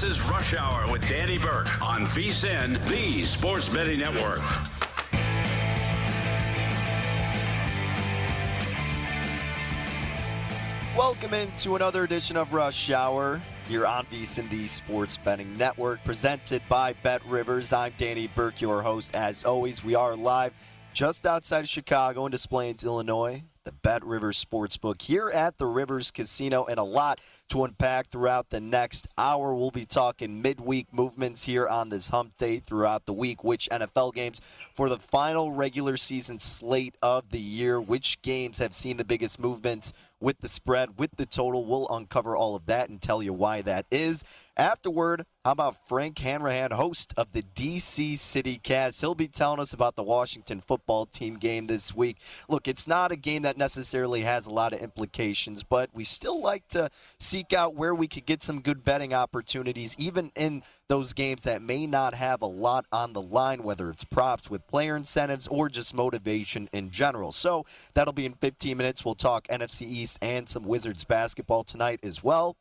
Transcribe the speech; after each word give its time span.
This 0.00 0.12
is 0.12 0.22
Rush 0.22 0.54
Hour 0.54 0.90
with 0.90 1.06
Danny 1.06 1.36
Burke 1.36 1.82
on 1.82 2.06
VSIN, 2.06 2.82
the 2.88 3.22
Sports 3.26 3.68
Betting 3.68 3.98
Network. 3.98 4.40
Welcome 10.96 11.34
into 11.34 11.76
another 11.76 12.04
edition 12.04 12.38
of 12.38 12.54
Rush 12.54 12.90
Hour 12.90 13.42
here 13.68 13.84
on 13.84 14.06
VSIN, 14.06 14.48
the 14.48 14.66
Sports 14.68 15.18
Betting 15.18 15.54
Network, 15.58 16.02
presented 16.02 16.62
by 16.66 16.94
Bet 17.02 17.22
Rivers. 17.26 17.74
I'm 17.74 17.92
Danny 17.98 18.26
Burke, 18.28 18.62
your 18.62 18.80
host. 18.80 19.14
As 19.14 19.44
always, 19.44 19.84
we 19.84 19.94
are 19.94 20.16
live 20.16 20.54
just 20.94 21.26
outside 21.26 21.64
of 21.64 21.68
Chicago 21.68 22.24
in 22.24 22.32
Des 22.32 22.48
Plaines, 22.48 22.84
Illinois 22.84 23.42
the 23.64 23.72
Bet 23.72 24.04
Rivers 24.04 24.42
Sportsbook 24.42 25.02
here 25.02 25.28
at 25.28 25.58
the 25.58 25.66
Rivers 25.66 26.10
Casino, 26.10 26.64
and 26.64 26.78
a 26.78 26.82
lot 26.82 27.20
to 27.50 27.64
unpack 27.64 28.08
throughout 28.08 28.48
the 28.48 28.60
next 28.60 29.06
hour. 29.18 29.54
We'll 29.54 29.70
be 29.70 29.84
talking 29.84 30.40
midweek 30.40 30.86
movements 30.92 31.44
here 31.44 31.68
on 31.68 31.90
this 31.90 32.08
hump 32.08 32.38
day 32.38 32.58
throughout 32.58 33.04
the 33.04 33.12
week, 33.12 33.44
which 33.44 33.68
NFL 33.70 34.14
games 34.14 34.40
for 34.74 34.88
the 34.88 34.98
final 34.98 35.52
regular 35.52 35.98
season 35.98 36.38
slate 36.38 36.94
of 37.02 37.30
the 37.30 37.38
year, 37.38 37.80
which 37.80 38.22
games 38.22 38.58
have 38.58 38.72
seen 38.72 38.96
the 38.96 39.04
biggest 39.04 39.38
movements 39.38 39.92
with 40.20 40.38
the 40.40 40.48
spread, 40.48 40.98
with 40.98 41.16
the 41.16 41.26
total. 41.26 41.64
We'll 41.64 41.88
uncover 41.88 42.36
all 42.36 42.54
of 42.54 42.66
that 42.66 42.88
and 42.88 43.00
tell 43.00 43.22
you 43.22 43.32
why 43.32 43.62
that 43.62 43.86
is. 43.90 44.22
Afterward, 44.56 45.24
how 45.44 45.52
about 45.52 45.88
Frank 45.88 46.18
Hanrahan, 46.18 46.72
host 46.72 47.14
of 47.16 47.32
the 47.32 47.42
DC 47.42 48.18
City 48.18 48.60
Cast? 48.62 49.00
He'll 49.00 49.14
be 49.14 49.28
telling 49.28 49.58
us 49.58 49.72
about 49.72 49.96
the 49.96 50.02
Washington 50.02 50.60
football 50.60 51.06
team 51.06 51.36
game 51.36 51.66
this 51.66 51.94
week. 51.94 52.18
Look, 52.48 52.68
it's 52.68 52.86
not 52.86 53.10
a 53.10 53.16
game 53.16 53.42
that 53.42 53.56
necessarily 53.56 54.20
has 54.22 54.44
a 54.44 54.50
lot 54.50 54.74
of 54.74 54.80
implications, 54.80 55.62
but 55.62 55.88
we 55.94 56.04
still 56.04 56.42
like 56.42 56.68
to 56.68 56.90
seek 57.18 57.54
out 57.54 57.74
where 57.74 57.94
we 57.94 58.06
could 58.06 58.26
get 58.26 58.42
some 58.42 58.60
good 58.60 58.84
betting 58.84 59.14
opportunities, 59.14 59.94
even 59.96 60.30
in 60.36 60.62
those 60.90 61.12
games 61.12 61.44
that 61.44 61.62
may 61.62 61.86
not 61.86 62.14
have 62.14 62.42
a 62.42 62.46
lot 62.46 62.84
on 62.90 63.12
the 63.12 63.22
line, 63.22 63.62
whether 63.62 63.90
it's 63.90 64.02
props 64.02 64.50
with 64.50 64.66
player 64.66 64.96
incentives 64.96 65.46
or 65.46 65.68
just 65.68 65.94
motivation 65.94 66.68
in 66.72 66.90
general. 66.90 67.30
So 67.30 67.64
that'll 67.94 68.12
be 68.12 68.26
in 68.26 68.34
15 68.34 68.76
minutes. 68.76 69.04
We'll 69.04 69.14
talk 69.14 69.46
NFC 69.46 69.82
East 69.82 70.18
and 70.20 70.48
some 70.48 70.64
Wizards 70.64 71.04
basketball 71.04 71.62
tonight 71.62 72.00
as 72.02 72.24
well 72.24 72.56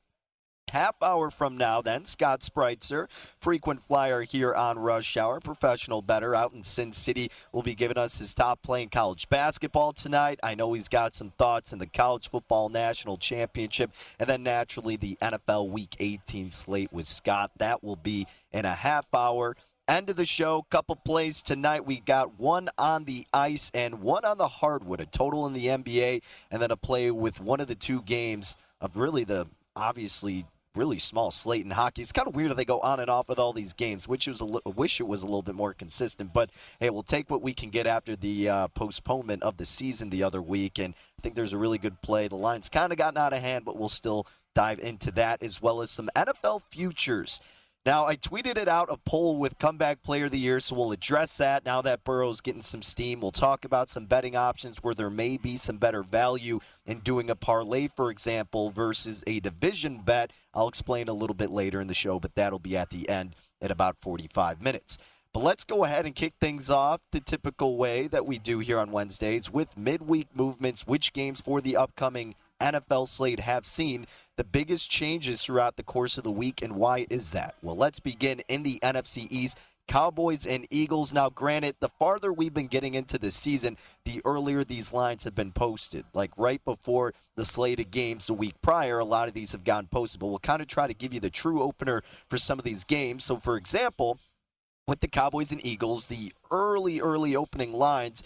half 0.69 1.01
hour 1.01 1.29
from 1.29 1.57
now, 1.57 1.81
then, 1.81 2.05
Scott 2.05 2.41
Spritzer, 2.41 3.07
frequent 3.39 3.81
flyer 3.81 4.23
here 4.23 4.53
on 4.53 4.79
Rush 4.79 5.17
Hour, 5.17 5.39
professional 5.39 6.01
bettor 6.01 6.35
out 6.35 6.53
in 6.53 6.63
Sin 6.63 6.93
City, 6.93 7.31
will 7.51 7.63
be 7.63 7.75
giving 7.75 7.97
us 7.97 8.19
his 8.19 8.33
top 8.33 8.61
playing 8.61 8.89
college 8.89 9.29
basketball 9.29 9.91
tonight. 9.91 10.39
I 10.43 10.55
know 10.55 10.73
he's 10.73 10.87
got 10.87 11.15
some 11.15 11.31
thoughts 11.31 11.73
in 11.73 11.79
the 11.79 11.87
College 11.87 12.29
Football 12.29 12.69
National 12.69 13.17
Championship, 13.17 13.91
and 14.19 14.29
then 14.29 14.43
naturally 14.43 14.95
the 14.95 15.17
NFL 15.21 15.69
Week 15.69 15.95
18 15.99 16.51
slate 16.51 16.91
with 16.91 17.07
Scott. 17.07 17.51
That 17.57 17.83
will 17.83 17.95
be 17.95 18.27
in 18.51 18.65
a 18.65 18.75
half 18.75 19.05
hour. 19.13 19.55
End 19.87 20.11
of 20.11 20.17
the 20.17 20.25
show, 20.25 20.67
couple 20.69 20.95
plays 20.95 21.41
tonight. 21.41 21.83
We 21.83 21.99
got 21.99 22.39
one 22.39 22.69
on 22.77 23.05
the 23.05 23.25
ice 23.33 23.71
and 23.73 24.01
one 24.01 24.23
on 24.23 24.37
the 24.37 24.47
hardwood, 24.47 25.01
a 25.01 25.07
total 25.07 25.47
in 25.47 25.53
the 25.53 25.65
NBA, 25.65 26.21
and 26.51 26.61
then 26.61 26.69
a 26.69 26.77
play 26.77 27.09
with 27.09 27.41
one 27.41 27.59
of 27.59 27.67
the 27.67 27.73
two 27.73 28.03
games 28.03 28.55
of 28.79 28.95
really 28.95 29.23
the 29.23 29.47
obviously 29.75 30.45
really 30.75 30.99
small 30.99 31.31
slate 31.31 31.65
in 31.65 31.71
hockey. 31.71 32.01
It's 32.01 32.11
kind 32.11 32.27
of 32.27 32.35
weird 32.35 32.55
they 32.55 32.65
go 32.65 32.79
on 32.79 32.99
and 32.99 33.09
off 33.09 33.27
with 33.27 33.39
all 33.39 33.53
these 33.53 33.73
games, 33.73 34.07
which 34.07 34.27
was 34.27 34.39
a 34.39 34.45
li- 34.45 34.61
wish 34.65 34.99
it 34.99 35.07
was 35.07 35.21
a 35.21 35.25
little 35.25 35.41
bit 35.41 35.55
more 35.55 35.73
consistent. 35.73 36.33
But 36.33 36.51
hey, 36.79 36.89
we'll 36.89 37.03
take 37.03 37.29
what 37.29 37.41
we 37.41 37.53
can 37.53 37.69
get 37.69 37.87
after 37.87 38.15
the 38.15 38.49
uh, 38.49 38.67
postponement 38.69 39.43
of 39.43 39.57
the 39.57 39.65
season 39.65 40.09
the 40.09 40.23
other 40.23 40.41
week, 40.41 40.79
and 40.79 40.93
I 41.17 41.21
think 41.21 41.35
there's 41.35 41.53
a 41.53 41.57
really 41.57 41.77
good 41.77 42.01
play. 42.01 42.27
The 42.27 42.35
line's 42.35 42.69
kind 42.69 42.91
of 42.91 42.97
gotten 42.97 43.17
out 43.17 43.33
of 43.33 43.39
hand, 43.39 43.65
but 43.65 43.77
we'll 43.77 43.89
still 43.89 44.27
dive 44.55 44.79
into 44.79 45.11
that 45.11 45.41
as 45.43 45.61
well 45.61 45.81
as 45.81 45.91
some 45.91 46.09
NFL 46.15 46.61
futures. 46.69 47.39
Now, 47.85 48.05
I 48.05 48.17
tweeted 48.17 48.57
it 48.57 48.67
out 48.67 48.89
a 48.91 48.97
poll 48.97 49.37
with 49.37 49.57
comeback 49.57 50.03
player 50.03 50.25
of 50.25 50.31
the 50.31 50.37
year, 50.37 50.59
so 50.59 50.75
we'll 50.75 50.91
address 50.91 51.37
that 51.37 51.63
now 51.63 51.81
that 51.81 52.03
Burrow's 52.03 52.41
getting 52.41 52.61
some 52.61 52.81
steam. 52.81 53.21
We'll 53.21 53.31
talk 53.31 53.63
about 53.63 53.89
some 53.89 54.05
betting 54.05 54.35
options 54.35 54.79
where 54.81 54.93
there 54.93 55.09
may 55.09 55.37
be 55.37 55.55
some 55.55 55.77
better 55.77 56.03
value 56.03 56.59
in 56.85 56.99
doing 56.99 57.29
a 57.29 57.35
parlay, 57.35 57.87
for 57.87 58.11
example, 58.11 58.69
versus 58.69 59.23
a 59.25 59.39
division 59.39 60.01
bet. 60.03 60.31
I'll 60.53 60.67
explain 60.67 61.07
a 61.07 61.13
little 61.13 61.33
bit 61.33 61.51
later 61.51 61.79
in 61.79 61.87
the 61.87 61.93
show, 61.93 62.19
but 62.19 62.35
that'll 62.35 62.59
be 62.59 62.75
at 62.75 62.89
the 62.89 63.07
end 63.07 63.33
at 63.61 63.71
about 63.71 63.95
45 64.01 64.61
minutes. 64.61 64.97
But 65.33 65.43
let's 65.43 65.63
go 65.63 65.85
ahead 65.85 66.05
and 66.05 66.13
kick 66.13 66.33
things 66.41 66.69
off 66.69 66.99
the 67.11 67.21
typical 67.21 67.77
way 67.77 68.07
that 68.07 68.25
we 68.25 68.39
do 68.39 68.59
here 68.59 68.79
on 68.79 68.91
Wednesdays 68.91 69.49
with 69.49 69.77
midweek 69.77 70.27
movements, 70.33 70.85
which 70.85 71.13
games 71.13 71.39
for 71.39 71.61
the 71.61 71.77
upcoming 71.77 72.35
NFL 72.59 73.07
slate 73.07 73.39
have 73.39 73.65
seen 73.65 74.05
the 74.35 74.43
biggest 74.43 74.89
changes 74.89 75.43
throughout 75.43 75.75
the 75.75 75.83
course 75.83 76.17
of 76.17 76.23
the 76.23 76.31
week, 76.31 76.61
and 76.61 76.75
why 76.75 77.05
is 77.09 77.31
that? 77.31 77.55
Well, 77.61 77.75
let's 77.75 77.99
begin 77.99 78.41
in 78.47 78.63
the 78.63 78.79
NFC 78.81 79.27
East. 79.29 79.57
Cowboys 79.89 80.45
and 80.45 80.67
Eagles. 80.69 81.11
Now, 81.11 81.29
granted, 81.31 81.75
the 81.79 81.89
farther 81.89 82.31
we've 82.31 82.53
been 82.53 82.67
getting 82.67 82.93
into 82.93 83.17
the 83.17 83.31
season, 83.31 83.75
the 84.05 84.21
earlier 84.23 84.63
these 84.63 84.93
lines 84.93 85.23
have 85.23 85.33
been 85.33 85.51
posted. 85.51 86.05
Like 86.13 86.31
right 86.37 86.63
before 86.63 87.15
the 87.35 87.43
slate 87.43 87.79
of 87.79 87.89
games 87.89 88.27
the 88.27 88.35
week 88.35 88.53
prior, 88.61 88.99
a 88.99 89.05
lot 89.05 89.27
of 89.27 89.33
these 89.33 89.51
have 89.53 89.63
gotten 89.63 89.87
posted. 89.87 90.19
But 90.19 90.27
we'll 90.27 90.37
kind 90.37 90.61
of 90.61 90.67
try 90.67 90.85
to 90.85 90.93
give 90.93 91.11
you 91.11 91.19
the 91.19 91.31
true 91.31 91.63
opener 91.63 92.03
for 92.29 92.37
some 92.37 92.59
of 92.59 92.65
these 92.65 92.83
games. 92.83 93.25
So, 93.25 93.37
for 93.37 93.57
example, 93.57 94.19
with 94.87 94.99
the 94.99 95.07
Cowboys 95.07 95.51
and 95.51 95.65
Eagles, 95.65 96.05
the 96.05 96.33
early, 96.51 97.01
early 97.01 97.35
opening 97.35 97.73
lines 97.73 98.21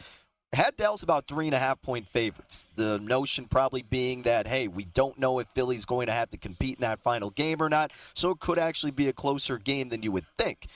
had 0.54 0.76
Dallas 0.78 1.04
about 1.04 1.28
three 1.28 1.48
and 1.48 1.56
a 1.56 1.60
half 1.60 1.82
point 1.82 2.08
favorites. 2.08 2.70
The 2.76 3.00
notion 3.00 3.46
probably 3.46 3.82
being 3.82 4.24
that, 4.24 4.48
hey, 4.48 4.68
we 4.68 4.86
don't 4.86 5.18
know 5.18 5.40
if 5.40 5.48
Philly's 5.50 5.86
going 5.86 6.08
to 6.08 6.14
have 6.14 6.30
to 6.30 6.38
compete 6.38 6.78
in 6.78 6.82
that 6.82 7.02
final 7.02 7.30
game 7.30 7.62
or 7.62 7.70
not, 7.70 7.92
so 8.14 8.32
it 8.32 8.40
could 8.40 8.60
actually 8.60 8.92
be 8.92 9.08
a 9.08 9.14
closer 9.14 9.58
game 9.58 9.90
than 9.90 10.04
you 10.04 10.12
would 10.12 10.26
think. 10.38 10.68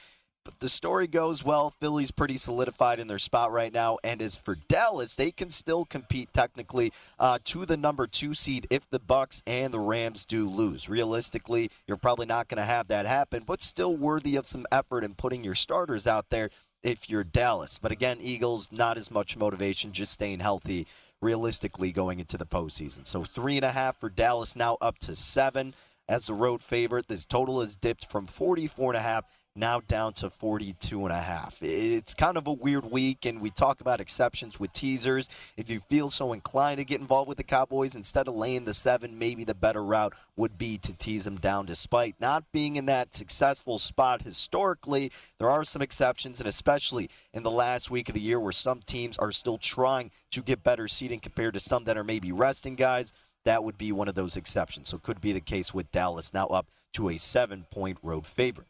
But 0.47 0.61
the 0.61 0.69
story 0.69 1.07
goes 1.07 1.43
well. 1.43 1.73
Philly's 1.81 2.09
pretty 2.09 2.37
solidified 2.37 2.99
in 2.99 3.07
their 3.07 3.19
spot 3.19 3.51
right 3.51 3.73
now. 3.73 3.97
And 4.01 4.21
as 4.21 4.37
for 4.37 4.55
Dallas, 4.69 5.13
they 5.13 5.29
can 5.29 5.49
still 5.49 5.83
compete 5.83 6.29
technically 6.31 6.93
uh, 7.19 7.39
to 7.43 7.65
the 7.65 7.75
number 7.75 8.07
two 8.07 8.33
seed 8.33 8.65
if 8.69 8.89
the 8.89 8.99
Bucs 9.01 9.41
and 9.45 9.73
the 9.73 9.81
Rams 9.81 10.25
do 10.25 10.49
lose. 10.49 10.87
Realistically, 10.87 11.69
you're 11.85 11.97
probably 11.97 12.27
not 12.27 12.47
going 12.47 12.59
to 12.59 12.63
have 12.63 12.87
that 12.87 13.05
happen, 13.05 13.43
but 13.45 13.61
still 13.61 13.97
worthy 13.97 14.37
of 14.37 14.45
some 14.45 14.65
effort 14.71 15.03
in 15.03 15.15
putting 15.15 15.43
your 15.43 15.53
starters 15.53 16.07
out 16.07 16.29
there 16.29 16.49
if 16.83 17.09
you're 17.09 17.23
Dallas. 17.23 17.79
But 17.81 17.91
again, 17.91 18.17
Eagles, 18.21 18.69
not 18.71 18.97
as 18.97 19.11
much 19.11 19.37
motivation, 19.37 19.91
just 19.91 20.13
staying 20.13 20.39
healthy 20.39 20.87
realistically 21.21 21.91
going 21.91 22.19
into 22.19 22.37
the 22.37 22.45
postseason. 22.45 23.05
So 23.07 23.23
three 23.23 23.57
and 23.57 23.65
a 23.65 23.71
half 23.71 23.99
for 23.99 24.09
Dallas, 24.09 24.55
now 24.55 24.77
up 24.81 24.99
to 24.99 25.15
seven 25.15 25.73
as 26.07 26.27
the 26.27 26.33
road 26.33 26.61
favorite. 26.61 27.07
This 27.07 27.25
total 27.25 27.61
has 27.61 27.75
dipped 27.75 28.09
from 28.09 28.27
44 28.27 28.91
and 28.91 28.97
a 28.97 29.01
half 29.01 29.25
now 29.57 29.81
down 29.81 30.13
to 30.13 30.29
42 30.29 31.03
and 31.03 31.11
a 31.11 31.21
half. 31.21 31.61
It's 31.61 32.13
kind 32.13 32.37
of 32.37 32.47
a 32.47 32.53
weird 32.53 32.89
week 32.91 33.25
and 33.25 33.41
we 33.41 33.49
talk 33.49 33.81
about 33.81 33.99
exceptions 33.99 34.59
with 34.59 34.71
teasers. 34.73 35.27
If 35.57 35.69
you 35.69 35.79
feel 35.79 36.09
so 36.09 36.33
inclined 36.33 36.77
to 36.77 36.85
get 36.85 37.01
involved 37.01 37.27
with 37.27 37.37
the 37.37 37.43
Cowboys 37.43 37.95
instead 37.95 38.27
of 38.27 38.35
laying 38.35 38.65
the 38.65 38.73
7, 38.73 39.17
maybe 39.17 39.43
the 39.43 39.55
better 39.55 39.83
route 39.83 40.13
would 40.35 40.57
be 40.57 40.77
to 40.79 40.93
tease 40.93 41.25
them 41.25 41.37
down 41.37 41.65
despite 41.65 42.15
not 42.19 42.43
being 42.51 42.75
in 42.75 42.85
that 42.85 43.15
successful 43.15 43.79
spot 43.79 44.21
historically. 44.21 45.11
There 45.39 45.49
are 45.49 45.63
some 45.63 45.81
exceptions 45.81 46.39
and 46.39 46.47
especially 46.47 47.09
in 47.33 47.43
the 47.43 47.51
last 47.51 47.89
week 47.89 48.09
of 48.09 48.15
the 48.15 48.21
year 48.21 48.39
where 48.39 48.51
some 48.51 48.81
teams 48.81 49.17
are 49.17 49.31
still 49.31 49.57
trying 49.57 50.11
to 50.31 50.41
get 50.41 50.63
better 50.63 50.87
seating 50.87 51.19
compared 51.19 51.55
to 51.55 51.59
some 51.59 51.83
that 51.85 51.97
are 51.97 52.03
maybe 52.03 52.31
resting 52.31 52.75
guys 52.75 53.13
that 53.47 53.63
would 53.63 53.77
be 53.77 53.93
one 53.93 54.09
of 54.09 54.15
those 54.15 54.35
exceptions. 54.35 54.89
So 54.89 54.97
could 54.97 55.21
be 55.21 55.31
the 55.31 55.39
case 55.39 55.73
with 55.73 55.89
Dallas 55.93 56.33
now 56.33 56.47
up 56.47 56.67
to 56.93 57.09
a 57.09 57.17
seven 57.17 57.65
point 57.71 57.97
road 58.03 58.25
favorite. 58.25 58.67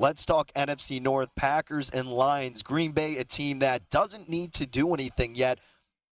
Let's 0.00 0.24
talk 0.24 0.52
NFC 0.54 1.02
North 1.02 1.30
Packers 1.34 1.90
and 1.90 2.08
Lions. 2.08 2.62
Green 2.62 2.92
Bay, 2.92 3.16
a 3.16 3.24
team 3.24 3.58
that 3.58 3.90
doesn't 3.90 4.28
need 4.28 4.52
to 4.52 4.64
do 4.64 4.94
anything 4.94 5.34
yet. 5.34 5.58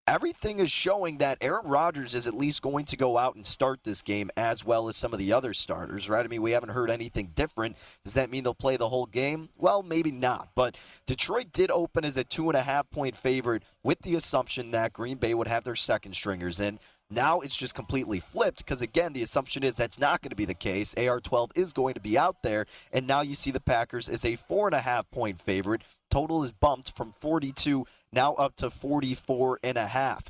Everything 0.09 0.59
is 0.59 0.73
showing 0.73 1.19
that 1.19 1.39
Aaron 1.41 1.69
Rodgers 1.69 2.13
is 2.13 2.27
at 2.27 2.35
least 2.35 2.63
going 2.63 2.85
to 2.87 2.97
go 2.97 3.17
out 3.17 3.37
and 3.37 3.47
start 3.47 3.85
this 3.85 4.03
game 4.03 4.29
as 4.37 4.65
well 4.65 4.89
as 4.89 4.97
some 4.97 5.13
of 5.13 5.21
the 5.21 5.33
other 5.33 5.55
starters, 5.55 6.11
right? 6.11 6.25
I 6.25 6.29
mean, 6.29 6.43
we 6.43 6.51
haven't 6.51 6.71
heard 6.71 6.91
anything 6.91 7.31
different. 7.37 7.77
Does 8.05 8.15
that 8.15 8.29
mean 8.29 8.43
they'll 8.43 8.55
play 8.55 8.77
the 8.77 8.89
whole 8.89 9.07
game? 9.07 9.51
Well, 9.57 9.85
maybe 9.85 10.11
not. 10.11 10.49
But 10.57 10.77
Detroit 11.07 11.53
did 11.53 11.71
open 11.71 12.05
as 12.05 12.17
a 12.17 12.25
two 12.25 12.49
and 12.49 12.57
a 12.57 12.63
half 12.63 12.91
point 12.91 13.15
favorite 13.15 13.63
with 13.85 14.01
the 14.03 14.17
assumption 14.17 14.73
that 14.73 14.95
Green 14.95 15.19
Bay 15.19 15.33
would 15.33 15.47
have 15.47 15.63
their 15.63 15.77
second 15.77 16.15
stringers 16.17 16.59
in. 16.59 16.81
Now 17.09 17.41
it's 17.41 17.57
just 17.57 17.75
completely 17.75 18.19
flipped 18.19 18.59
because, 18.59 18.83
again, 18.83 19.13
the 19.13 19.23
assumption 19.23 19.63
is 19.63 19.77
that's 19.77 19.99
not 19.99 20.23
going 20.23 20.31
to 20.31 20.37
be 20.37 20.45
the 20.45 20.55
case. 20.55 20.95
AR 20.97 21.21
12 21.21 21.53
is 21.55 21.73
going 21.73 21.95
to 21.95 22.01
be 22.01 22.19
out 22.19 22.43
there, 22.43 22.67
and 22.93 23.07
now 23.07 23.21
you 23.21 23.35
see 23.35 23.53
the 23.53 23.61
Packers 23.61 24.09
as 24.09 24.25
a 24.25 24.35
four 24.35 24.67
and 24.67 24.75
a 24.75 24.81
half 24.81 25.09
point 25.11 25.41
favorite. 25.41 25.83
Total 26.11 26.43
is 26.43 26.51
bumped 26.51 26.97
from 26.97 27.13
42 27.13 27.87
now 28.13 28.35
up 28.35 28.57
to 28.57 28.71
44 28.71 29.61
and 29.63 29.79
a 29.79 29.87
half. 29.87 30.25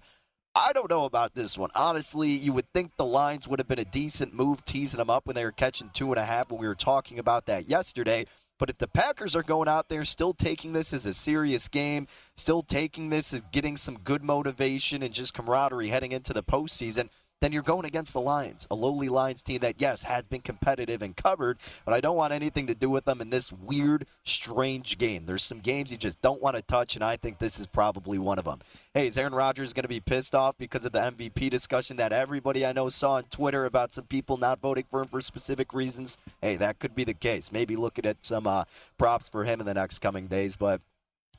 I 0.55 0.73
don't 0.73 0.91
know 0.91 1.05
about 1.05 1.35
this 1.35 1.59
one. 1.59 1.71
Honestly, 1.75 2.31
you 2.31 2.53
would 2.55 2.73
think 2.73 2.97
the 2.97 3.05
lines 3.05 3.47
would 3.47 3.59
have 3.59 3.69
been 3.69 3.79
a 3.79 3.85
decent 3.85 4.33
move 4.33 4.65
teasing 4.65 4.99
them 4.99 5.11
up 5.11 5.27
when 5.27 5.37
they 5.37 5.45
were 5.45 5.53
catching 5.53 5.91
two 5.93 6.11
and 6.13 6.19
a 6.19 6.25
half 6.25 6.51
when 6.51 6.61
we 6.61 6.67
were 6.67 6.75
talking 6.75 7.19
about 7.19 7.45
that 7.47 7.69
yesterday. 7.69 8.27
But 8.59 8.71
if 8.71 8.79
the 8.79 8.89
Packers 8.89 9.37
are 9.37 9.43
going 9.43 9.69
out 9.69 9.89
there 9.89 10.05
still 10.05 10.33
taking 10.33 10.73
this 10.73 10.93
as 10.93 11.05
a 11.05 11.13
serious 11.13 11.69
game, 11.69 12.07
still 12.37 12.63
taking 12.63 13.11
this 13.11 13.35
as 13.35 13.43
getting 13.53 13.77
some 13.77 13.99
good 13.99 14.23
motivation 14.23 15.03
and 15.03 15.13
just 15.13 15.35
camaraderie 15.35 15.89
heading 15.89 16.13
into 16.13 16.33
the 16.33 16.43
postseason, 16.43 17.11
then 17.43 17.53
you're 17.53 17.63
going 17.63 17.85
against 17.85 18.15
the 18.15 18.21
Lions, 18.21 18.67
a 18.71 18.75
lowly 18.75 19.11
Lions 19.11 19.43
team 19.43 19.59
that, 19.61 19.75
yes, 19.79 20.03
has 20.05 20.27
been 20.27 20.41
competitive 20.41 21.03
and 21.03 21.15
covered, 21.15 21.59
but 21.85 21.93
I 21.93 22.01
don't 22.01 22.17
want 22.17 22.33
anything 22.33 22.67
to 22.69 22.75
do 22.75 22.89
with 22.89 23.05
them 23.05 23.21
in 23.21 23.29
this 23.29 23.53
weird, 23.53 24.07
strange 24.25 24.97
game. 24.97 25.27
There's 25.27 25.45
some 25.45 25.61
games 25.61 25.91
you 25.91 25.99
just 25.99 26.21
don't 26.23 26.41
want 26.41 26.57
to 26.57 26.63
touch, 26.63 26.95
and 26.97 27.05
I 27.05 27.17
think 27.17 27.39
this 27.39 27.61
is 27.61 27.67
probably 27.67 28.19
one 28.19 28.39
of 28.39 28.47
them. 28.47 28.61
Hey, 28.95 29.09
is 29.09 29.19
Aaron 29.19 29.35
Rodgers 29.35 29.75
going 29.75 29.83
to 29.83 29.89
be 29.89 30.01
pissed 30.01 30.35
off 30.35 30.57
because 30.57 30.85
of 30.87 30.93
the 30.93 31.01
MVP 31.01 31.51
discussion 31.51 31.99
that 31.99 32.13
everybody 32.13 32.65
I 32.65 32.73
know 32.73 32.89
saw 32.89 33.13
on 33.13 33.25
Twitter 33.25 33.67
about 33.67 33.93
some 33.93 34.05
people 34.05 34.39
not 34.39 34.61
voting 34.61 34.85
for 34.91 35.03
him 35.03 35.09
for 35.09 35.21
specific 35.21 35.75
reasons? 35.75 36.17
Hey, 36.41 36.57
that 36.57 36.79
could 36.79 36.95
be 36.95 37.05
the 37.05 37.15
case. 37.15 37.53
Maybe 37.53 37.77
looking 37.77 38.07
at 38.07 38.25
some 38.25 38.47
uh, 38.47 38.65
props 38.97 39.29
for 39.29 39.45
him 39.45 39.61
in 39.61 39.67
the 39.67 39.75
next 39.75 39.99
coming 39.99 40.27
days, 40.27 40.57
but 40.57 40.81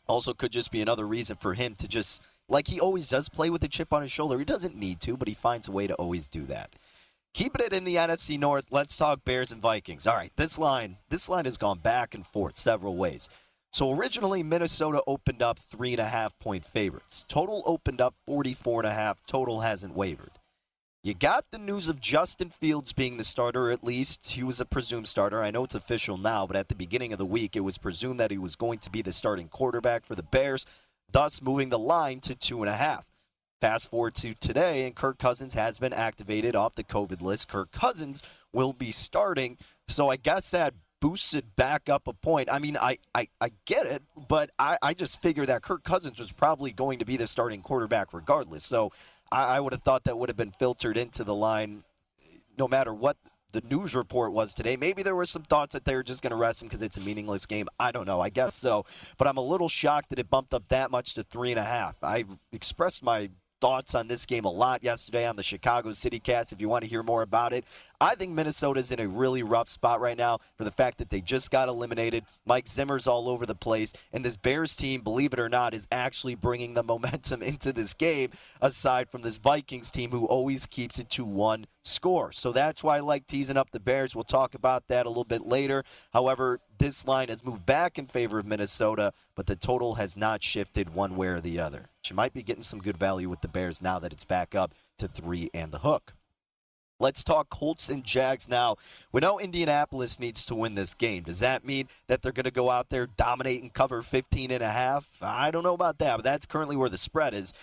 also 0.05 0.33
could 0.33 0.51
just 0.51 0.71
be 0.71 0.81
another 0.81 1.07
reason 1.07 1.38
for 1.38 1.55
him 1.55 1.75
to 1.75 1.88
just– 1.88 2.21
like 2.49 2.67
he 2.67 2.79
always 2.79 3.09
does 3.09 3.29
play 3.29 3.49
with 3.49 3.63
a 3.63 3.67
chip 3.67 3.94
on 3.94 4.01
his 4.01 4.11
shoulder. 4.11 4.39
He 4.39 4.45
doesn't 4.45 4.75
need 4.75 4.99
to, 5.01 5.17
but 5.17 5.27
he 5.27 5.33
finds 5.33 5.67
a 5.67 5.71
way 5.71 5.88
to 5.88 5.95
always 5.95 6.27
do 6.27 6.44
that. 6.45 6.75
Keeping 7.33 7.65
it 7.65 7.73
in 7.73 7.83
the 7.83 7.95
NFC 7.95 8.39
North, 8.39 8.65
let's 8.71 8.97
talk 8.97 9.23
Bears 9.23 9.51
and 9.51 9.61
Vikings. 9.61 10.07
All 10.07 10.15
right, 10.15 10.31
this 10.38 10.57
line, 10.57 10.97
this 11.09 11.29
line 11.29 11.45
has 11.45 11.57
gone 11.57 11.79
back 11.79 12.15
and 12.15 12.25
forth 12.25 12.57
several 12.57 12.95
ways. 12.95 13.29
So 13.71 13.91
originally 13.91 14.44
Minnesota 14.44 15.03
opened 15.05 15.44
up 15.44 15.59
three 15.59 15.91
and 15.91 15.99
a 15.99 16.07
half 16.07 16.38
point 16.39 16.65
favorites. 16.65 17.25
Total 17.27 17.61
opened 17.65 18.01
up 18.01 18.15
44 18.25 18.81
and 18.81 18.89
a 18.89 18.94
half. 18.94 19.23
Total 19.25 19.61
hasn't 19.61 19.94
wavered. 19.94 20.31
You 21.03 21.13
got 21.13 21.45
the 21.51 21.59
news 21.59 21.88
of 21.88 22.01
Justin 22.01 22.49
Fields 22.49 22.91
being 22.91 23.17
the 23.17 23.23
starter, 23.23 23.69
at 23.69 23.83
least 23.83 24.31
he 24.31 24.44
was 24.44 24.59
a 24.59 24.65
presumed 24.65 25.07
starter. 25.07 25.41
I 25.41 25.51
know 25.51 25.63
it's 25.63 25.75
official 25.75 26.17
now, 26.17 26.45
but 26.47 26.57
at 26.57 26.69
the 26.69 26.75
beginning 26.75 27.13
of 27.13 27.19
the 27.19 27.25
week, 27.25 27.55
it 27.55 27.61
was 27.61 27.77
presumed 27.77 28.19
that 28.19 28.31
he 28.31 28.38
was 28.38 28.55
going 28.57 28.79
to 28.79 28.89
be 28.89 29.01
the 29.01 29.13
starting 29.13 29.47
quarterback 29.47 30.05
for 30.05 30.15
the 30.15 30.23
Bears 30.23 30.65
thus 31.12 31.42
moving 31.42 31.69
the 31.69 31.80
line 31.80 32.19
to 32.21 32.36
two 32.36 32.62
and 32.62 32.69
a 32.69 32.75
half. 32.75 33.06
Fast 33.59 33.89
forward 33.89 34.13
to 34.15 34.36
today, 34.36 34.86
and 34.86 34.95
Kirk 34.95 35.18
Cousins 35.18 35.56
has 35.56 35.80
been 35.80 35.94
activated 35.94 36.56
off 36.56 36.75
the 36.75 36.83
COVID 36.83 37.21
list. 37.21 37.48
Kirk 37.48 37.71
Cousins 37.71 38.21
will 38.54 38.74
be 38.74 38.92
starting. 38.92 39.57
So 39.88 40.09
I 40.09 40.18
guess 40.18 40.51
that 40.51 40.75
boosted 41.00 41.56
back 41.56 41.89
up 41.89 42.07
a 42.07 42.13
point. 42.13 42.50
I 42.51 42.59
mean, 42.59 42.77
I, 42.77 42.98
I, 43.13 43.27
I 43.39 43.51
get 43.65 43.86
it, 43.86 44.04
but 44.27 44.51
I, 44.59 44.77
I 44.81 44.94
just 44.94 45.21
figure 45.21 45.45
that 45.45 45.62
Kirk 45.62 45.83
Cousins 45.83 46.19
was 46.19 46.31
probably 46.31 46.71
going 46.71 47.00
to 47.00 47.06
be 47.06 47.18
the 47.18 47.27
starting 47.27 47.62
quarterback 47.62 48.13
regardless. 48.13 48.65
So 48.65 48.92
I, 49.31 49.57
I 49.57 49.59
would 49.59 49.74
have 49.74 49.83
thought 49.83 50.04
that 50.06 50.18
would 50.18 50.30
have 50.30 50.38
been 50.38 50.51
filtered 50.51 50.98
into 50.98 51.24
the 51.24 51.36
line 51.36 51.83
no 52.57 52.68
matter 52.68 52.94
what 52.94 53.18
the 53.51 53.61
news 53.61 53.95
report 53.95 54.33
was 54.33 54.53
today. 54.53 54.75
Maybe 54.75 55.03
there 55.03 55.15
were 55.15 55.25
some 55.25 55.44
thoughts 55.44 55.73
that 55.73 55.85
they 55.85 55.95
were 55.95 56.03
just 56.03 56.21
going 56.21 56.31
to 56.31 56.38
rest 56.38 56.61
him 56.61 56.67
because 56.67 56.81
it's 56.81 56.97
a 56.97 57.01
meaningless 57.01 57.45
game. 57.45 57.67
I 57.79 57.91
don't 57.91 58.05
know. 58.05 58.21
I 58.21 58.29
guess 58.29 58.55
so. 58.55 58.85
But 59.17 59.27
I'm 59.27 59.38
a 59.38 59.41
little 59.41 59.69
shocked 59.69 60.09
that 60.09 60.19
it 60.19 60.29
bumped 60.29 60.53
up 60.53 60.67
that 60.69 60.91
much 60.91 61.13
to 61.15 61.23
three 61.23 61.51
and 61.51 61.59
a 61.59 61.63
half. 61.63 61.95
I 62.03 62.25
expressed 62.51 63.03
my 63.03 63.29
thoughts 63.59 63.95
on 63.95 64.07
this 64.07 64.25
game 64.25 64.45
a 64.45 64.49
lot 64.49 64.83
yesterday 64.83 65.25
on 65.25 65.35
the 65.35 65.44
Chicago 65.44 65.91
City 65.94 66.19
Cast 66.19 66.51
if 66.51 66.61
you 66.61 66.69
want 66.69 66.83
to 66.83 66.89
hear 66.89 67.03
more 67.03 67.21
about 67.21 67.53
it. 67.53 67.65
I 67.99 68.15
think 68.15 68.33
Minnesota's 68.33 68.91
in 68.91 68.99
a 68.99 69.07
really 69.07 69.44
rough 69.44 69.69
spot 69.69 69.99
right 69.99 70.17
now 70.17 70.39
for 70.57 70.63
the 70.63 70.71
fact 70.71 70.97
that 70.99 71.09
they 71.09 71.21
just 71.21 71.49
got 71.49 71.69
eliminated. 71.69 72.23
Mike 72.45 72.67
Zimmer's 72.67 73.07
all 73.07 73.29
over 73.29 73.45
the 73.45 73.55
place, 73.55 73.94
and 74.13 74.23
this 74.23 74.38
Bears 74.38 74.75
team, 74.75 75.01
believe 75.01 75.33
it 75.33 75.39
or 75.39 75.49
not, 75.49 75.73
is 75.73 75.88
actually 75.91 76.35
bringing 76.35 76.73
the 76.73 76.83
momentum 76.88 77.41
into 77.41 77.73
this 77.73 77.94
game 77.94 78.31
aside 78.61 79.09
from 79.09 79.21
this 79.21 79.38
Vikings 79.38 79.91
team 79.91 80.11
who 80.11 80.25
always 80.25 80.65
keeps 80.65 80.99
it 80.99 81.09
to 81.11 81.25
one 81.25 81.65
score. 81.88 82.31
So 82.31 82.51
that's 82.51 82.84
why 82.84 82.98
I 82.98 83.00
like 83.00 83.28
teasing 83.28 83.57
up 83.57 83.72
the 83.72 83.80
Bears. 83.80 84.16
We'll 84.16 84.24
talk 84.24 84.54
about 84.54 84.88
that 84.88 85.06
a 85.06 85.10
little 85.10 85.24
bit 85.24 85.44
later. 85.44 85.84
However, 86.13 86.60
this 86.78 87.07
line 87.07 87.30
has 87.30 87.44
moved 87.44 87.66
back 87.66 87.98
in 87.98 88.07
favor 88.07 88.39
of 88.39 88.45
Minnesota, 88.45 89.13
but 89.36 89.48
the 89.48 89.56
total 89.56 89.95
has 89.95 90.16
not 90.16 90.44
shifted 90.44 90.94
one 90.94 91.16
way 91.16 91.28
or 91.28 91.42
the 91.42 91.60
other. 91.60 91.89
She 92.01 92.13
might 92.13 92.34
be 92.34 92.44
getting 92.44 92.63
some 92.63 92.80
good 92.80 92.98
value 92.98 93.30
with 93.30 93.42
the 93.42 93.48
Bears 93.48 93.81
now 93.81 94.00
that 94.00 94.13
it's 94.13 94.25
back 94.25 94.56
up 94.56 94.74
to 94.98 95.07
three 95.07 95.50
and 95.54 95.72
the 95.72 95.80
hook. 95.80 96.13
Let's 97.00 97.24
talk 97.24 97.51
Colts 97.51 97.90
and 97.90 98.04
Jags 98.04 98.50
now. 98.50 98.78
We 99.12 99.22
know 99.22 99.40
Indianapolis 99.40 100.19
needs 100.19 100.44
to 100.45 100.56
win 100.56 100.74
this 100.74 100.95
game. 100.95 101.22
Does 101.22 101.40
that 101.40 101.63
mean 101.63 101.90
that 102.07 102.24
they're 102.24 102.31
going 102.31 102.45
to 102.45 102.51
go 102.51 102.72
out 102.72 102.90
there, 102.90 103.06
dominate, 103.06 103.62
and 103.62 103.72
cover 103.72 104.01
15 104.01 104.50
and 104.50 104.63
a 104.63 104.69
half? 104.69 105.07
I 105.22 105.51
don't 105.51 105.62
know 105.62 105.75
about 105.75 106.00
that, 106.00 106.16
but 106.16 106.24
that's 106.24 106.48
currently 106.48 106.75
where 106.75 106.90
the 106.90 106.98
spread 106.98 107.36
is. 107.36 107.54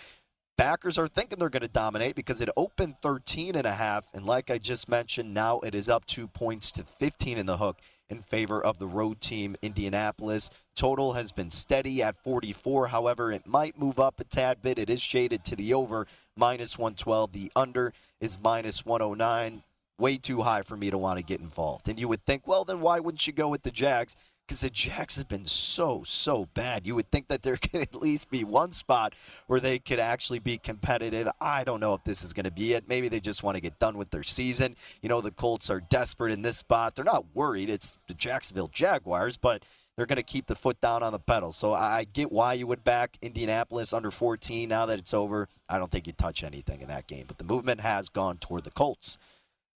Packers 0.57 0.97
are 0.97 1.07
thinking 1.07 1.37
they're 1.37 1.49
going 1.49 1.61
to 1.61 1.67
dominate 1.67 2.15
because 2.15 2.39
it 2.39 2.47
opened 2.55 2.95
13 3.01 3.55
and 3.55 3.67
a 3.67 3.73
half, 3.73 4.05
and 4.13 4.25
like 4.25 4.49
I 4.49 4.57
just 4.57 4.87
mentioned, 4.87 5.33
now 5.33 5.59
it 5.59 5.75
is 5.75 5.89
up 5.89 6.05
two 6.05 6.29
points 6.29 6.71
to 6.73 6.85
15 6.85 7.37
in 7.37 7.45
the 7.45 7.57
hook 7.57 7.79
in 8.09 8.21
favor 8.21 8.65
of 8.65 8.79
the 8.79 8.87
road 8.87 9.19
team, 9.19 9.57
Indianapolis. 9.61 10.49
Total 10.73 11.11
has 11.13 11.33
been 11.33 11.49
steady 11.49 12.01
at 12.01 12.23
44. 12.23 12.87
However, 12.87 13.33
it 13.33 13.45
might 13.45 13.77
move 13.77 13.99
up 13.99 14.21
a 14.21 14.23
tad 14.23 14.61
bit. 14.61 14.79
It 14.79 14.89
is 14.89 15.01
shaded 15.01 15.43
to 15.45 15.57
the 15.57 15.73
over, 15.73 16.07
minus 16.37 16.77
112. 16.77 17.33
The 17.33 17.51
under 17.53 17.91
is 18.21 18.39
minus 18.41 18.85
109. 18.85 19.61
Way 19.97 20.17
too 20.17 20.41
high 20.41 20.61
for 20.61 20.77
me 20.77 20.89
to 20.89 20.97
want 20.97 21.17
to 21.17 21.23
get 21.23 21.41
involved. 21.41 21.89
And 21.89 21.99
you 21.99 22.07
would 22.07 22.25
think, 22.25 22.47
well, 22.47 22.63
then 22.63 22.79
why 22.79 22.99
wouldn't 22.99 23.27
you 23.27 23.33
go 23.33 23.49
with 23.49 23.63
the 23.63 23.71
Jags? 23.71 24.15
Because 24.45 24.61
the 24.61 24.69
Jags 24.69 25.17
have 25.17 25.27
been 25.27 25.45
so, 25.45 26.03
so 26.05 26.47
bad. 26.53 26.85
You 26.85 26.95
would 26.95 27.09
think 27.11 27.27
that 27.29 27.41
there 27.41 27.57
could 27.61 27.81
at 27.81 27.95
least 27.95 28.29
be 28.29 28.43
one 28.43 28.71
spot 28.71 29.13
where 29.47 29.59
they 29.59 29.79
could 29.79 29.99
actually 29.99 30.39
be 30.39 30.57
competitive. 30.57 31.27
I 31.41 31.63
don't 31.63 31.79
know 31.79 31.93
if 31.93 32.03
this 32.03 32.23
is 32.23 32.33
going 32.33 32.45
to 32.45 32.51
be 32.51 32.73
it. 32.73 32.87
Maybe 32.87 33.07
they 33.07 33.19
just 33.19 33.43
want 33.43 33.55
to 33.55 33.61
get 33.61 33.79
done 33.79 33.97
with 33.97 34.11
their 34.11 34.23
season. 34.23 34.75
You 35.01 35.09
know, 35.09 35.21
the 35.21 35.31
Colts 35.31 35.69
are 35.69 35.81
desperate 35.81 36.31
in 36.31 36.41
this 36.41 36.57
spot. 36.57 36.95
They're 36.95 37.05
not 37.05 37.25
worried. 37.33 37.69
It's 37.69 37.97
the 38.07 38.13
Jacksonville 38.13 38.69
Jaguars, 38.71 39.37
but 39.37 39.63
they're 39.95 40.05
going 40.05 40.17
to 40.17 40.23
keep 40.23 40.47
the 40.47 40.55
foot 40.55 40.79
down 40.81 41.03
on 41.03 41.13
the 41.13 41.19
pedal. 41.19 41.51
So 41.51 41.73
I 41.73 42.03
get 42.03 42.31
why 42.31 42.53
you 42.53 42.67
would 42.67 42.83
back 42.83 43.17
Indianapolis 43.21 43.93
under 43.93 44.11
14. 44.11 44.67
Now 44.67 44.85
that 44.85 44.99
it's 44.99 45.13
over, 45.13 45.47
I 45.69 45.77
don't 45.77 45.89
think 45.89 46.05
you 46.05 46.13
touch 46.13 46.43
anything 46.43 46.81
in 46.81 46.87
that 46.89 47.07
game. 47.07 47.25
But 47.27 47.37
the 47.37 47.45
movement 47.45 47.81
has 47.81 48.09
gone 48.09 48.37
toward 48.37 48.63
the 48.65 48.71
Colts. 48.71 49.17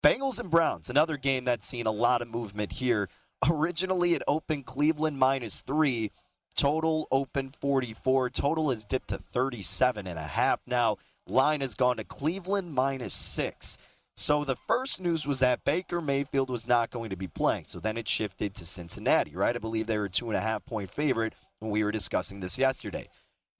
Bengals 0.04 0.40
and 0.40 0.50
Browns, 0.50 0.90
another 0.90 1.18
game 1.18 1.44
that's 1.44 1.68
seen 1.68 1.86
a 1.86 1.92
lot 1.92 2.22
of 2.22 2.30
movement 2.30 2.74
here. 2.74 3.10
Originally, 3.48 4.14
it 4.14 4.24
opened 4.28 4.66
Cleveland 4.66 5.18
minus 5.18 5.62
three. 5.62 6.12
Total 6.56 7.08
open 7.12 7.52
44. 7.62 8.30
Total 8.32 8.70
has 8.70 8.84
dipped 8.84 9.10
to 9.10 9.18
37 9.18 10.08
and 10.08 10.20
a 10.20 10.24
half 10.24 10.60
now. 10.68 10.98
Line 11.26 11.62
has 11.62 11.76
gone 11.76 11.98
to 11.98 12.04
Cleveland 12.04 12.74
minus 12.74 13.14
six. 13.14 13.78
So 14.18 14.44
the 14.44 14.58
first 14.58 15.00
news 15.00 15.26
was 15.26 15.40
that 15.40 15.64
Baker 15.64 16.02
Mayfield 16.02 16.50
was 16.50 16.68
not 16.68 16.90
going 16.90 17.10
to 17.12 17.16
be 17.16 17.28
playing. 17.28 17.64
So 17.64 17.80
then 17.80 17.96
it 17.96 18.10
shifted 18.10 18.54
to 18.56 18.66
Cincinnati, 18.66 19.34
right? 19.34 19.56
I 19.56 19.60
believe 19.60 19.88
they 19.88 19.98
were 19.98 20.10
two 20.10 20.28
and 20.28 20.36
a 20.36 20.42
half 20.42 20.66
point 20.66 20.92
favorite 20.92 21.36
when 21.60 21.72
we 21.72 21.86
were 21.86 21.92
discussing 21.92 22.42
this 22.42 22.58
yesterday. 22.58 23.08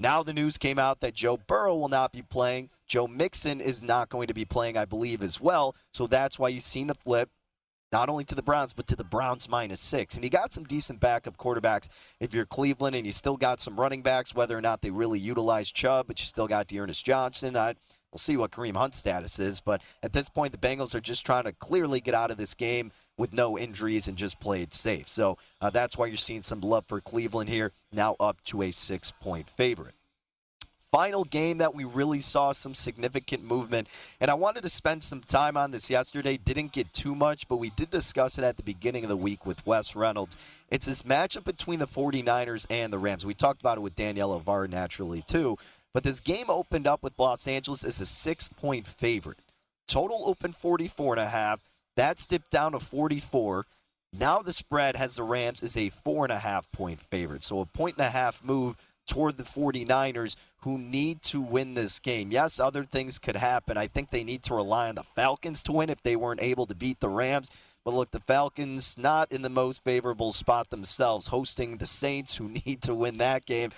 Now 0.02 0.24
the 0.24 0.34
news 0.34 0.58
came 0.58 0.78
out 0.78 1.00
that 1.00 1.14
Joe 1.14 1.38
Burrow 1.38 1.78
will 1.78 1.88
not 1.88 2.12
be 2.12 2.22
playing. 2.22 2.70
Joe 2.88 3.08
Mixon 3.08 3.62
is 3.62 3.82
not 3.82 4.10
going 4.10 4.28
to 4.28 4.34
be 4.34 4.44
playing, 4.44 4.76
I 4.76 4.84
believe, 4.84 5.24
as 5.24 5.40
well. 5.40 5.76
So 5.94 6.08
that's 6.08 6.38
why 6.38 6.50
you've 6.50 6.64
seen 6.64 6.88
the 6.88 6.96
flip 6.96 7.30
not 7.92 8.10
only 8.10 8.24
to 8.26 8.36
the 8.36 8.44
Browns, 8.44 8.74
but 8.74 8.88
to 8.88 8.96
the 8.96 9.04
Browns 9.04 9.50
minus 9.50 9.82
six. 9.82 10.16
And 10.16 10.24
you 10.24 10.30
got 10.30 10.54
some 10.54 10.64
decent 10.64 11.00
backup 11.00 11.38
quarterbacks 11.38 11.90
if 12.20 12.34
you're 12.34 12.46
Cleveland, 12.46 12.96
and 12.96 13.06
you 13.06 13.12
still 13.12 13.38
got 13.38 13.60
some 13.60 13.80
running 13.80 14.02
backs, 14.02 14.36
whether 14.36 14.58
or 14.58 14.62
not 14.62 14.82
they 14.82 14.92
really 14.92 15.20
utilize 15.20 15.72
Chubb, 15.72 16.08
but 16.08 16.20
you 16.20 16.26
still 16.26 16.48
got 16.48 16.68
D'Ernest 16.68 17.06
Johnson. 17.06 17.56
I, 17.58 17.76
we'll 18.12 18.20
see 18.20 18.38
what 18.38 18.52
Kareem 18.52 18.76
Hunt's 18.76 18.98
status 18.98 19.40
is, 19.40 19.60
but 19.60 19.82
at 20.04 20.14
this 20.14 20.30
point, 20.30 20.52
the 20.52 20.58
Bengals 20.58 20.96
are 20.96 21.00
just 21.00 21.26
trying 21.26 21.46
to 21.46 21.54
clearly 21.54 22.00
get 22.00 22.14
out 22.14 22.32
of 22.32 22.38
this 22.38 22.54
game 22.54 22.92
with 23.18 23.34
no 23.34 23.58
injuries 23.58 24.08
and 24.08 24.18
just 24.18 24.40
play 24.40 24.62
it 24.62 24.74
safe. 24.74 25.08
So 25.08 25.38
uh, 25.60 25.70
that's 25.70 25.98
why 25.98 26.06
you're 26.08 26.18
seeing 26.18 26.42
some 26.42 26.62
love 26.62 26.86
for 26.86 27.02
Cleveland 27.02 27.50
here, 27.50 27.74
now 27.92 28.16
up 28.20 28.42
to 28.46 28.62
a 28.62 28.72
six 28.72 29.12
point 29.12 29.50
favorite. 29.50 29.99
Final 30.92 31.24
game 31.24 31.60
that 31.60 31.76
we 31.76 31.84
really 31.84 32.20
saw 32.20 32.52
some 32.52 32.74
significant 32.74 33.44
movement. 33.44 33.88
And 34.20 34.32
I 34.32 34.34
wanted 34.34 34.64
to 34.64 34.70
spend 34.70 35.04
some 35.04 35.22
time 35.22 35.58
on 35.58 35.72
this 35.72 35.90
yesterday. 35.90 36.38
Didn't 36.38 36.72
get 36.72 36.92
too 36.94 37.16
much, 37.16 37.48
but 37.48 37.58
we 37.58 37.70
did 37.72 37.90
discuss 37.90 38.38
it 38.38 38.44
at 38.44 38.58
the 38.58 38.64
beginning 38.64 39.04
of 39.04 39.10
the 39.10 39.18
week 39.18 39.46
with 39.46 39.66
Wes 39.66 39.96
Reynolds. 39.96 40.38
It's 40.70 40.86
this 40.86 41.04
matchup 41.04 41.44
between 41.44 41.80
the 41.80 41.88
49ers 41.88 42.66
and 42.70 42.92
the 42.92 43.00
Rams. 43.00 43.26
We 43.26 43.34
talked 43.34 43.62
about 43.62 43.78
it 43.78 43.82
with 43.82 43.96
Danielle 43.96 44.34
Avar 44.34 44.68
naturally, 44.68 45.22
too. 45.22 45.58
But 45.94 46.04
this 46.04 46.20
game 46.20 46.50
opened 46.50 46.88
up 46.88 47.02
with 47.02 47.18
Los 47.18 47.48
Angeles 47.48 47.84
as 47.84 48.00
a 48.00 48.06
six 48.06 48.48
point 48.48 48.88
favorite. 48.88 49.40
Total 49.88 50.22
open 50.26 50.54
44 50.54 51.14
and 51.14 51.22
a 51.22 51.30
half. 51.30 51.62
That's 51.96 52.28
dipped 52.28 52.52
down 52.52 52.74
to 52.74 52.80
44. 52.80 53.66
Now 54.14 54.42
the 54.42 54.54
spread 54.54 54.96
has 54.96 55.16
the 55.16 55.24
Rams 55.24 55.62
as 55.62 55.78
a 55.78 55.90
four 55.90 56.26
and 56.26 56.32
a 56.32 56.40
half 56.40 56.72
point 56.72 57.00
favorite. 57.02 57.44
So 57.44 57.60
a 57.60 57.66
point 57.66 57.98
and 57.98 58.06
a 58.06 58.10
half 58.10 58.44
move 58.44 58.76
toward 59.10 59.38
the 59.38 59.44
49ers 59.44 60.36
who 60.62 60.78
need 60.78 61.22
to 61.24 61.42
win 61.42 61.74
this 61.74 62.00
game. 62.00 62.32
Yes, 62.32 62.60
other 62.60 62.86
things 62.86 63.20
could 63.20 63.36
happen. 63.36 63.76
I 63.76 63.88
think 63.88 64.12
they 64.12 64.24
need 64.24 64.44
to 64.44 64.56
rely 64.56 64.88
on 64.88 64.96
the 64.96 65.04
Falcons 65.04 65.62
to 65.64 65.74
win 65.74 65.90
if 65.90 66.02
they 66.02 66.16
weren't 66.16 66.42
able 66.42 66.66
to 66.68 66.76
beat 66.76 67.00
the 67.00 67.10
Rams. 67.10 67.50
But 67.84 67.94
look, 67.94 68.12
the 68.12 68.20
Falcons 68.20 68.98
not 68.98 69.32
in 69.32 69.42
the 69.42 69.50
most 69.50 69.84
favorable 69.84 70.32
spot 70.32 70.70
themselves, 70.70 71.28
hosting 71.28 71.78
the 71.78 71.86
Saints 71.86 72.38
who 72.38 72.50
need 72.66 72.82
to 72.84 72.94
win 72.94 73.18
that 73.18 73.46
game. 73.46 73.72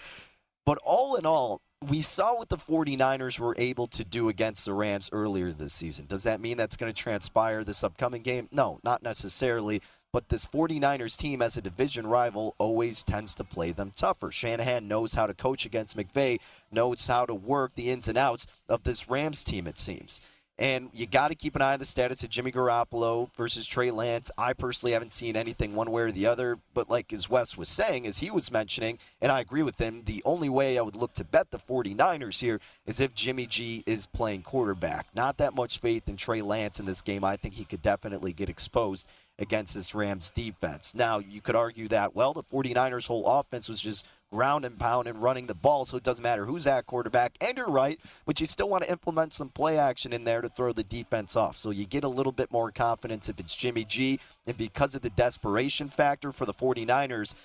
But 0.65 0.77
all 0.83 1.15
in 1.15 1.25
all, 1.25 1.61
we 1.87 2.01
saw 2.01 2.35
what 2.35 2.49
the 2.49 2.57
49ers 2.57 3.39
were 3.39 3.55
able 3.57 3.87
to 3.87 4.03
do 4.03 4.29
against 4.29 4.65
the 4.65 4.73
Rams 4.73 5.09
earlier 5.11 5.51
this 5.51 5.73
season. 5.73 6.05
Does 6.05 6.23
that 6.23 6.39
mean 6.39 6.57
that's 6.57 6.77
going 6.77 6.91
to 6.91 6.95
transpire 6.95 7.63
this 7.63 7.83
upcoming 7.83 8.21
game? 8.21 8.47
No, 8.51 8.79
not 8.83 9.01
necessarily. 9.01 9.81
But 10.13 10.27
this 10.27 10.45
49ers 10.45 11.17
team, 11.17 11.41
as 11.41 11.55
a 11.55 11.61
division 11.61 12.05
rival, 12.05 12.53
always 12.57 13.01
tends 13.01 13.33
to 13.35 13.45
play 13.45 13.71
them 13.71 13.93
tougher. 13.95 14.29
Shanahan 14.29 14.87
knows 14.87 15.13
how 15.13 15.25
to 15.25 15.33
coach 15.33 15.65
against 15.65 15.95
McVay, 15.95 16.39
knows 16.69 17.07
how 17.07 17.25
to 17.25 17.33
work 17.33 17.75
the 17.75 17.89
ins 17.89 18.09
and 18.09 18.17
outs 18.17 18.45
of 18.67 18.83
this 18.83 19.09
Rams 19.09 19.41
team, 19.41 19.67
it 19.67 19.77
seems. 19.77 20.19
And 20.61 20.91
you 20.93 21.07
got 21.07 21.29
to 21.29 21.35
keep 21.35 21.55
an 21.55 21.63
eye 21.63 21.73
on 21.73 21.79
the 21.79 21.85
status 21.85 22.23
of 22.23 22.29
Jimmy 22.29 22.51
Garoppolo 22.51 23.33
versus 23.35 23.65
Trey 23.65 23.89
Lance. 23.89 24.29
I 24.37 24.53
personally 24.53 24.93
haven't 24.93 25.11
seen 25.11 25.35
anything 25.35 25.73
one 25.73 25.89
way 25.89 26.03
or 26.03 26.11
the 26.11 26.27
other, 26.27 26.59
but 26.75 26.87
like 26.87 27.11
as 27.11 27.27
Wes 27.27 27.57
was 27.57 27.67
saying, 27.67 28.05
as 28.05 28.19
he 28.19 28.29
was 28.29 28.51
mentioning, 28.51 28.99
and 29.23 29.31
I 29.31 29.39
agree 29.39 29.63
with 29.63 29.79
him, 29.79 30.03
the 30.05 30.21
only 30.23 30.49
way 30.49 30.77
I 30.77 30.83
would 30.83 30.95
look 30.95 31.15
to 31.15 31.23
bet 31.23 31.49
the 31.49 31.57
49ers 31.57 32.41
here 32.41 32.59
is 32.85 32.99
if 32.99 33.15
Jimmy 33.15 33.47
G 33.47 33.81
is 33.87 34.05
playing 34.05 34.43
quarterback. 34.43 35.07
Not 35.15 35.39
that 35.39 35.55
much 35.55 35.79
faith 35.79 36.07
in 36.07 36.15
Trey 36.15 36.43
Lance 36.43 36.79
in 36.79 36.85
this 36.85 37.01
game. 37.01 37.23
I 37.23 37.37
think 37.37 37.55
he 37.55 37.65
could 37.65 37.81
definitely 37.81 38.31
get 38.31 38.47
exposed 38.47 39.07
against 39.39 39.73
this 39.73 39.95
Rams 39.95 40.29
defense. 40.29 40.93
Now, 40.93 41.17
you 41.17 41.41
could 41.41 41.55
argue 41.55 41.87
that, 41.87 42.15
well, 42.15 42.33
the 42.33 42.43
49ers' 42.43 43.07
whole 43.07 43.25
offense 43.25 43.67
was 43.67 43.81
just 43.81 44.05
ground 44.31 44.65
and 44.65 44.79
pound 44.79 45.07
and 45.07 45.21
running 45.21 45.47
the 45.47 45.53
ball, 45.53 45.85
so 45.85 45.97
it 45.97 46.03
doesn't 46.03 46.23
matter 46.23 46.45
who's 46.45 46.65
at 46.65 46.85
quarterback. 46.85 47.37
And 47.41 47.57
you're 47.57 47.69
right, 47.69 47.99
but 48.25 48.39
you 48.39 48.45
still 48.45 48.69
want 48.69 48.83
to 48.83 48.91
implement 48.91 49.33
some 49.33 49.49
play 49.49 49.77
action 49.77 50.13
in 50.13 50.23
there 50.23 50.41
to 50.41 50.49
throw 50.49 50.71
the 50.71 50.83
defense 50.83 51.35
off. 51.35 51.57
So 51.57 51.69
you 51.69 51.85
get 51.85 52.03
a 52.03 52.09
little 52.09 52.31
bit 52.31 52.51
more 52.51 52.71
confidence 52.71 53.29
if 53.29 53.39
it's 53.39 53.55
Jimmy 53.55 53.83
G. 53.83 54.19
And 54.47 54.57
because 54.57 54.95
of 54.95 55.01
the 55.01 55.09
desperation 55.11 55.89
factor 55.89 56.31
for 56.31 56.45
the 56.45 56.53
49ers, 56.53 57.35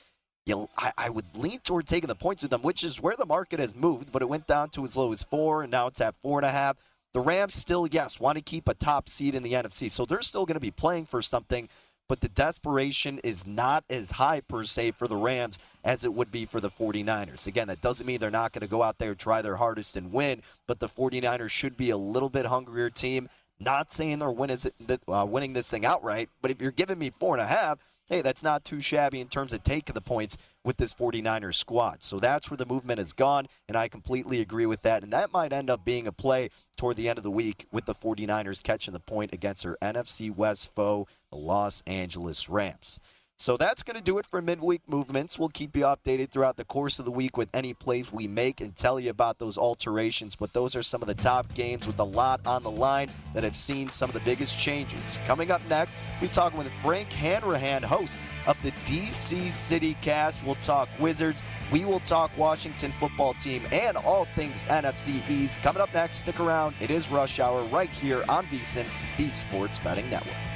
you, 0.47 0.69
I, 0.79 0.93
I, 0.97 1.11
would 1.11 1.25
lean 1.37 1.59
toward 1.59 1.89
taking 1.89 2.07
the 2.07 2.15
points 2.15 2.43
with 2.43 2.53
them, 2.53 2.63
which 2.63 2.85
is 2.85 3.01
where 3.01 3.17
the 3.17 3.27
market 3.27 3.59
has 3.59 3.75
moved, 3.75 4.13
but 4.13 4.23
it 4.23 4.29
went 4.29 4.47
down 4.47 4.71
to 4.71 4.85
as 4.85 4.97
low 4.97 5.13
as 5.13 5.25
four, 5.25 5.63
and 5.63 5.73
now 5.73 5.89
it's 5.89 6.01
at 6.01 6.15
four 6.23 6.39
and 6.39 6.47
a 6.47 6.53
half. 6.53 6.77
The 7.13 7.21
Rams 7.21 7.55
still, 7.55 7.89
yes, 7.91 8.21
want 8.21 8.37
to 8.37 8.43
keep 8.43 8.69
a 8.69 8.75
top 8.75 9.09
seed 9.09 9.35
in 9.35 9.43
the 9.43 9.55
NFC, 9.55 9.91
so 9.91 10.05
they're 10.05 10.23
still 10.23 10.47
going 10.47 10.55
to 10.55 10.61
be 10.61 10.71
playing 10.71 11.07
for 11.07 11.21
something 11.21 11.69
but 12.09 12.21
the 12.21 12.29
desperation 12.29 13.19
is 13.25 13.47
not 13.47 13.85
as 13.91 14.13
high 14.13 14.41
per 14.41 14.65
se 14.65 14.93
for 14.93 15.09
the 15.09 15.17
Rams 15.17 15.59
as 15.85 16.05
it 16.05 16.13
would 16.15 16.31
be 16.31 16.45
for 16.45 16.61
the 16.61 16.71
49ers. 16.71 17.47
Again, 17.47 17.69
that 17.69 17.81
doesn't 17.81 18.07
mean 18.07 18.19
they're 18.19 18.31
not 18.31 18.53
going 18.53 18.61
to 18.61 18.67
go 18.67 18.83
out 18.83 18.99
there, 18.99 19.15
try 19.15 19.43
their 19.43 19.57
hardest, 19.57 19.97
and 19.97 20.13
win, 20.13 20.43
but 20.67 20.81
the 20.81 20.89
49ers 20.89 21.51
should 21.51 21.77
be 21.77 21.91
a 21.91 21.97
little 21.97 22.29
bit 22.29 22.47
hungrier 22.47 22.91
team. 22.91 23.29
Not 23.59 23.93
saying 23.93 24.19
they're 24.19 24.31
win 24.31 24.51
is, 24.51 24.69
uh, 25.09 25.27
winning 25.29 25.55
this 25.55 25.69
thing 25.69 25.87
outright, 25.87 26.29
but 26.43 26.51
if 26.51 26.61
you're 26.61 26.71
giving 26.71 26.99
me 26.99 27.11
four 27.11 27.35
and 27.35 27.43
a 27.43 27.47
half, 27.47 27.79
hey, 28.09 28.23
that's 28.23 28.43
not 28.43 28.65
too 28.65 28.81
shabby 28.81 29.21
in 29.21 29.29
terms 29.29 29.53
of 29.53 29.63
taking 29.63 29.95
the 29.95 30.01
points 30.01 30.37
with 30.65 30.77
this 30.77 30.95
49ers 30.95 31.55
squad. 31.55 32.03
So 32.03 32.19
that's 32.19 32.51
where 32.51 32.57
the 32.57 32.67
movement 32.67 32.99
has 32.99 33.13
gone, 33.13 33.47
and 33.69 33.77
I 33.77 33.89
completely 33.89 34.41
agree 34.41 34.67
with 34.67 34.83
that. 34.83 35.03
And 35.03 35.13
that 35.13 35.33
might 35.33 35.53
end 35.53 35.71
up 35.71 35.85
being 35.85 36.07
a 36.07 36.13
play 36.13 36.51
toward 36.77 36.97
the 36.97 37.09
end 37.09 37.19
of 37.19 37.25
the 37.25 37.31
week 37.31 37.67
with 37.73 37.87
the 37.87 37.95
49ers 37.95 38.63
catching 38.63 38.95
the 38.95 39.01
point 39.01 39.33
against 39.33 39.63
their 39.63 39.77
NFC 39.83 40.35
West 40.35 40.75
foe, 40.75 41.07
the 41.31 41.37
Los 41.37 41.83
Angeles 41.87 42.49
Rams. 42.49 43.01
So 43.39 43.59
that's 43.59 43.83
going 43.83 43.97
to 43.97 44.03
do 44.03 44.19
it 44.19 44.25
for 44.25 44.41
midweek 44.41 44.81
movements. 44.89 45.39
We'll 45.39 45.51
keep 45.51 45.77
you 45.77 45.83
updated 45.83 46.31
throughout 46.31 46.57
the 46.57 46.65
course 46.65 46.99
of 46.99 47.05
the 47.05 47.11
week 47.11 47.37
with 47.37 47.51
any 47.53 47.75
plays 47.75 48.11
we 48.11 48.27
make 48.27 48.63
and 48.63 48.75
tell 48.75 48.99
you 48.99 49.11
about 49.11 49.39
those 49.39 49.59
alterations. 49.59 50.35
But 50.35 50.55
those 50.55 50.75
are 50.75 50.83
some 50.83 51.03
of 51.03 51.09
the 51.09 51.15
top 51.15 51.53
games 51.53 51.87
with 51.87 51.99
a 51.99 52.05
lot 52.05 52.41
on 52.47 52.63
the 52.63 52.71
line 52.71 53.09
that 53.35 53.45
have 53.45 53.55
seen 53.55 53.91
some 53.91 54.09
of 54.09 54.15
the 54.15 54.21
biggest 54.21 54.59
changes. 54.59 55.19
Coming 55.27 55.51
up 55.51 55.61
next, 55.69 55.97
we 56.23 56.29
talk 56.29 56.57
with 56.57 56.73
Frank 56.83 57.09
Hanrahan, 57.09 57.83
host 57.83 58.19
of 58.47 58.57
the 58.63 58.71
DC 58.87 59.51
City 59.51 59.99
Cast. 60.01 60.43
We'll 60.43 60.55
talk 60.57 60.89
Wizards. 60.99 61.43
We 61.71 61.85
will 61.85 62.01
talk 62.01 62.31
Washington 62.39 62.91
football 62.93 63.35
team 63.35 63.63
and 63.71 63.99
all 63.99 64.25
things 64.35 64.65
NFC 64.65 65.29
East. 65.29 65.61
Coming 65.61 65.83
up 65.83 65.93
next, 65.93 66.19
stick 66.19 66.41
around. 66.41 66.75
It 66.81 66.91
is 66.91 67.11
Rush 67.11 67.39
Hour 67.39 67.63
right 67.65 67.91
here 67.91 68.25
on 68.31 68.47
VSIN, 68.47 68.87
the 69.19 69.29
Sports 69.29 69.79
Betting 69.79 70.09
Network. 70.09 70.56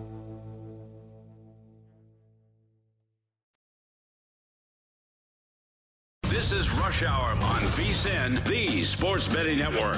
On 8.05 8.37
VSIN, 8.37 8.45
the 8.45 8.83
Sports 8.83 9.27
Betting 9.27 9.59
Network. 9.59 9.97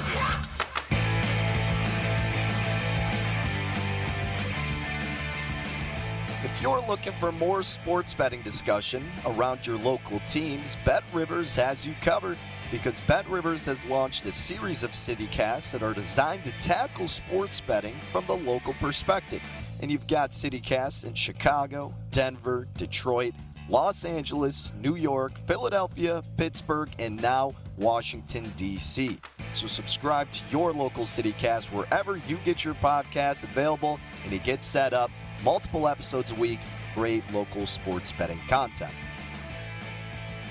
If 6.42 6.60
you're 6.60 6.82
looking 6.86 7.12
for 7.14 7.32
more 7.32 7.62
sports 7.62 8.12
betting 8.12 8.42
discussion 8.42 9.04
around 9.26 9.66
your 9.66 9.76
local 9.76 10.20
teams, 10.20 10.76
Bet 10.84 11.02
Rivers 11.12 11.54
has 11.56 11.86
you 11.86 11.94
covered 12.02 12.36
because 12.70 13.00
Bet 13.02 13.28
Rivers 13.28 13.64
has 13.66 13.84
launched 13.86 14.26
a 14.26 14.32
series 14.32 14.82
of 14.82 14.90
CityCasts 14.92 15.72
that 15.72 15.82
are 15.82 15.94
designed 15.94 16.44
to 16.44 16.52
tackle 16.60 17.08
sports 17.08 17.60
betting 17.60 17.94
from 18.12 18.26
the 18.26 18.36
local 18.36 18.74
perspective. 18.74 19.42
And 19.80 19.90
you've 19.90 20.06
got 20.06 20.32
CityCasts 20.32 21.04
in 21.04 21.14
Chicago, 21.14 21.94
Denver, 22.10 22.66
Detroit, 22.76 23.34
Los 23.68 24.04
Angeles, 24.04 24.72
New 24.80 24.94
York, 24.94 25.32
Philadelphia, 25.46 26.22
Pittsburgh, 26.36 26.90
and 26.98 27.20
now 27.22 27.54
Washington, 27.78 28.44
D.C. 28.56 29.18
So 29.52 29.66
subscribe 29.66 30.30
to 30.32 30.42
your 30.50 30.72
local 30.72 31.04
CityCast 31.04 31.72
wherever 31.72 32.18
you 32.18 32.36
get 32.44 32.64
your 32.64 32.74
podcast 32.74 33.42
available 33.42 33.98
and 34.24 34.32
it 34.32 34.44
gets 34.44 34.66
set 34.66 34.92
up. 34.92 35.10
Multiple 35.42 35.88
episodes 35.88 36.30
a 36.30 36.34
week, 36.34 36.60
great 36.94 37.22
local 37.32 37.66
sports 37.66 38.12
betting 38.12 38.40
content. 38.48 38.92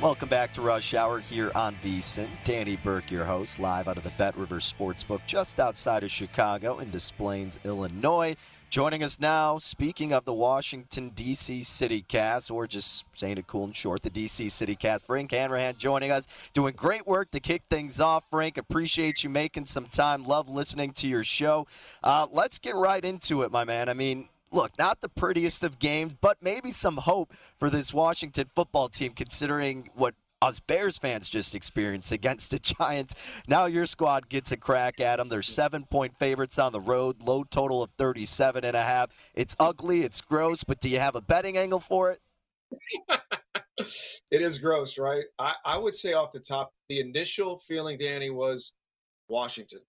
Welcome 0.02 0.28
back 0.28 0.52
to 0.56 0.62
Rush 0.62 0.94
Hour 0.96 1.20
here 1.20 1.52
on 1.56 1.76
VSIN. 1.84 2.28
Danny 2.44 2.76
Burke, 2.78 3.10
your 3.10 3.24
host, 3.24 3.60
live 3.60 3.88
out 3.88 3.96
of 3.96 4.04
the 4.04 4.12
Bet 4.18 4.36
River 4.36 4.58
Sportsbook 4.58 5.22
just 5.26 5.60
outside 5.62 6.04
of 6.04 6.12
Chicago 6.12 6.80
in 6.80 6.90
Des 6.90 7.14
Plaines, 7.16 7.58
Illinois. 7.64 8.36
Joining 8.74 9.04
us 9.04 9.20
now, 9.20 9.60
speaking 9.60 10.14
of 10.14 10.26
the 10.26 10.34
Washington, 10.34 11.10
D.C. 11.10 11.60
CityCast, 11.60 12.50
or 12.50 12.66
just 12.66 13.06
saying 13.14 13.38
it 13.38 13.46
cool 13.46 13.66
and 13.66 13.76
short, 13.76 14.02
the 14.02 14.10
D.C. 14.10 14.50
City 14.50 14.76
Cast, 14.76 15.06
Frank 15.06 15.30
Hanrahan 15.30 15.76
joining 15.78 16.10
us, 16.10 16.26
doing 16.56 16.74
great 16.76 17.06
work 17.06 17.30
to 17.30 17.40
kick 17.40 17.62
things 17.70 18.00
off. 18.00 18.24
Frank, 18.32 18.58
appreciate 18.58 19.24
you 19.24 19.30
making 19.30 19.68
some 19.68 19.86
time. 19.86 20.26
Love 20.26 20.50
listening 20.50 20.92
to 20.94 21.08
your 21.08 21.24
show. 21.24 21.68
Uh, 22.04 22.26
let's 22.32 22.58
get 22.58 22.76
right 22.76 23.06
into 23.06 23.44
it, 23.44 23.52
my 23.52 23.64
man. 23.64 23.90
I 23.90 23.94
mean, 23.94 24.28
look, 24.52 24.72
not 24.80 25.02
the 25.02 25.10
prettiest 25.10 25.64
of 25.64 25.78
games, 25.78 26.16
but 26.20 26.38
maybe 26.42 26.72
some 26.72 26.98
hope 26.98 27.32
for 27.60 27.70
this 27.70 27.94
Washington 27.94 28.50
football 28.56 28.90
team 28.90 29.14
considering 29.14 29.92
what 29.94 30.16
us 30.44 30.60
Bears 30.60 30.98
fans 30.98 31.30
just 31.30 31.56
experienced 31.56 32.12
against 32.12 32.52
the 32.52 32.60
Giants. 32.80 33.16
Now 33.48 33.66
your 33.66 33.86
squad 33.86 34.28
gets 34.30 34.52
a 34.52 34.58
crack 34.58 35.00
at 35.00 35.18
them. 35.18 35.30
They're 35.30 35.42
seven 35.42 35.86
point 35.86 36.18
favorites 36.20 36.60
on 36.60 36.74
the 36.74 36.82
road, 36.82 37.22
low 37.22 37.44
total 37.46 37.82
of 37.82 37.92
37 37.92 38.66
and 38.66 38.76
a 38.76 38.84
half. 38.84 39.10
It's 39.34 39.56
ugly, 39.60 40.04
it's 40.04 40.22
gross, 40.22 40.64
but 40.64 40.82
do 40.82 40.90
you 40.90 41.00
have 41.00 41.16
a 41.16 41.22
betting 41.22 41.58
angle 41.58 41.80
for 41.80 42.12
it? 42.12 42.22
it 43.78 44.42
is 44.42 44.60
gross, 44.60 44.98
right? 44.98 45.24
I, 45.40 45.54
I 45.66 45.78
would 45.78 45.96
say 45.96 46.14
off 46.14 46.34
the 46.34 46.40
top, 46.40 46.74
the 46.90 47.00
initial 47.00 47.60
feeling, 47.60 47.98
Danny, 47.98 48.30
was 48.30 48.74
Washington 49.30 49.80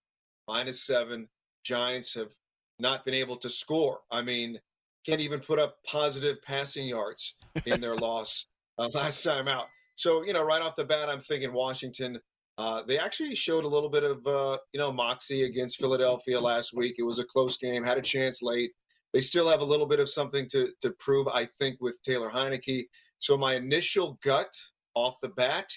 minus 0.47 0.87
seven. 0.87 1.29
Giants 1.65 2.15
have 2.15 2.31
not 2.79 3.05
been 3.05 3.15
able 3.15 3.37
to 3.37 3.51
score. 3.51 4.01
I 4.11 4.23
mean, 4.23 4.61
can't 5.05 5.21
even 5.21 5.41
put 5.41 5.59
up 5.59 5.79
positive 5.87 6.43
passing 6.43 6.89
yards 6.89 7.37
in 7.67 7.81
their 7.81 7.97
loss 7.97 8.47
uh, 8.79 8.89
last 8.93 9.23
time 9.23 9.49
out. 9.49 9.67
So, 9.97 10.25
you 10.25 10.33
know, 10.33 10.43
right 10.43 10.63
off 10.63 10.77
the 10.77 10.85
bat, 10.85 11.09
I'm 11.09 11.21
thinking 11.21 11.53
Washington. 11.53 12.19
Uh, 12.57 12.83
they 12.83 12.99
actually 12.99 13.35
showed 13.35 13.65
a 13.65 13.69
little 13.69 13.89
bit 13.89 14.05
of, 14.05 14.27
uh, 14.27 14.59
you 14.73 14.81
know, 14.81 14.93
moxie 14.93 15.45
against 15.45 15.79
Philadelphia 15.79 16.41
last 16.41 16.73
week. 16.75 16.97
It 16.99 17.03
was 17.03 17.19
a 17.19 17.25
close 17.25 17.57
game, 17.57 17.83
had 17.83 17.99
a 17.99 18.03
chance 18.03 18.43
late. 18.43 18.71
They 19.13 19.21
still 19.21 19.49
have 19.49 19.61
a 19.61 19.65
little 19.65 19.87
bit 19.87 20.01
of 20.01 20.09
something 20.09 20.49
to 20.51 20.69
to 20.83 20.91
prove, 20.99 21.29
I 21.29 21.47
think, 21.47 21.81
with 21.81 22.01
Taylor 22.03 22.31
Heinicke. 22.31 22.87
So 23.19 23.37
my 23.37 23.55
initial 23.55 24.19
gut 24.23 24.53
off 24.95 25.15
the 25.23 25.29
bat 25.31 25.69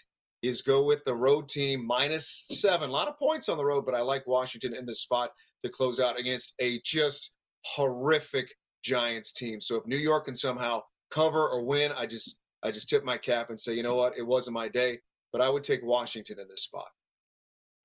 is 0.42 0.62
go 0.62 0.84
with 0.84 1.04
the 1.06 1.16
road 1.16 1.50
team 1.50 1.86
minus 1.86 2.46
seven. 2.50 2.90
A 2.90 2.94
lot 2.94 3.08
of 3.08 3.18
points 3.18 3.50
on 3.50 3.58
the 3.58 3.66
road, 3.66 3.86
but 3.86 3.96
I 3.96 4.02
like 4.02 4.28
Washington 4.28 4.76
in 4.76 4.86
this 4.86 5.02
spot 5.02 5.32
to 5.64 5.70
close 5.70 6.00
out 6.00 6.20
against 6.20 6.54
a 6.60 6.80
just 6.86 7.36
horrific 7.66 8.54
Giants 8.84 9.32
team. 9.34 9.60
So 9.60 9.76
if 9.76 9.86
New 9.86 9.98
York 9.98 10.26
can 10.26 10.36
somehow 10.36 10.82
cover 11.10 11.50
or 11.50 11.64
win, 11.64 11.92
I 11.92 12.06
just 12.06 12.38
I 12.68 12.72
just 12.72 12.90
tip 12.90 13.06
my 13.06 13.18
cap 13.18 13.50
and 13.50 13.58
say, 13.60 13.74
you 13.74 13.84
know 13.84 13.96
what, 13.96 14.18
it 14.18 14.28
wasn't 14.28 14.54
my 14.54 14.68
day, 14.68 15.00
but 15.32 15.42
I 15.42 15.50
would 15.50 15.64
take 15.64 15.84
Washington 15.84 16.40
in 16.40 16.48
this 16.50 16.64
spot. 16.64 16.90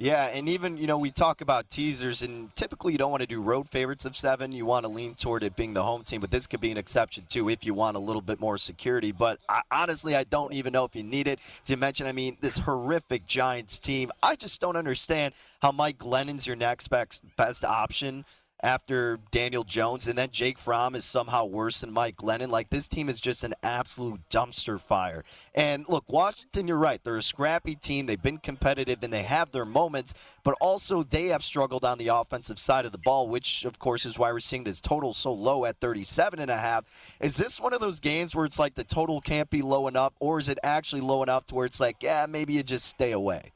Yeah, 0.00 0.24
and 0.24 0.48
even, 0.48 0.78
you 0.78 0.88
know, 0.88 0.98
we 0.98 1.12
talk 1.12 1.42
about 1.42 1.70
teasers, 1.70 2.22
and 2.22 2.54
typically 2.56 2.90
you 2.90 2.98
don't 2.98 3.12
want 3.12 3.20
to 3.20 3.26
do 3.28 3.40
road 3.40 3.68
favorites 3.68 4.04
of 4.04 4.16
seven. 4.16 4.50
You 4.50 4.66
want 4.66 4.84
to 4.84 4.90
lean 4.90 5.14
toward 5.14 5.44
it 5.44 5.54
being 5.54 5.74
the 5.74 5.84
home 5.84 6.02
team, 6.02 6.20
but 6.20 6.32
this 6.32 6.48
could 6.48 6.58
be 6.58 6.72
an 6.72 6.76
exception 6.76 7.24
too 7.28 7.48
if 7.48 7.64
you 7.64 7.72
want 7.72 7.96
a 7.96 8.00
little 8.00 8.20
bit 8.20 8.40
more 8.40 8.58
security. 8.58 9.12
But 9.12 9.38
I, 9.48 9.60
honestly, 9.70 10.16
I 10.16 10.24
don't 10.24 10.52
even 10.54 10.72
know 10.72 10.84
if 10.84 10.96
you 10.96 11.04
need 11.04 11.28
it. 11.28 11.38
As 11.62 11.70
you 11.70 11.76
mentioned, 11.76 12.08
I 12.08 12.12
mean, 12.12 12.36
this 12.40 12.58
horrific 12.58 13.26
Giants 13.26 13.78
team, 13.78 14.10
I 14.24 14.34
just 14.34 14.60
don't 14.60 14.76
understand 14.76 15.34
how 15.60 15.70
Mike 15.70 15.98
Glennon's 15.98 16.48
your 16.48 16.56
next 16.56 16.88
best, 16.88 17.22
best 17.36 17.64
option 17.64 18.24
after 18.62 19.18
Daniel 19.30 19.64
Jones, 19.64 20.06
and 20.06 20.16
then 20.16 20.30
Jake 20.30 20.58
Fromm 20.58 20.94
is 20.94 21.04
somehow 21.04 21.46
worse 21.46 21.80
than 21.80 21.92
Mike 21.92 22.16
Glennon. 22.16 22.48
Like 22.48 22.70
this 22.70 22.86
team 22.86 23.08
is 23.08 23.20
just 23.20 23.42
an 23.42 23.54
absolute 23.62 24.20
dumpster 24.30 24.80
fire. 24.80 25.24
And 25.54 25.84
look, 25.88 26.04
Washington, 26.08 26.68
you're 26.68 26.76
right. 26.76 27.02
They're 27.02 27.16
a 27.16 27.22
scrappy 27.22 27.74
team. 27.74 28.06
They've 28.06 28.22
been 28.22 28.38
competitive 28.38 29.02
and 29.02 29.12
they 29.12 29.24
have 29.24 29.50
their 29.50 29.64
moments, 29.64 30.14
but 30.44 30.54
also 30.60 31.02
they 31.02 31.26
have 31.26 31.42
struggled 31.42 31.84
on 31.84 31.98
the 31.98 32.08
offensive 32.08 32.58
side 32.58 32.86
of 32.86 32.92
the 32.92 32.98
ball, 32.98 33.28
which 33.28 33.64
of 33.64 33.78
course 33.78 34.06
is 34.06 34.18
why 34.18 34.30
we're 34.32 34.40
seeing 34.40 34.64
this 34.64 34.80
total 34.80 35.12
so 35.12 35.32
low 35.32 35.64
at 35.64 35.80
37 35.80 36.38
and 36.38 36.50
a 36.50 36.56
half. 36.56 36.84
Is 37.20 37.36
this 37.36 37.60
one 37.60 37.72
of 37.72 37.80
those 37.80 38.00
games 38.00 38.34
where 38.34 38.44
it's 38.44 38.58
like 38.58 38.74
the 38.74 38.84
total 38.84 39.20
can't 39.20 39.50
be 39.50 39.62
low 39.62 39.88
enough, 39.88 40.12
or 40.20 40.38
is 40.38 40.48
it 40.48 40.58
actually 40.62 41.02
low 41.02 41.22
enough 41.22 41.46
to 41.46 41.54
where 41.54 41.66
it's 41.66 41.80
like, 41.80 41.96
yeah, 42.02 42.26
maybe 42.26 42.52
you 42.52 42.62
just 42.62 42.86
stay 42.86 43.12
away? 43.12 43.52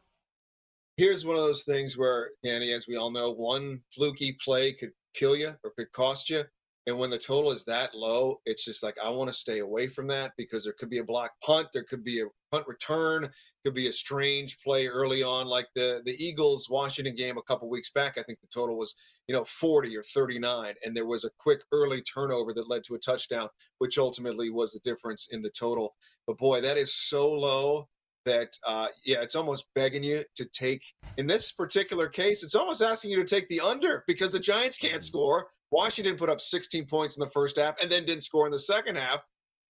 here's 0.97 1.25
one 1.25 1.37
of 1.37 1.43
those 1.43 1.63
things 1.63 1.97
where, 1.97 2.31
Danny, 2.43 2.73
as 2.73 2.87
we 2.87 2.97
all 2.97 3.11
know, 3.11 3.31
one 3.31 3.81
fluky 3.95 4.37
play 4.43 4.73
could 4.73 4.93
kill 5.17 5.37
you 5.37 5.55
or 5.65 5.71
could 5.77 5.91
cost 5.93 6.31
you. 6.31 6.45
And 6.89 6.97
when 6.97 7.11
the 7.11 7.19
total 7.19 7.51
is 7.51 7.65
that 7.65 7.97
low, 7.97 8.41
it's 8.47 8.65
just 8.65 8.85
like 8.85 8.97
I 9.03 9.09
want 9.09 9.29
to 9.29 9.37
stay 9.37 9.59
away 9.59 9.89
from 9.89 10.07
that 10.07 10.33
because 10.37 10.63
there 10.63 10.75
could 10.79 10.89
be 10.89 10.99
a 10.99 11.05
block 11.05 11.33
punt, 11.45 11.67
there 11.73 11.83
could 11.83 12.05
be 12.05 12.21
a 12.21 12.27
punt 12.53 12.65
return, 12.69 13.29
could 13.65 13.75
be 13.75 13.89
a 13.89 13.93
strange 13.93 14.61
play 14.63 14.87
early 14.87 15.25
on, 15.25 15.49
like 15.49 15.67
the 15.75 16.01
the 16.05 16.15
Eagles 16.25 16.71
Washington 16.71 17.17
game 17.17 17.39
a 17.39 17.43
couple 17.43 17.69
weeks 17.69 17.91
back. 17.91 18.19
I 18.19 18.23
think 18.23 18.41
the 18.41 18.47
total 18.55 18.79
was 18.79 18.95
you 19.27 19.35
know 19.35 19.43
40 19.45 19.97
or 19.97 20.03
39, 20.03 20.75
and 20.85 20.97
there 20.97 21.07
was 21.07 21.25
a 21.25 21.31
quick 21.41 21.61
early 21.73 22.03
turnover 22.03 22.53
that 22.55 22.71
led 22.71 22.85
to 22.85 22.95
a 22.95 23.01
touchdown, 23.01 23.49
which 23.79 23.99
ultimately 23.99 24.51
was 24.51 24.73
the 24.73 24.81
difference 24.81 25.27
in 25.33 25.43
the 25.43 25.51
total. 25.51 25.97
But 26.29 26.39
boy, 26.39 26.61
that 26.61 26.79
is 26.79 26.95
so 26.95 27.33
low 27.33 27.89
that 28.27 28.55
uh, 28.67 28.89
yeah, 29.05 29.23
it's 29.23 29.35
almost 29.35 29.67
begging 29.75 30.05
you 30.05 30.23
to 30.35 30.45
take. 30.47 30.83
In 31.17 31.27
this 31.27 31.53
particular 31.53 32.09
case, 32.09 32.43
it's 32.43 32.55
almost 32.55 32.83
asking 32.83 33.13
you 33.13 33.17
to 33.17 33.25
take 33.25 33.49
the 33.49 33.61
under 33.61 34.05
because 34.07 34.33
the 34.33 34.41
Giants 34.41 34.77
can't 34.77 35.03
score. 35.03 35.49
Washington 35.71 36.17
put 36.17 36.29
up 36.29 36.41
16 36.41 36.87
points 36.87 37.17
in 37.17 37.21
the 37.21 37.31
first 37.31 37.57
half 37.57 37.81
and 37.81 37.91
then 37.91 38.05
didn't 38.05 38.23
score 38.23 38.47
in 38.47 38.53
the 38.53 38.59
second 38.59 38.97
half. 38.97 39.21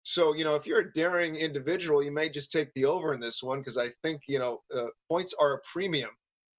So 0.03 0.35
you 0.35 0.45
know, 0.45 0.55
if 0.55 0.67
you're 0.67 0.81
a 0.81 0.93
daring 0.93 1.37
individual, 1.37 2.03
you 2.03 2.13
may 2.13 2.29
just 2.29 2.53
take 2.53 2.73
the 2.75 2.85
over 2.85 3.15
in 3.15 3.21
this 3.21 3.43
one 3.43 3.59
because 3.61 3.79
I 3.79 3.91
think 4.03 4.23
you 4.29 4.39
know 4.39 4.61
uh, 4.75 4.87
points 5.09 5.35
are 5.39 5.55
a 5.55 5.61
premium 5.73 6.11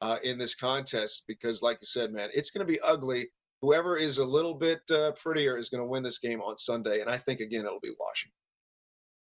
uh, 0.02 0.18
in 0.24 0.38
this 0.38 0.56
contest 0.56 1.24
because, 1.28 1.62
like 1.62 1.78
you 1.82 1.86
said, 1.86 2.12
man, 2.12 2.30
it's 2.34 2.52
going 2.52 2.66
to 2.66 2.72
be 2.72 2.80
ugly. 2.82 3.30
Whoever 3.62 3.98
is 3.98 4.18
a 4.18 4.26
little 4.26 4.56
bit 4.56 4.82
uh, 4.92 5.12
prettier 5.12 5.58
is 5.58 5.70
going 5.70 5.82
to 5.82 5.88
win 5.88 6.02
this 6.02 6.18
game 6.18 6.42
on 6.42 6.58
Sunday, 6.58 7.02
and 7.02 7.10
I 7.10 7.18
think 7.18 7.40
again 7.40 7.66
it'll 7.66 7.80
be 7.80 7.94
Washington. 8.00 8.41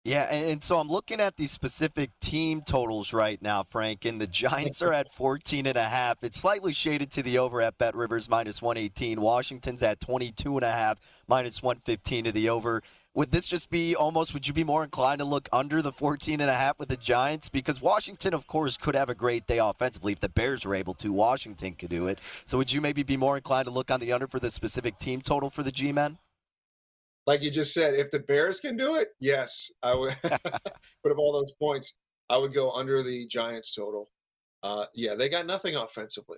Yeah, 0.04 0.24
and 0.34 0.64
so 0.64 0.80
I'm 0.80 0.88
looking 0.88 1.20
at 1.20 1.38
these 1.38 1.52
specific 1.52 2.10
team 2.20 2.64
totals 2.64 3.14
right 3.14 3.40
now, 3.40 3.62
Frank, 3.62 4.04
and 4.04 4.20
the 4.20 4.26
Giants 4.26 4.82
are 4.82 4.92
at 4.92 5.14
14 5.14 5.68
and 5.68 5.78
a 5.78 5.84
half. 5.84 6.24
It's 6.24 6.40
slightly 6.40 6.74
shaded 6.74 7.12
to 7.12 7.22
the 7.22 7.38
over 7.38 7.62
at 7.62 7.78
Bet 7.78 7.94
Rivers 7.94 8.28
minus 8.28 8.64
118. 8.64 9.22
Washington's 9.22 9.84
at 9.84 10.00
22 10.00 10.58
and 10.58 10.66
a 10.66 10.72
half 10.72 10.98
minus 11.28 11.62
115 11.62 12.24
to 12.24 12.32
the 12.32 12.50
over. 12.50 12.82
Would 13.14 13.30
this 13.30 13.48
just 13.48 13.70
be 13.70 13.96
almost 13.96 14.34
would 14.34 14.48
you 14.48 14.56
be 14.56 14.64
more 14.64 14.84
inclined 14.84 15.20
to 15.20 15.26
look 15.26 15.48
under 15.54 15.84
the 15.84 15.92
14 15.92 16.42
and 16.42 16.50
a 16.50 16.56
half 16.56 16.80
with 16.80 16.90
the 16.90 16.98
Giants 16.98 17.50
because 17.50 17.80
Washington 17.80 18.34
of 18.34 18.48
course 18.48 18.78
could 18.78 18.96
have 18.96 19.10
a 19.10 19.16
great 19.16 19.46
day 19.46 19.60
offensively 19.60 20.14
if 20.14 20.20
the 20.20 20.30
Bears 20.30 20.66
were 20.66 20.74
able 20.74 20.96
to. 20.96 21.14
Washington 21.14 21.74
could 21.74 21.92
do 21.92 22.08
it. 22.08 22.18
So 22.46 22.58
would 22.58 22.72
you 22.72 22.82
maybe 22.82 23.04
be 23.04 23.18
more 23.18 23.36
inclined 23.36 23.66
to 23.66 23.72
look 23.72 23.92
on 23.92 24.00
the 24.00 24.14
under 24.14 24.28
for 24.28 24.40
the 24.40 24.50
specific 24.50 24.98
team 24.98 25.22
total 25.22 25.52
for 25.52 25.62
the 25.62 25.72
G-men? 25.72 26.18
Like 27.28 27.44
you 27.44 27.52
just 27.52 27.74
said, 27.74 27.94
if 27.94 28.12
the 28.12 28.20
Bears 28.20 28.60
can 28.60 28.76
do 28.76 28.96
it, 28.96 29.10
yes, 29.20 29.72
I 29.84 29.94
would 29.94 30.16
but 30.24 31.12
up 31.12 31.18
all 31.18 31.34
those 31.34 31.54
points. 31.60 31.94
I 32.30 32.38
would 32.38 32.54
go 32.54 32.72
under 32.72 33.04
the 33.04 33.28
Giants 33.28 33.76
total. 33.76 34.10
Uh, 34.64 34.86
yeah, 34.96 35.16
they 35.16 35.28
got 35.30 35.46
nothing 35.46 35.76
offensively. 35.76 36.38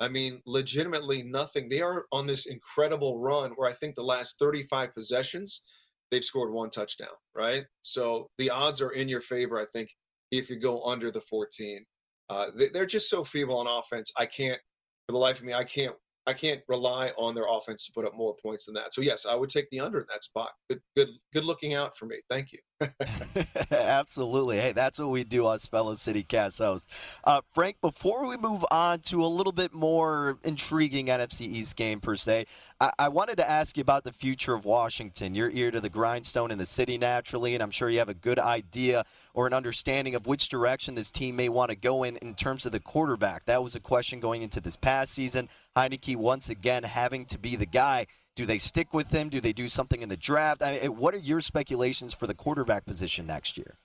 I 0.00 0.08
mean, 0.08 0.40
legitimately 0.46 1.22
nothing. 1.22 1.68
They 1.68 1.80
are 1.80 2.06
on 2.12 2.26
this 2.26 2.46
incredible 2.46 3.18
run 3.18 3.52
where 3.52 3.68
I 3.68 3.72
think 3.72 3.94
the 3.94 4.02
last 4.02 4.38
35 4.38 4.94
possessions, 4.94 5.62
they've 6.10 6.24
scored 6.24 6.52
one 6.52 6.70
touchdown, 6.70 7.14
right? 7.34 7.64
So 7.82 8.28
the 8.38 8.50
odds 8.50 8.80
are 8.80 8.90
in 8.90 9.08
your 9.08 9.20
favor, 9.20 9.60
I 9.60 9.66
think, 9.66 9.90
if 10.30 10.50
you 10.50 10.56
go 10.56 10.82
under 10.84 11.10
the 11.10 11.20
14. 11.20 11.84
Uh, 12.30 12.50
they, 12.56 12.78
are 12.78 12.86
just 12.86 13.10
so 13.10 13.22
feeble 13.22 13.58
on 13.58 13.66
offense. 13.66 14.10
I 14.18 14.26
can't, 14.26 14.58
for 15.06 15.12
the 15.12 15.18
life 15.18 15.38
of 15.38 15.44
me, 15.44 15.54
I 15.54 15.64
can't 15.64 15.94
I 16.26 16.32
can't 16.32 16.62
rely 16.68 17.10
on 17.18 17.34
their 17.34 17.46
offense 17.48 17.86
to 17.86 17.92
put 17.92 18.06
up 18.06 18.14
more 18.14 18.34
points 18.42 18.66
than 18.66 18.74
that. 18.74 18.94
So 18.94 19.02
yes, 19.02 19.26
I 19.26 19.34
would 19.34 19.50
take 19.50 19.68
the 19.70 19.80
under 19.80 20.00
in 20.00 20.06
that 20.12 20.24
spot. 20.24 20.50
Good, 20.70 20.80
good, 20.96 21.08
good 21.32 21.44
looking 21.44 21.74
out 21.74 21.96
for 21.96 22.06
me. 22.06 22.16
Thank 22.30 22.52
you. 22.52 22.58
Absolutely. 23.70 24.58
Hey, 24.58 24.72
that's 24.72 24.98
what 24.98 25.10
we 25.10 25.24
do 25.24 25.46
us 25.46 25.66
fellow 25.66 25.94
City 25.94 26.22
Cast 26.22 26.58
hosts. 26.58 26.86
Uh, 27.24 27.40
Frank, 27.52 27.80
before 27.80 28.26
we 28.26 28.36
move 28.36 28.64
on 28.70 29.00
to 29.00 29.24
a 29.24 29.26
little 29.26 29.52
bit 29.52 29.72
more 29.72 30.38
intriguing 30.44 31.06
NFC 31.06 31.42
East 31.42 31.76
game 31.76 32.00
per 32.00 32.16
se, 32.16 32.46
I-, 32.80 32.92
I 32.98 33.08
wanted 33.08 33.36
to 33.36 33.48
ask 33.48 33.76
you 33.76 33.82
about 33.82 34.04
the 34.04 34.12
future 34.12 34.54
of 34.54 34.64
Washington. 34.64 35.34
You're 35.34 35.50
ear 35.50 35.70
to 35.70 35.80
the 35.80 35.88
grindstone 35.88 36.50
in 36.50 36.58
the 36.58 36.66
city 36.66 36.98
naturally, 36.98 37.54
and 37.54 37.62
I'm 37.62 37.70
sure 37.70 37.88
you 37.88 37.98
have 37.98 38.08
a 38.08 38.14
good 38.14 38.38
idea 38.38 39.04
or 39.34 39.46
an 39.46 39.52
understanding 39.52 40.14
of 40.14 40.26
which 40.26 40.48
direction 40.48 40.94
this 40.94 41.10
team 41.10 41.36
may 41.36 41.48
want 41.48 41.70
to 41.70 41.76
go 41.76 42.02
in 42.02 42.16
in 42.16 42.34
terms 42.34 42.66
of 42.66 42.72
the 42.72 42.80
quarterback. 42.80 43.44
That 43.46 43.62
was 43.62 43.74
a 43.74 43.80
question 43.80 44.20
going 44.20 44.42
into 44.42 44.60
this 44.60 44.76
past 44.76 45.12
season. 45.12 45.48
Heinicke 45.76 46.16
once 46.16 46.48
again 46.48 46.82
having 46.82 47.26
to 47.26 47.38
be 47.38 47.56
the 47.56 47.66
guy. 47.66 48.06
Do 48.36 48.46
they 48.46 48.58
stick 48.58 48.92
with 48.92 49.10
him? 49.10 49.28
Do 49.28 49.40
they 49.40 49.52
do 49.52 49.68
something 49.68 50.02
in 50.02 50.08
the 50.08 50.16
draft? 50.16 50.62
I 50.62 50.78
mean, 50.80 50.96
what 50.96 51.14
are 51.14 51.18
your 51.18 51.40
speculations 51.40 52.14
for 52.14 52.26
the 52.26 52.34
quarterback 52.34 52.84
position 52.84 53.26
next 53.26 53.56
year? 53.56 53.78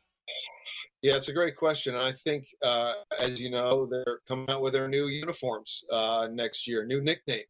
Yeah, 1.02 1.16
it's 1.16 1.30
a 1.30 1.34
great 1.34 1.56
question. 1.56 1.96
I 1.96 2.12
think, 2.12 2.48
uh, 2.62 2.94
as 3.20 3.40
you 3.40 3.50
know, 3.50 3.86
they're 3.86 4.20
coming 4.28 4.50
out 4.50 4.62
with 4.62 4.74
their 4.74 4.88
new 4.88 5.08
uniforms 5.08 5.84
uh, 5.92 6.28
next 6.32 6.68
year, 6.68 6.86
new 6.86 7.02
nickname, 7.02 7.46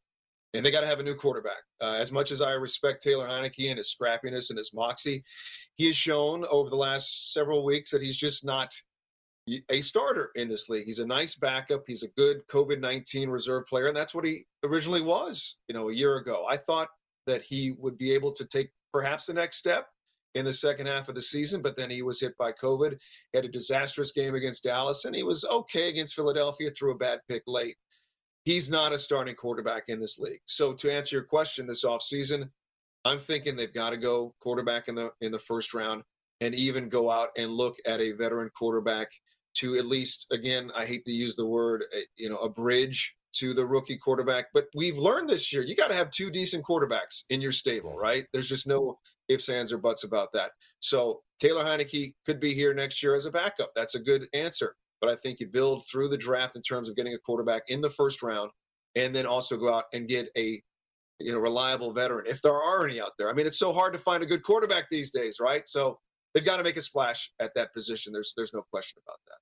and 0.54 0.64
they 0.64 0.70
got 0.70 0.82
to 0.82 0.88
have 0.88 1.00
a 1.00 1.04
new 1.04 1.16
quarterback. 1.16 1.64
Uh, 1.82 1.96
as 1.98 2.12
much 2.12 2.32
as 2.32 2.42
I 2.42 2.52
respect 2.52 3.02
Taylor 3.02 3.28
Heinicke 3.28 3.70
and 3.70 3.78
his 3.78 3.96
scrappiness 3.96 4.50
and 4.50 4.58
his 4.58 4.72
moxie, 4.74 5.24
he 5.76 5.88
has 5.88 5.96
shown 5.96 6.46
over 6.52 6.70
the 6.70 6.76
last 6.76 7.34
several 7.34 7.66
weeks 7.66 7.90
that 7.90 8.04
he's 8.04 8.18
just 8.18 8.46
not 8.46 8.72
a 9.70 9.82
starter 9.82 10.32
in 10.36 10.50
this 10.50 10.70
league. 10.70 10.86
He's 10.86 11.00
a 11.00 11.06
nice 11.06 11.36
backup. 11.36 11.84
He's 11.88 12.04
a 12.04 12.10
good 12.10 12.46
COVID 12.48 12.80
19 12.80 13.30
reserve 13.30 13.66
player. 13.68 13.88
And 13.88 13.98
that's 13.98 14.14
what 14.14 14.26
he 14.26 14.46
originally 14.64 15.02
was, 15.02 15.60
you 15.68 15.74
know, 15.76 15.90
a 15.90 15.94
year 15.94 16.18
ago. 16.18 16.46
I 16.50 16.58
thought 16.58 16.90
that 17.28 17.42
he 17.42 17.76
would 17.78 17.98
be 17.98 18.12
able 18.12 18.32
to 18.34 18.46
take 18.46 18.70
perhaps 18.92 19.26
the 19.26 19.34
next 19.34 19.58
step 19.58 19.88
in 20.36 20.46
the 20.46 20.54
second 20.54 20.88
half 20.88 21.10
of 21.10 21.16
the 21.16 21.22
season, 21.22 21.62
but 21.62 21.76
then 21.76 21.90
he 21.90 22.02
was 22.02 22.22
hit 22.22 22.38
by 22.38 22.52
COVID. 22.52 22.92
He 22.92 23.38
had 23.38 23.46
a 23.46 23.50
disastrous 23.50 24.12
game 24.12 24.36
against 24.36 24.64
Dallas, 24.64 25.06
and 25.06 25.16
he 25.16 25.24
was 25.24 25.44
okay 25.46 25.90
against 25.90 26.16
Philadelphia 26.16 26.70
through 26.72 26.92
a 26.92 26.98
bad 26.98 27.20
pick 27.28 27.44
late. 27.48 27.76
He's 28.46 28.70
not 28.70 28.94
a 28.94 28.98
starting 28.98 29.36
quarterback 29.36 29.86
in 29.90 30.00
this 30.00 30.20
league. 30.20 30.42
So 30.46 30.74
to 30.74 30.92
answer 30.92 31.18
your 31.18 31.26
question 31.26 31.68
this 31.68 31.84
offseason, 31.84 32.50
I'm 33.06 33.20
thinking 33.20 33.56
they've 33.56 33.74
got 33.74 33.92
to 33.92 33.98
go 33.98 34.34
quarterback 34.40 34.88
in 34.88 34.96
the 34.96 35.12
in 35.22 35.32
the 35.32 35.40
first 35.40 35.74
round 35.74 36.04
and 36.42 36.56
even 36.56 36.90
go 36.90 37.10
out 37.10 37.30
and 37.38 37.52
look 37.52 37.76
at 37.86 38.02
a 38.02 38.12
veteran 38.12 38.50
quarterback 38.56 39.10
to 39.56 39.78
at 39.78 39.86
least 39.86 40.28
again, 40.32 40.72
I 40.76 40.86
hate 40.86 41.06
to 41.06 41.12
use 41.12 41.36
the 41.36 41.46
word, 41.46 41.86
eh, 41.94 42.02
you 42.18 42.30
know, 42.30 42.38
a 42.38 42.50
bridge 42.50 43.16
to 43.32 43.54
the 43.54 43.66
rookie 43.66 43.98
quarterback. 43.98 44.48
But 44.54 44.68
we've 44.76 44.98
learned 44.98 45.30
this 45.30 45.54
year 45.54 45.64
you 45.64 45.76
got 45.76 45.90
to 45.90 45.96
have 45.96 46.12
two 46.12 46.30
decent 46.32 46.66
quarterbacks 46.66 47.24
in 47.30 47.42
your 47.42 47.52
stable, 47.52 47.96
right? 47.96 48.26
There's 48.34 48.50
just 48.50 48.68
no 48.68 48.98
ifs, 49.28 49.50
ands, 49.50 49.72
or 49.72 49.78
buts 49.78 50.04
about 50.04 50.30
that. 50.34 50.52
So 50.80 51.22
Taylor 51.40 51.64
Heinicke 51.64 52.14
could 52.26 52.40
be 52.40 52.54
here 52.54 52.74
next 52.74 53.02
year 53.04 53.16
as 53.16 53.26
a 53.26 53.32
backup. 53.32 53.72
That's 53.76 53.96
a 53.96 54.00
good 54.00 54.28
answer. 54.34 54.76
But 55.02 55.10
I 55.10 55.16
think 55.16 55.40
you 55.40 55.48
build 55.48 55.86
through 55.90 56.10
the 56.10 56.18
draft 56.18 56.56
in 56.56 56.62
terms 56.62 56.90
of 56.90 56.96
getting 56.96 57.14
a 57.14 57.20
quarterback 57.20 57.64
in 57.70 57.82
the 57.82 57.90
first 57.90 58.22
round, 58.22 58.52
and 58.96 59.16
then 59.16 59.26
also 59.26 59.56
go 59.56 59.74
out 59.74 59.86
and 59.94 60.08
get 60.08 60.30
a 60.38 60.62
you 61.20 61.34
know 61.34 61.40
reliable 61.40 61.94
veteran 61.94 62.26
if 62.28 62.42
there 62.42 62.54
are 62.54 62.86
any 62.86 63.00
out 63.00 63.12
there. 63.18 63.30
I 63.30 63.34
mean, 63.34 63.48
it's 63.48 63.60
so 63.60 63.72
hard 63.72 63.94
to 63.94 64.00
find 64.00 64.24
a 64.24 64.26
good 64.26 64.44
quarterback 64.44 64.90
these 64.90 65.12
days, 65.12 65.38
right? 65.40 65.68
So 65.68 66.00
they've 66.34 66.46
got 66.46 66.58
to 66.58 66.64
make 66.64 66.78
a 66.78 66.82
splash 66.82 67.32
at 67.40 67.54
that 67.56 67.74
position. 67.74 68.14
There's 68.14 68.34
there's 68.36 68.54
no 68.54 68.62
question 68.62 69.02
about 69.06 69.20
that. 69.28 69.38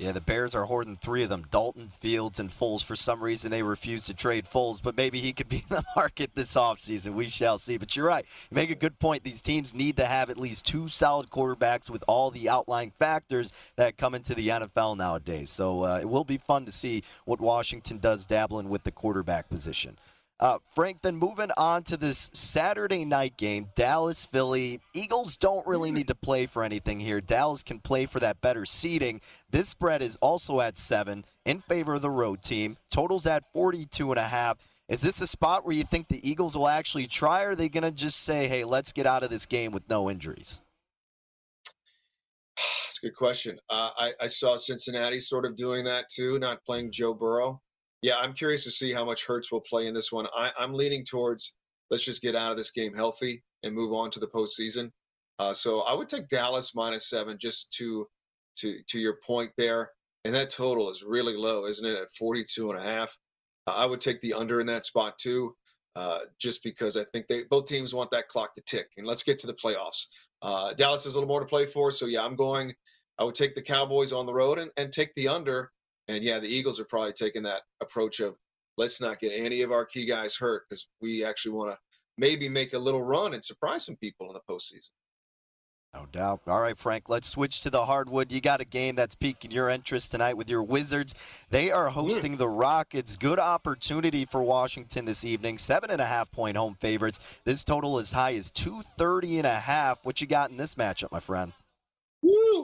Yeah, 0.00 0.10
the 0.10 0.20
Bears 0.20 0.56
are 0.56 0.64
hoarding 0.64 0.96
three 0.96 1.22
of 1.22 1.28
them 1.28 1.46
Dalton, 1.52 1.88
Fields, 1.88 2.40
and 2.40 2.50
Foles. 2.50 2.82
For 2.84 2.96
some 2.96 3.22
reason, 3.22 3.52
they 3.52 3.62
refuse 3.62 4.06
to 4.06 4.14
trade 4.14 4.44
Foles, 4.52 4.82
but 4.82 4.96
maybe 4.96 5.20
he 5.20 5.32
could 5.32 5.48
be 5.48 5.58
in 5.70 5.76
the 5.76 5.84
market 5.94 6.32
this 6.34 6.54
offseason. 6.54 7.14
We 7.14 7.28
shall 7.28 7.58
see. 7.58 7.76
But 7.76 7.94
you're 7.94 8.06
right. 8.06 8.26
You 8.50 8.56
make 8.56 8.70
a 8.70 8.74
good 8.74 8.98
point. 8.98 9.22
These 9.22 9.40
teams 9.40 9.72
need 9.72 9.96
to 9.98 10.06
have 10.06 10.30
at 10.30 10.36
least 10.36 10.66
two 10.66 10.88
solid 10.88 11.30
quarterbacks 11.30 11.88
with 11.88 12.02
all 12.08 12.32
the 12.32 12.48
outlying 12.48 12.90
factors 12.98 13.52
that 13.76 13.96
come 13.96 14.16
into 14.16 14.34
the 14.34 14.48
NFL 14.48 14.96
nowadays. 14.96 15.50
So 15.50 15.84
uh, 15.84 16.00
it 16.02 16.08
will 16.08 16.24
be 16.24 16.38
fun 16.38 16.64
to 16.66 16.72
see 16.72 17.04
what 17.24 17.40
Washington 17.40 17.98
does 17.98 18.26
dabbling 18.26 18.68
with 18.68 18.82
the 18.82 18.90
quarterback 18.90 19.48
position. 19.48 19.96
Uh, 20.40 20.58
Frank, 20.74 21.00
then 21.02 21.16
moving 21.16 21.50
on 21.56 21.84
to 21.84 21.96
this 21.96 22.28
Saturday 22.32 23.04
night 23.04 23.36
game, 23.36 23.68
Dallas 23.76 24.24
Philly. 24.24 24.80
Eagles 24.92 25.36
don't 25.36 25.64
really 25.66 25.92
need 25.92 26.08
to 26.08 26.14
play 26.14 26.46
for 26.46 26.64
anything 26.64 26.98
here. 26.98 27.20
Dallas 27.20 27.62
can 27.62 27.78
play 27.78 28.06
for 28.06 28.18
that 28.18 28.40
better 28.40 28.66
seeding. 28.66 29.20
This 29.50 29.68
spread 29.68 30.02
is 30.02 30.16
also 30.16 30.60
at 30.60 30.76
seven 30.76 31.24
in 31.44 31.60
favor 31.60 31.94
of 31.94 32.02
the 32.02 32.10
road 32.10 32.42
team. 32.42 32.76
Totals 32.90 33.26
at 33.26 33.44
42 33.52 34.10
and 34.10 34.18
a 34.18 34.24
half. 34.24 34.58
Is 34.88 35.00
this 35.00 35.20
a 35.20 35.26
spot 35.26 35.64
where 35.64 35.74
you 35.74 35.84
think 35.84 36.08
the 36.08 36.28
Eagles 36.28 36.56
will 36.56 36.68
actually 36.68 37.06
try, 37.06 37.44
or 37.44 37.50
are 37.50 37.56
they 37.56 37.68
going 37.68 37.84
to 37.84 37.92
just 37.92 38.20
say, 38.20 38.48
hey, 38.48 38.64
let's 38.64 38.92
get 38.92 39.06
out 39.06 39.22
of 39.22 39.30
this 39.30 39.46
game 39.46 39.70
with 39.70 39.88
no 39.88 40.10
injuries? 40.10 40.60
That's 42.56 42.98
a 43.02 43.06
good 43.06 43.16
question. 43.16 43.58
Uh, 43.70 43.90
I, 43.96 44.12
I 44.20 44.26
saw 44.26 44.56
Cincinnati 44.56 45.20
sort 45.20 45.46
of 45.46 45.56
doing 45.56 45.84
that 45.84 46.10
too, 46.10 46.38
not 46.38 46.62
playing 46.64 46.92
Joe 46.92 47.14
Burrow 47.14 47.62
yeah, 48.04 48.18
I'm 48.18 48.34
curious 48.34 48.64
to 48.64 48.70
see 48.70 48.92
how 48.92 49.02
much 49.02 49.24
Hurts 49.24 49.50
will 49.50 49.62
play 49.62 49.86
in 49.86 49.94
this 49.94 50.12
one. 50.12 50.26
I, 50.36 50.52
am 50.58 50.74
leaning 50.74 51.06
towards 51.06 51.54
let's 51.90 52.04
just 52.04 52.20
get 52.20 52.36
out 52.36 52.50
of 52.50 52.58
this 52.58 52.70
game 52.70 52.92
healthy 52.92 53.42
and 53.62 53.74
move 53.74 53.94
on 53.94 54.10
to 54.10 54.20
the 54.20 54.26
postseason. 54.26 54.90
Uh, 55.38 55.54
so 55.54 55.80
I 55.80 55.94
would 55.94 56.06
take 56.06 56.28
Dallas 56.28 56.74
minus 56.74 57.08
seven 57.08 57.38
just 57.40 57.72
to 57.78 58.06
to 58.58 58.78
to 58.88 58.98
your 58.98 59.16
point 59.26 59.52
there. 59.56 59.90
And 60.26 60.34
that 60.34 60.50
total 60.50 60.90
is 60.90 61.02
really 61.02 61.34
low, 61.34 61.64
isn't 61.64 61.86
it? 61.86 61.98
At 61.98 62.10
42 62.18 62.72
and 62.72 62.78
a 62.78 62.82
half. 62.82 63.16
Uh, 63.66 63.72
I 63.74 63.86
would 63.86 64.02
take 64.02 64.20
the 64.20 64.34
under 64.34 64.60
in 64.60 64.66
that 64.66 64.84
spot 64.84 65.16
too, 65.16 65.54
uh, 65.96 66.20
just 66.38 66.62
because 66.62 66.98
I 66.98 67.04
think 67.04 67.26
they 67.26 67.44
both 67.44 67.64
teams 67.64 67.94
want 67.94 68.10
that 68.10 68.28
clock 68.28 68.54
to 68.56 68.62
tick. 68.66 68.88
And 68.98 69.06
let's 69.06 69.22
get 69.22 69.38
to 69.38 69.46
the 69.46 69.54
playoffs. 69.54 70.08
Uh, 70.42 70.74
Dallas 70.74 71.04
has 71.04 71.14
a 71.14 71.18
little 71.18 71.32
more 71.32 71.40
to 71.40 71.46
play 71.46 71.64
for, 71.64 71.90
so 71.90 72.04
yeah, 72.04 72.22
I'm 72.22 72.36
going. 72.36 72.74
I 73.18 73.24
would 73.24 73.34
take 73.34 73.54
the 73.54 73.62
Cowboys 73.62 74.12
on 74.12 74.26
the 74.26 74.34
road 74.34 74.58
and, 74.58 74.70
and 74.76 74.92
take 74.92 75.14
the 75.14 75.28
under 75.28 75.70
and 76.08 76.22
yeah, 76.22 76.38
the 76.38 76.48
Eagles 76.48 76.78
are 76.80 76.84
probably 76.84 77.12
taking 77.12 77.42
that 77.44 77.62
approach 77.82 78.20
of 78.20 78.34
let's 78.76 79.00
not 79.00 79.20
get 79.20 79.32
any 79.34 79.62
of 79.62 79.72
our 79.72 79.84
key 79.84 80.04
guys 80.04 80.36
hurt 80.36 80.64
because 80.68 80.88
we 81.00 81.24
actually 81.24 81.52
want 81.52 81.72
to 81.72 81.78
maybe 82.18 82.48
make 82.48 82.74
a 82.74 82.78
little 82.78 83.02
run 83.02 83.34
and 83.34 83.44
surprise 83.44 83.86
some 83.86 83.96
people 83.96 84.28
in 84.28 84.34
the 84.34 84.52
postseason. 84.52 84.90
No 85.94 86.06
doubt. 86.10 86.40
All 86.48 86.60
right, 86.60 86.76
Frank, 86.76 87.08
let's 87.08 87.28
switch 87.28 87.60
to 87.60 87.70
the 87.70 87.86
hardwood. 87.86 88.32
You 88.32 88.40
got 88.40 88.60
a 88.60 88.64
game 88.64 88.96
that's 88.96 89.14
piquing 89.14 89.52
your 89.52 89.68
interest 89.68 90.10
tonight 90.10 90.36
with 90.36 90.50
your 90.50 90.62
Wizards. 90.64 91.14
They 91.50 91.70
are 91.70 91.88
hmm. 91.88 91.94
hosting 91.94 92.36
the 92.36 92.48
Rockets. 92.48 93.16
Good 93.16 93.38
opportunity 93.38 94.24
for 94.24 94.42
Washington 94.42 95.04
this 95.04 95.24
evening. 95.24 95.56
Seven 95.56 95.90
and 95.90 96.00
a 96.00 96.06
half 96.06 96.32
point 96.32 96.56
home 96.56 96.76
favorites. 96.80 97.20
This 97.44 97.62
total 97.62 97.98
as 97.98 98.10
high 98.10 98.34
as 98.34 98.50
230 98.50 99.38
and 99.38 99.46
a 99.46 99.60
half. 99.60 100.04
What 100.04 100.20
you 100.20 100.26
got 100.26 100.50
in 100.50 100.56
this 100.56 100.74
matchup, 100.74 101.12
my 101.12 101.20
friend? 101.20 101.52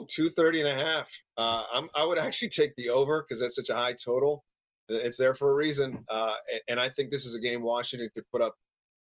Woo, 0.01 0.07
230 0.09 0.61
and 0.61 0.69
a 0.69 0.73
half. 0.73 1.11
Uh, 1.37 1.63
i 1.95 2.03
would 2.03 2.17
actually 2.17 2.49
take 2.49 2.75
the 2.75 2.89
over 2.89 3.23
because 3.23 3.41
that's 3.41 3.55
such 3.55 3.69
a 3.69 3.75
high 3.75 3.93
total. 3.93 4.43
It's 4.89 5.17
there 5.17 5.35
for 5.35 5.51
a 5.51 5.55
reason. 5.55 6.03
Uh, 6.09 6.35
and 6.67 6.79
I 6.79 6.89
think 6.89 7.11
this 7.11 7.25
is 7.25 7.35
a 7.35 7.39
game 7.39 7.61
Washington 7.61 8.09
could 8.13 8.25
put 8.31 8.41
up 8.41 8.55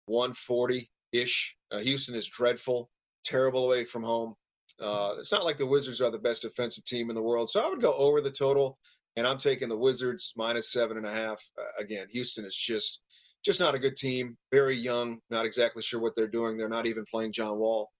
140 0.07 0.88
ish. 1.12 1.57
Uh, 1.70 1.79
Houston 1.79 2.14
is 2.14 2.29
dreadful, 2.29 2.90
terrible 3.24 3.64
away 3.64 3.85
from 3.85 4.03
home. 4.03 4.35
Uh, 4.81 5.14
it's 5.18 5.33
not 5.33 5.44
like 5.44 5.59
the 5.59 5.66
Wizards 5.66 6.00
are 6.00 6.11
the 6.11 6.18
best 6.18 6.42
defensive 6.42 6.85
team 6.85 7.11
in 7.11 7.16
the 7.16 7.22
world. 7.22 7.50
So 7.50 7.61
I 7.61 7.68
would 7.68 7.81
go 7.81 7.92
over 7.94 8.20
the 8.20 8.31
total, 8.31 8.79
and 9.16 9.26
I'm 9.26 9.37
taking 9.37 9.68
the 9.68 9.76
Wizards 9.76 10.33
minus 10.37 10.72
seven 10.72 10.96
and 10.96 11.07
a 11.07 11.12
half. 11.12 11.40
Uh, 11.59 11.83
again, 11.83 12.07
Houston 12.11 12.44
is 12.44 12.57
just 12.57 13.03
just 13.42 13.61
not 13.61 13.74
a 13.74 13.79
good 13.79 13.96
team. 13.96 14.37
Very 14.53 14.76
young, 14.76 15.18
not 15.31 15.46
exactly 15.46 15.83
sure 15.83 16.00
what 16.00 16.14
they're 16.14 16.29
doing. 16.29 16.59
They're 16.59 16.68
not 16.68 16.87
even 16.87 17.05
playing 17.11 17.33
John 17.33 17.59
Wall. 17.59 17.90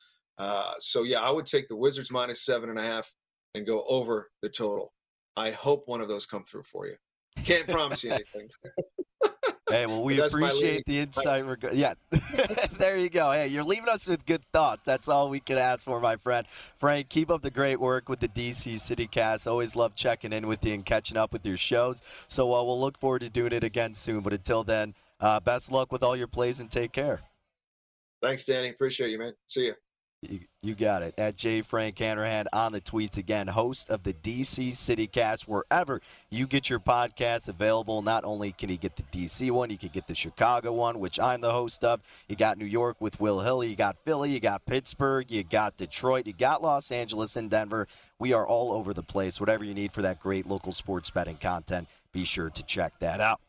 Uh, 0.40 0.72
so 0.79 1.03
yeah, 1.03 1.20
I 1.20 1.31
would 1.31 1.46
take 1.46 1.68
the 1.68 1.76
Wizards 1.76 2.11
minus 2.11 2.44
seven 2.44 2.70
and 2.70 2.79
a 2.79 2.83
half 2.83 3.12
and 3.55 3.66
go 3.66 3.85
over 3.88 4.31
the 4.42 4.48
total. 4.48 4.92
I 5.37 5.50
hope 5.50 5.85
one 5.87 6.00
of 6.00 6.09
those 6.09 6.26
come 6.26 6.44
through 6.44 6.62
for 6.64 6.87
you. 6.87 6.94
Can't 7.44 7.68
promise 7.68 8.05
you 8.05 8.12
anything. 8.12 8.48
Hey, 9.68 9.87
well, 9.87 10.03
we 10.03 10.20
appreciate 10.20 10.85
the 10.85 10.98
insight. 10.98 11.46
Reg- 11.46 11.74
yeah, 11.74 11.94
there 12.79 12.98
you 12.98 13.09
go. 13.09 13.31
Hey, 13.31 13.46
you're 13.46 13.62
leaving 13.62 13.88
us 13.88 14.09
with 14.09 14.26
good 14.26 14.42
thoughts. 14.53 14.83
That's 14.85 15.07
all 15.07 15.31
we 15.31 15.38
can 15.38 15.59
ask 15.59 15.85
for, 15.85 16.00
my 16.00 16.16
friend. 16.16 16.44
Frank, 16.79 17.09
keep 17.09 17.31
up 17.31 17.42
the 17.42 17.53
great 17.53 17.79
work 17.79 18.09
with 18.09 18.18
the 18.18 18.26
DC 18.26 18.81
City 18.81 19.07
Cast. 19.07 19.46
Always 19.46 19.76
love 19.76 19.94
checking 19.94 20.33
in 20.33 20.48
with 20.48 20.64
you 20.64 20.74
and 20.74 20.85
catching 20.85 21.16
up 21.16 21.33
with 21.33 21.46
your 21.46 21.57
shows. 21.57 22.03
So 22.26 22.53
uh, 22.53 22.64
we'll 22.64 22.81
look 22.81 22.98
forward 22.98 23.20
to 23.20 23.31
doing 23.31 23.53
it 23.53 23.62
again 23.62 23.94
soon. 23.94 24.22
But 24.22 24.33
until 24.33 24.64
then, 24.64 24.94
uh, 25.20 25.38
best 25.38 25.70
luck 25.70 25.92
with 25.92 26.03
all 26.03 26.16
your 26.16 26.26
plays 26.26 26.59
and 26.59 26.68
take 26.68 26.90
care. 26.90 27.20
Thanks, 28.20 28.44
Danny. 28.46 28.70
Appreciate 28.70 29.11
you, 29.11 29.20
man. 29.20 29.35
See 29.46 29.66
you. 29.66 29.74
You, 30.22 30.40
you 30.61 30.74
got 30.74 31.02
it. 31.02 31.14
At 31.16 31.37
J. 31.37 31.62
Frank 31.62 31.98
Hanrahan 31.98 32.46
on 32.52 32.72
the 32.72 32.80
tweets 32.83 33.16
again, 33.16 33.46
host 33.46 33.88
of 33.88 34.02
the 34.02 34.12
DC 34.12 34.76
City 34.76 35.06
Cast, 35.06 35.48
wherever 35.48 36.02
you 36.28 36.46
get 36.46 36.68
your 36.68 36.78
podcasts 36.78 37.48
available. 37.48 38.02
Not 38.02 38.26
only 38.26 38.52
can 38.52 38.68
you 38.68 38.76
get 38.76 38.96
the 38.96 39.02
DC 39.04 39.50
one, 39.50 39.70
you 39.70 39.78
can 39.78 39.88
get 39.88 40.06
the 40.06 40.14
Chicago 40.14 40.74
one, 40.74 41.00
which 41.00 41.18
I'm 41.18 41.40
the 41.40 41.50
host 41.50 41.85
of. 41.85 42.02
You 42.28 42.37
got 42.37 42.59
New 42.59 42.66
York 42.66 43.00
with 43.00 43.18
Will 43.18 43.40
Hill, 43.40 43.64
you 43.64 43.76
got 43.76 43.96
Philly, 44.04 44.30
you 44.30 44.40
got 44.40 44.66
Pittsburgh, 44.66 45.30
you 45.30 45.42
got 45.42 45.78
Detroit, 45.78 46.26
you 46.26 46.35
got 46.35 46.62
Los 46.62 46.92
Angeles 46.92 47.37
and 47.37 47.48
Denver. 47.48 47.88
We 48.18 48.35
are 48.35 48.46
all 48.46 48.72
over 48.72 48.92
the 48.92 49.02
place. 49.02 49.40
Whatever 49.40 49.64
you 49.64 49.72
need 49.72 49.90
for 49.90 50.02
that 50.02 50.20
great 50.20 50.44
local 50.44 50.72
sports 50.72 51.09
betting 51.09 51.38
content, 51.38 51.88
be 52.12 52.26
sure 52.26 52.50
to 52.50 52.62
check 52.64 52.92
that 52.98 53.20
out. 53.20 53.40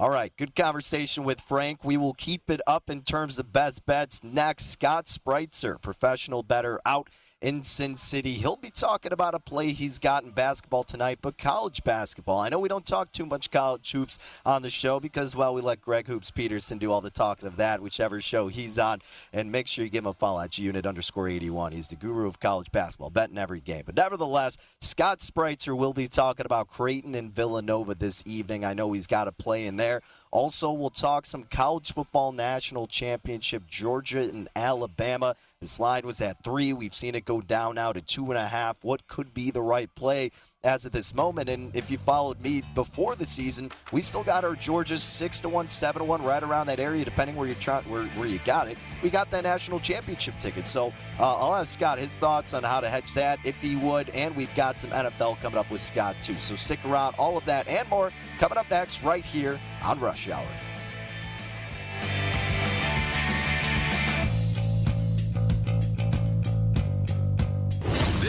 All 0.00 0.08
right, 0.08 0.34
good 0.38 0.56
conversation 0.56 1.24
with 1.24 1.42
Frank. 1.42 1.84
We 1.84 1.98
will 1.98 2.14
keep 2.14 2.48
it 2.48 2.62
up 2.66 2.88
in 2.88 3.02
terms 3.02 3.38
of 3.38 3.52
best 3.52 3.84
bets 3.84 4.24
next. 4.24 4.70
Scott 4.70 5.04
Spritzer, 5.04 5.78
professional 5.78 6.42
bettor 6.42 6.80
out 6.86 7.10
in 7.40 7.62
Sin 7.62 7.96
City. 7.96 8.34
He'll 8.34 8.56
be 8.56 8.70
talking 8.70 9.12
about 9.12 9.34
a 9.34 9.38
play 9.38 9.70
he's 9.70 9.98
got 9.98 10.24
in 10.24 10.30
basketball 10.30 10.84
tonight, 10.84 11.18
but 11.22 11.38
college 11.38 11.82
basketball. 11.84 12.38
I 12.38 12.50
know 12.50 12.58
we 12.58 12.68
don't 12.68 12.84
talk 12.84 13.12
too 13.12 13.24
much 13.24 13.50
college 13.50 13.90
hoops 13.90 14.18
on 14.44 14.62
the 14.62 14.68
show 14.68 15.00
because, 15.00 15.34
well, 15.34 15.54
we 15.54 15.62
let 15.62 15.80
Greg 15.80 16.06
Hoops 16.06 16.30
Peterson 16.30 16.78
do 16.78 16.92
all 16.92 17.00
the 17.00 17.10
talking 17.10 17.48
of 17.48 17.56
that, 17.56 17.80
whichever 17.80 18.20
show 18.20 18.48
he's 18.48 18.78
on. 18.78 19.00
And 19.32 19.50
make 19.50 19.66
sure 19.66 19.84
you 19.84 19.90
give 19.90 20.04
him 20.04 20.10
a 20.10 20.14
follow 20.14 20.40
at 20.40 20.58
unit 20.58 20.84
underscore 20.84 21.28
81. 21.28 21.72
He's 21.72 21.88
the 21.88 21.96
guru 21.96 22.26
of 22.26 22.40
college 22.40 22.70
basketball, 22.72 23.10
betting 23.10 23.38
every 23.38 23.60
game. 23.60 23.84
But 23.86 23.96
nevertheless, 23.96 24.58
Scott 24.80 25.20
Spritzer 25.20 25.76
will 25.76 25.94
be 25.94 26.08
talking 26.08 26.44
about 26.44 26.68
Creighton 26.68 27.14
and 27.14 27.34
Villanova 27.34 27.94
this 27.94 28.22
evening. 28.26 28.64
I 28.64 28.74
know 28.74 28.92
he's 28.92 29.06
got 29.06 29.28
a 29.28 29.32
play 29.32 29.66
in 29.66 29.76
there. 29.76 30.02
Also, 30.30 30.70
we'll 30.70 30.90
talk 30.90 31.26
some 31.26 31.44
college 31.44 31.92
football 31.92 32.32
national 32.32 32.86
championship, 32.86 33.66
Georgia 33.66 34.20
and 34.20 34.48
Alabama. 34.54 35.34
This 35.60 35.80
line 35.80 36.06
was 36.06 36.20
at 36.20 36.44
three. 36.44 36.72
We've 36.72 36.94
seen 36.94 37.14
it 37.14 37.24
go 37.30 37.40
down 37.40 37.76
now 37.76 37.92
to 37.92 38.00
two 38.00 38.26
and 38.26 38.36
a 38.36 38.48
half. 38.48 38.76
What 38.82 39.06
could 39.06 39.32
be 39.32 39.52
the 39.52 39.62
right 39.62 39.92
play? 39.94 40.32
as 40.62 40.84
of 40.84 40.92
this 40.92 41.14
moment. 41.14 41.48
And 41.48 41.74
if 41.74 41.90
you 41.90 41.96
followed 41.96 42.38
me 42.42 42.62
before 42.74 43.16
the 43.16 43.24
season, 43.24 43.70
we 43.92 44.02
still 44.02 44.22
got 44.22 44.44
our 44.44 44.54
Georgia's 44.54 45.02
six 45.02 45.40
to 45.40 45.48
one, 45.48 45.70
seven 45.70 46.00
to 46.00 46.04
one, 46.04 46.22
right 46.22 46.42
around 46.42 46.66
that 46.66 46.78
area, 46.78 47.02
depending 47.02 47.34
where 47.34 47.46
you're 47.46 47.56
trying, 47.56 47.82
where, 47.84 48.02
where 48.02 48.28
you 48.28 48.38
got 48.44 48.68
it. 48.68 48.76
We 49.02 49.08
got 49.08 49.30
that 49.30 49.44
national 49.44 49.80
championship 49.80 50.34
ticket. 50.38 50.68
So 50.68 50.92
uh, 51.18 51.34
I'll 51.36 51.54
ask 51.54 51.78
Scott 51.78 51.98
his 51.98 52.14
thoughts 52.16 52.52
on 52.52 52.62
how 52.62 52.80
to 52.80 52.90
hedge 52.90 53.14
that, 53.14 53.38
if 53.42 53.58
he 53.62 53.76
would. 53.76 54.10
And 54.10 54.36
we've 54.36 54.54
got 54.54 54.78
some 54.78 54.90
NFL 54.90 55.40
coming 55.40 55.58
up 55.58 55.70
with 55.70 55.80
Scott 55.80 56.16
too. 56.22 56.34
So 56.34 56.56
stick 56.56 56.84
around. 56.84 57.14
All 57.18 57.38
of 57.38 57.44
that 57.46 57.66
and 57.66 57.88
more 57.88 58.12
coming 58.38 58.58
up 58.58 58.68
next, 58.70 59.02
right 59.02 59.24
here 59.24 59.58
on 59.82 59.98
Rush 59.98 60.28
Hour. 60.28 60.46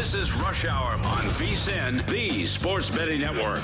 This 0.01 0.15
is 0.15 0.33
Rush 0.33 0.65
Hour 0.65 0.93
on 0.93 1.23
VSIN, 1.37 2.03
the 2.07 2.47
Sports 2.47 2.89
Betting 2.89 3.21
Network. 3.21 3.59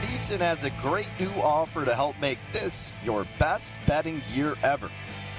VSIN 0.00 0.38
has 0.38 0.62
a 0.62 0.70
great 0.80 1.08
new 1.18 1.32
offer 1.42 1.84
to 1.84 1.92
help 1.92 2.14
make 2.20 2.38
this 2.52 2.92
your 3.04 3.26
best 3.40 3.74
betting 3.84 4.22
year 4.32 4.54
ever. 4.62 4.88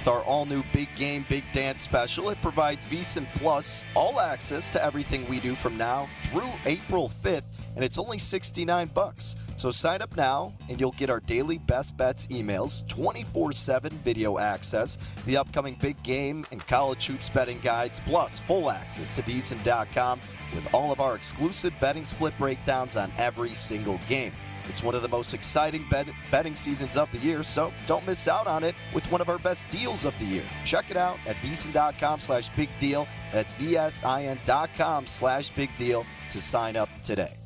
With 0.01 0.07
our 0.07 0.23
all 0.23 0.47
new 0.47 0.63
Big 0.73 0.87
Game 0.95 1.27
Big 1.29 1.43
Dance 1.53 1.83
special, 1.83 2.31
it 2.31 2.41
provides 2.41 2.87
VSIN 2.87 3.27
Plus 3.35 3.83
all 3.93 4.19
access 4.19 4.71
to 4.71 4.83
everything 4.83 5.29
we 5.29 5.39
do 5.39 5.53
from 5.53 5.77
now 5.77 6.09
through 6.31 6.49
April 6.65 7.11
5th, 7.23 7.43
and 7.75 7.85
it's 7.85 7.99
only 7.99 8.17
69 8.17 8.87
bucks. 8.95 9.35
So 9.57 9.69
sign 9.69 10.01
up 10.01 10.17
now 10.17 10.55
and 10.69 10.79
you'll 10.79 10.93
get 10.93 11.11
our 11.11 11.19
daily 11.19 11.59
best 11.59 11.95
bets 11.97 12.25
emails, 12.31 12.87
24 12.87 13.51
7 13.51 13.91
video 14.03 14.39
access, 14.39 14.97
the 15.27 15.37
upcoming 15.37 15.77
big 15.79 16.01
game 16.01 16.47
and 16.51 16.65
college 16.65 17.05
hoops 17.05 17.29
betting 17.29 17.59
guides, 17.61 17.99
plus 17.99 18.39
full 18.39 18.71
access 18.71 19.13
to 19.13 19.21
VSIN.com 19.21 20.19
with 20.55 20.73
all 20.73 20.91
of 20.91 20.99
our 20.99 21.15
exclusive 21.15 21.75
betting 21.79 22.05
split 22.05 22.35
breakdowns 22.39 22.95
on 22.95 23.11
every 23.19 23.53
single 23.53 23.99
game. 24.09 24.31
It's 24.69 24.83
one 24.83 24.95
of 24.95 25.01
the 25.01 25.07
most 25.07 25.33
exciting 25.33 25.85
bet- 25.89 26.07
betting 26.29 26.55
seasons 26.55 26.97
of 26.97 27.11
the 27.11 27.17
year, 27.19 27.43
so 27.43 27.71
don't 27.87 28.05
miss 28.05 28.27
out 28.27 28.47
on 28.47 28.63
it 28.63 28.75
with 28.93 29.09
one 29.11 29.21
of 29.21 29.29
our 29.29 29.39
best 29.39 29.69
deals 29.69 30.05
of 30.05 30.17
the 30.19 30.25
year. 30.25 30.43
Check 30.65 30.89
it 30.89 30.97
out 30.97 31.17
at 31.27 31.35
vsin.com 31.37 32.19
slash 32.19 32.49
big 32.55 32.69
deal. 32.79 33.07
That's 33.31 33.53
vsin.com 33.53 35.07
slash 35.07 35.49
big 35.49 35.69
deal 35.77 36.05
to 36.31 36.41
sign 36.41 36.75
up 36.75 36.89
today. 37.03 37.40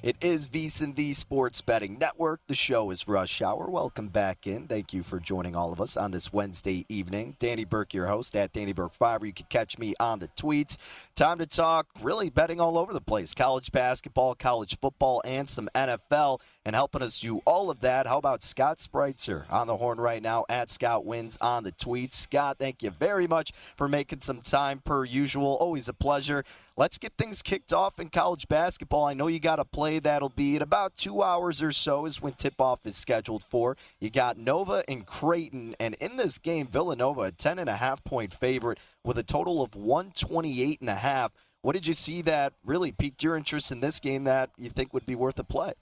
It 0.00 0.16
is 0.20 0.46
VSIN, 0.46 0.94
the 0.94 1.12
Sports 1.12 1.60
Betting 1.60 1.98
Network. 1.98 2.40
The 2.46 2.54
show 2.54 2.92
is 2.92 3.08
Rush 3.08 3.42
Hour. 3.42 3.68
Welcome 3.68 4.06
back 4.06 4.46
in. 4.46 4.68
Thank 4.68 4.92
you 4.92 5.02
for 5.02 5.18
joining 5.18 5.56
all 5.56 5.72
of 5.72 5.80
us 5.80 5.96
on 5.96 6.12
this 6.12 6.32
Wednesday 6.32 6.86
evening. 6.88 7.34
Danny 7.40 7.64
Burke, 7.64 7.94
your 7.94 8.06
host 8.06 8.36
at 8.36 8.52
Danny 8.52 8.72
Burke 8.72 8.94
Five. 8.94 9.24
You 9.24 9.32
can 9.32 9.46
catch 9.50 9.76
me 9.76 9.94
on 9.98 10.20
the 10.20 10.28
tweets. 10.28 10.76
Time 11.16 11.38
to 11.38 11.46
talk 11.46 11.88
really 12.00 12.30
betting 12.30 12.60
all 12.60 12.78
over 12.78 12.92
the 12.92 13.00
place 13.00 13.34
college 13.34 13.72
basketball, 13.72 14.36
college 14.36 14.78
football, 14.78 15.20
and 15.24 15.50
some 15.50 15.68
NFL. 15.74 16.42
And 16.68 16.74
helping 16.74 17.00
us 17.00 17.18
do 17.18 17.38
all 17.46 17.70
of 17.70 17.80
that, 17.80 18.06
how 18.06 18.18
about 18.18 18.42
Scott 18.42 18.76
Spritzer 18.76 19.50
on 19.50 19.66
the 19.66 19.78
horn 19.78 19.98
right 19.98 20.22
now 20.22 20.44
at 20.50 20.70
Scott 20.70 21.06
Wins 21.06 21.38
on 21.40 21.64
the 21.64 21.72
tweets? 21.72 22.12
Scott, 22.12 22.58
thank 22.58 22.82
you 22.82 22.90
very 22.90 23.26
much 23.26 23.52
for 23.74 23.88
making 23.88 24.20
some 24.20 24.42
time 24.42 24.82
per 24.84 25.06
usual. 25.06 25.54
Always 25.54 25.88
a 25.88 25.94
pleasure. 25.94 26.44
Let's 26.76 26.98
get 26.98 27.14
things 27.16 27.40
kicked 27.40 27.72
off 27.72 27.98
in 27.98 28.10
college 28.10 28.48
basketball. 28.48 29.06
I 29.06 29.14
know 29.14 29.28
you 29.28 29.40
got 29.40 29.56
to 29.56 29.64
play 29.64 29.98
that'll 29.98 30.28
be 30.28 30.56
in 30.56 30.60
about 30.60 30.94
two 30.94 31.22
hours 31.22 31.62
or 31.62 31.72
so 31.72 32.04
is 32.04 32.20
when 32.20 32.34
tip-off 32.34 32.84
is 32.84 32.98
scheduled 32.98 33.44
for. 33.44 33.74
You 33.98 34.10
got 34.10 34.36
Nova 34.36 34.84
and 34.86 35.06
Creighton, 35.06 35.74
and 35.80 35.94
in 35.94 36.18
this 36.18 36.36
game, 36.36 36.66
Villanova, 36.66 37.22
a 37.22 37.32
10 37.32 37.58
and 37.58 37.70
a 37.70 37.76
half 37.76 38.04
point 38.04 38.34
favorite 38.34 38.76
with 39.02 39.16
a 39.16 39.22
total 39.22 39.62
of 39.62 39.74
128 39.74 40.82
and 40.82 40.90
a 40.90 40.96
half. 40.96 41.32
What 41.62 41.72
did 41.72 41.86
you 41.86 41.94
see 41.94 42.20
that 42.22 42.52
really 42.62 42.92
piqued 42.92 43.22
your 43.22 43.38
interest 43.38 43.72
in 43.72 43.80
this 43.80 44.00
game 44.00 44.24
that 44.24 44.50
you 44.58 44.68
think 44.68 44.92
would 44.92 45.06
be 45.06 45.14
worth 45.14 45.38
a 45.38 45.44
play? 45.44 45.72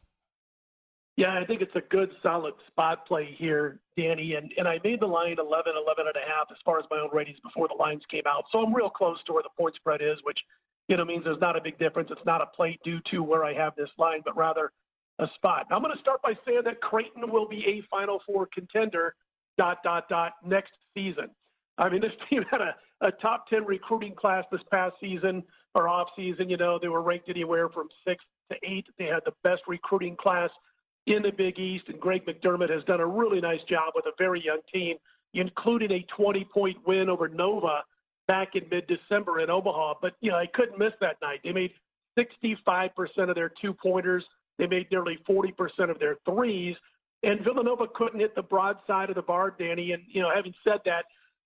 Yeah, 1.16 1.38
I 1.38 1.46
think 1.46 1.62
it's 1.62 1.74
a 1.74 1.81
good, 1.81 2.11
solid 2.22 2.52
spot 2.66 3.07
play 3.07 3.35
here, 3.38 3.81
Danny. 3.96 4.35
And, 4.35 4.52
and 4.59 4.68
I 4.68 4.79
made 4.85 5.00
the 5.00 5.07
line 5.07 5.37
11, 5.38 5.72
11 5.74 6.07
and 6.07 6.16
a 6.16 6.29
half 6.29 6.48
as 6.50 6.59
far 6.62 6.79
as 6.79 6.85
my 6.90 6.98
own 6.98 7.09
ratings 7.11 7.38
before 7.40 7.68
the 7.68 7.74
lines 7.74 8.02
came 8.11 8.24
out. 8.29 8.44
So 8.52 8.62
I'm 8.62 8.74
real 8.74 8.90
close 8.90 9.16
to 9.24 9.33
where 9.33 9.42
the 9.42 9.48
point 9.59 9.74
spread 9.76 10.02
is, 10.02 10.18
which 10.24 10.38
you 10.88 10.96
know, 10.96 11.05
means 11.05 11.24
there's 11.24 11.40
not 11.40 11.57
a 11.57 11.61
big 11.61 11.79
difference. 11.79 12.11
It's 12.12 12.24
not 12.24 12.42
a 12.42 12.46
play 12.46 12.79
due 12.85 13.00
to 13.11 13.22
where 13.22 13.44
I 13.44 13.55
have 13.55 13.74
this 13.76 13.90
line, 13.98 14.20
but 14.24 14.37
rather 14.37 14.72
a 15.18 15.26
spot. 15.35 15.66
I'm 15.70 15.83
going 15.83 15.94
to 15.94 16.00
start 16.00 16.22
by 16.22 16.35
saying 16.46 16.62
that 16.64 16.81
Creighton 16.81 17.31
will 17.31 17.48
be 17.48 17.64
a 17.66 17.83
Final 17.90 18.20
Four 18.26 18.46
contender, 18.52 19.14
dot, 19.59 19.79
dot, 19.83 20.09
dot, 20.09 20.35
next 20.44 20.72
season. 20.94 21.31
I 21.79 21.88
mean, 21.88 22.00
this 22.02 22.12
team 22.29 22.44
had 22.50 22.61
a, 22.61 22.74
a 23.00 23.11
top 23.11 23.48
10 23.48 23.64
recruiting 23.64 24.14
class 24.14 24.44
this 24.52 24.61
past 24.70 24.94
season 25.00 25.42
or 25.74 25.88
off 25.88 26.09
season. 26.14 26.50
You 26.50 26.57
know, 26.57 26.79
they 26.81 26.88
were 26.88 27.02
ranked 27.02 27.29
anywhere 27.29 27.68
from 27.68 27.88
six 28.07 28.22
to 28.50 28.57
eight. 28.62 28.87
They 28.98 29.07
had 29.07 29.22
the 29.24 29.33
best 29.42 29.62
recruiting 29.66 30.16
class 30.16 30.50
in 31.07 31.23
the 31.23 31.31
Big 31.31 31.59
East, 31.59 31.85
and 31.88 32.01
Greg 32.01 32.27
McDermott 32.27 32.71
has 32.71 32.83
done 32.85 33.01
a 33.01 33.07
really 33.07 33.40
nice 33.40 33.62
job 33.69 33.92
with 33.95 34.07
a 34.07 34.12
very 34.19 34.45
young 34.45 34.61
team, 34.73 34.97
including 35.35 35.92
a 35.92 36.05
20 36.16 36.45
point 36.45 36.77
win 36.87 37.09
over 37.09 37.29
Nova 37.29 37.85
back 38.27 38.57
in 38.57 38.69
mid-December 38.71 39.40
in 39.40 39.51
Omaha. 39.51 39.95
But 40.03 40.14
you 40.21 40.31
know, 40.31 40.37
I 40.37 40.47
couldn't 40.47 40.79
miss 40.79 40.92
that 41.01 41.16
night. 41.23 41.40
They 41.45 41.53
made 41.53 41.73
65% 42.19 42.90
of 43.29 43.35
their 43.35 43.53
two 43.61 43.73
pointers. 43.73 44.25
They 44.59 44.66
made 44.66 44.90
nearly 44.90 45.19
40% 45.29 45.90
of 45.90 45.99
their 45.99 46.16
threes. 46.29 46.77
And 47.23 47.40
Villanova 47.42 47.87
couldn't 47.95 48.21
hit 48.21 48.35
the 48.35 48.42
broad 48.42 48.79
side 48.87 49.09
of 49.09 49.16
the 49.16 49.23
bar, 49.23 49.55
Danny. 49.57 49.92
And 49.92 50.03
you 50.09 50.23
know, 50.23 50.31
having 50.35 50.55
said 50.64 50.81
that, 50.87 51.05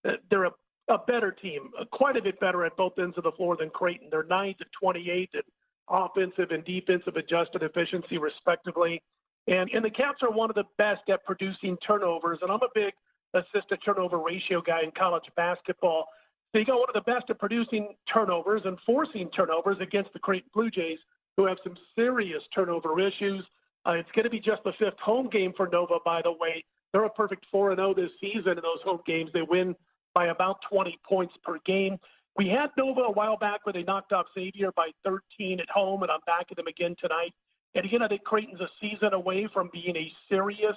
uh, 0.08 0.16
they're 0.30 0.44
a, 0.44 0.52
a 0.88 0.98
better 0.98 1.32
team, 1.32 1.70
uh, 1.78 1.84
quite 1.92 2.16
a 2.16 2.22
bit 2.22 2.40
better 2.40 2.64
at 2.64 2.76
both 2.76 2.98
ends 2.98 3.18
of 3.18 3.24
the 3.24 3.32
floor 3.32 3.56
than 3.56 3.68
Creighton. 3.70 4.08
They're 4.10 4.24
9 4.24 4.54
to 4.58 4.64
28 4.80 5.30
in 5.34 5.40
offensive 5.88 6.50
and 6.50 6.64
defensive 6.64 7.16
adjusted 7.16 7.62
efficiency, 7.62 8.16
respectively. 8.16 9.02
And 9.48 9.70
and 9.72 9.84
the 9.84 9.90
Cats 9.90 10.22
are 10.22 10.30
one 10.30 10.50
of 10.50 10.56
the 10.56 10.64
best 10.78 11.02
at 11.08 11.24
producing 11.24 11.76
turnovers. 11.78 12.38
And 12.42 12.50
I'm 12.50 12.62
a 12.62 12.68
big 12.74 12.92
assist 13.34 13.68
to 13.70 13.76
turnover 13.78 14.18
ratio 14.18 14.60
guy 14.60 14.82
in 14.82 14.90
college 14.92 15.24
basketball. 15.36 16.06
So 16.52 16.58
you 16.58 16.64
got 16.64 16.78
one 16.78 16.88
of 16.88 16.94
the 16.94 17.10
best 17.10 17.30
at 17.30 17.38
producing 17.38 17.94
turnovers 18.12 18.62
and 18.64 18.76
forcing 18.84 19.30
turnovers 19.30 19.76
against 19.80 20.12
the 20.12 20.18
Creighton 20.18 20.50
Blue 20.52 20.70
Jays, 20.70 20.98
who 21.36 21.46
have 21.46 21.58
some 21.62 21.76
serious 21.94 22.42
turnover 22.52 22.98
issues. 23.00 23.44
Uh, 23.86 23.92
it's 23.92 24.10
going 24.14 24.24
to 24.24 24.30
be 24.30 24.40
just 24.40 24.62
the 24.64 24.72
fifth 24.78 24.98
home 25.02 25.28
game 25.28 25.52
for 25.56 25.68
Nova, 25.68 25.98
by 26.04 26.20
the 26.22 26.32
way. 26.32 26.64
They're 26.92 27.04
a 27.04 27.10
perfect 27.10 27.46
4 27.52 27.76
0 27.76 27.94
this 27.94 28.10
season 28.20 28.52
in 28.52 28.62
those 28.62 28.82
home 28.84 29.00
games. 29.06 29.30
They 29.32 29.42
win 29.42 29.76
by 30.14 30.26
about 30.26 30.58
20 30.68 30.98
points 31.08 31.34
per 31.44 31.58
game. 31.64 31.98
We 32.36 32.48
had 32.48 32.70
Nova 32.76 33.02
a 33.02 33.12
while 33.12 33.36
back 33.36 33.64
where 33.64 33.72
they 33.72 33.82
knocked 33.82 34.12
off 34.12 34.26
Xavier 34.34 34.72
by 34.72 34.90
13 35.04 35.60
at 35.60 35.70
home, 35.70 36.02
and 36.02 36.10
I'm 36.10 36.20
back 36.26 36.46
at 36.50 36.56
them 36.56 36.66
again 36.66 36.96
tonight. 37.00 37.32
And 37.74 37.84
again, 37.84 38.02
I 38.02 38.08
think 38.08 38.24
Creighton's 38.24 38.60
a 38.60 38.68
season 38.80 39.14
away 39.14 39.48
from 39.52 39.70
being 39.72 39.96
a 39.96 40.12
serious, 40.28 40.76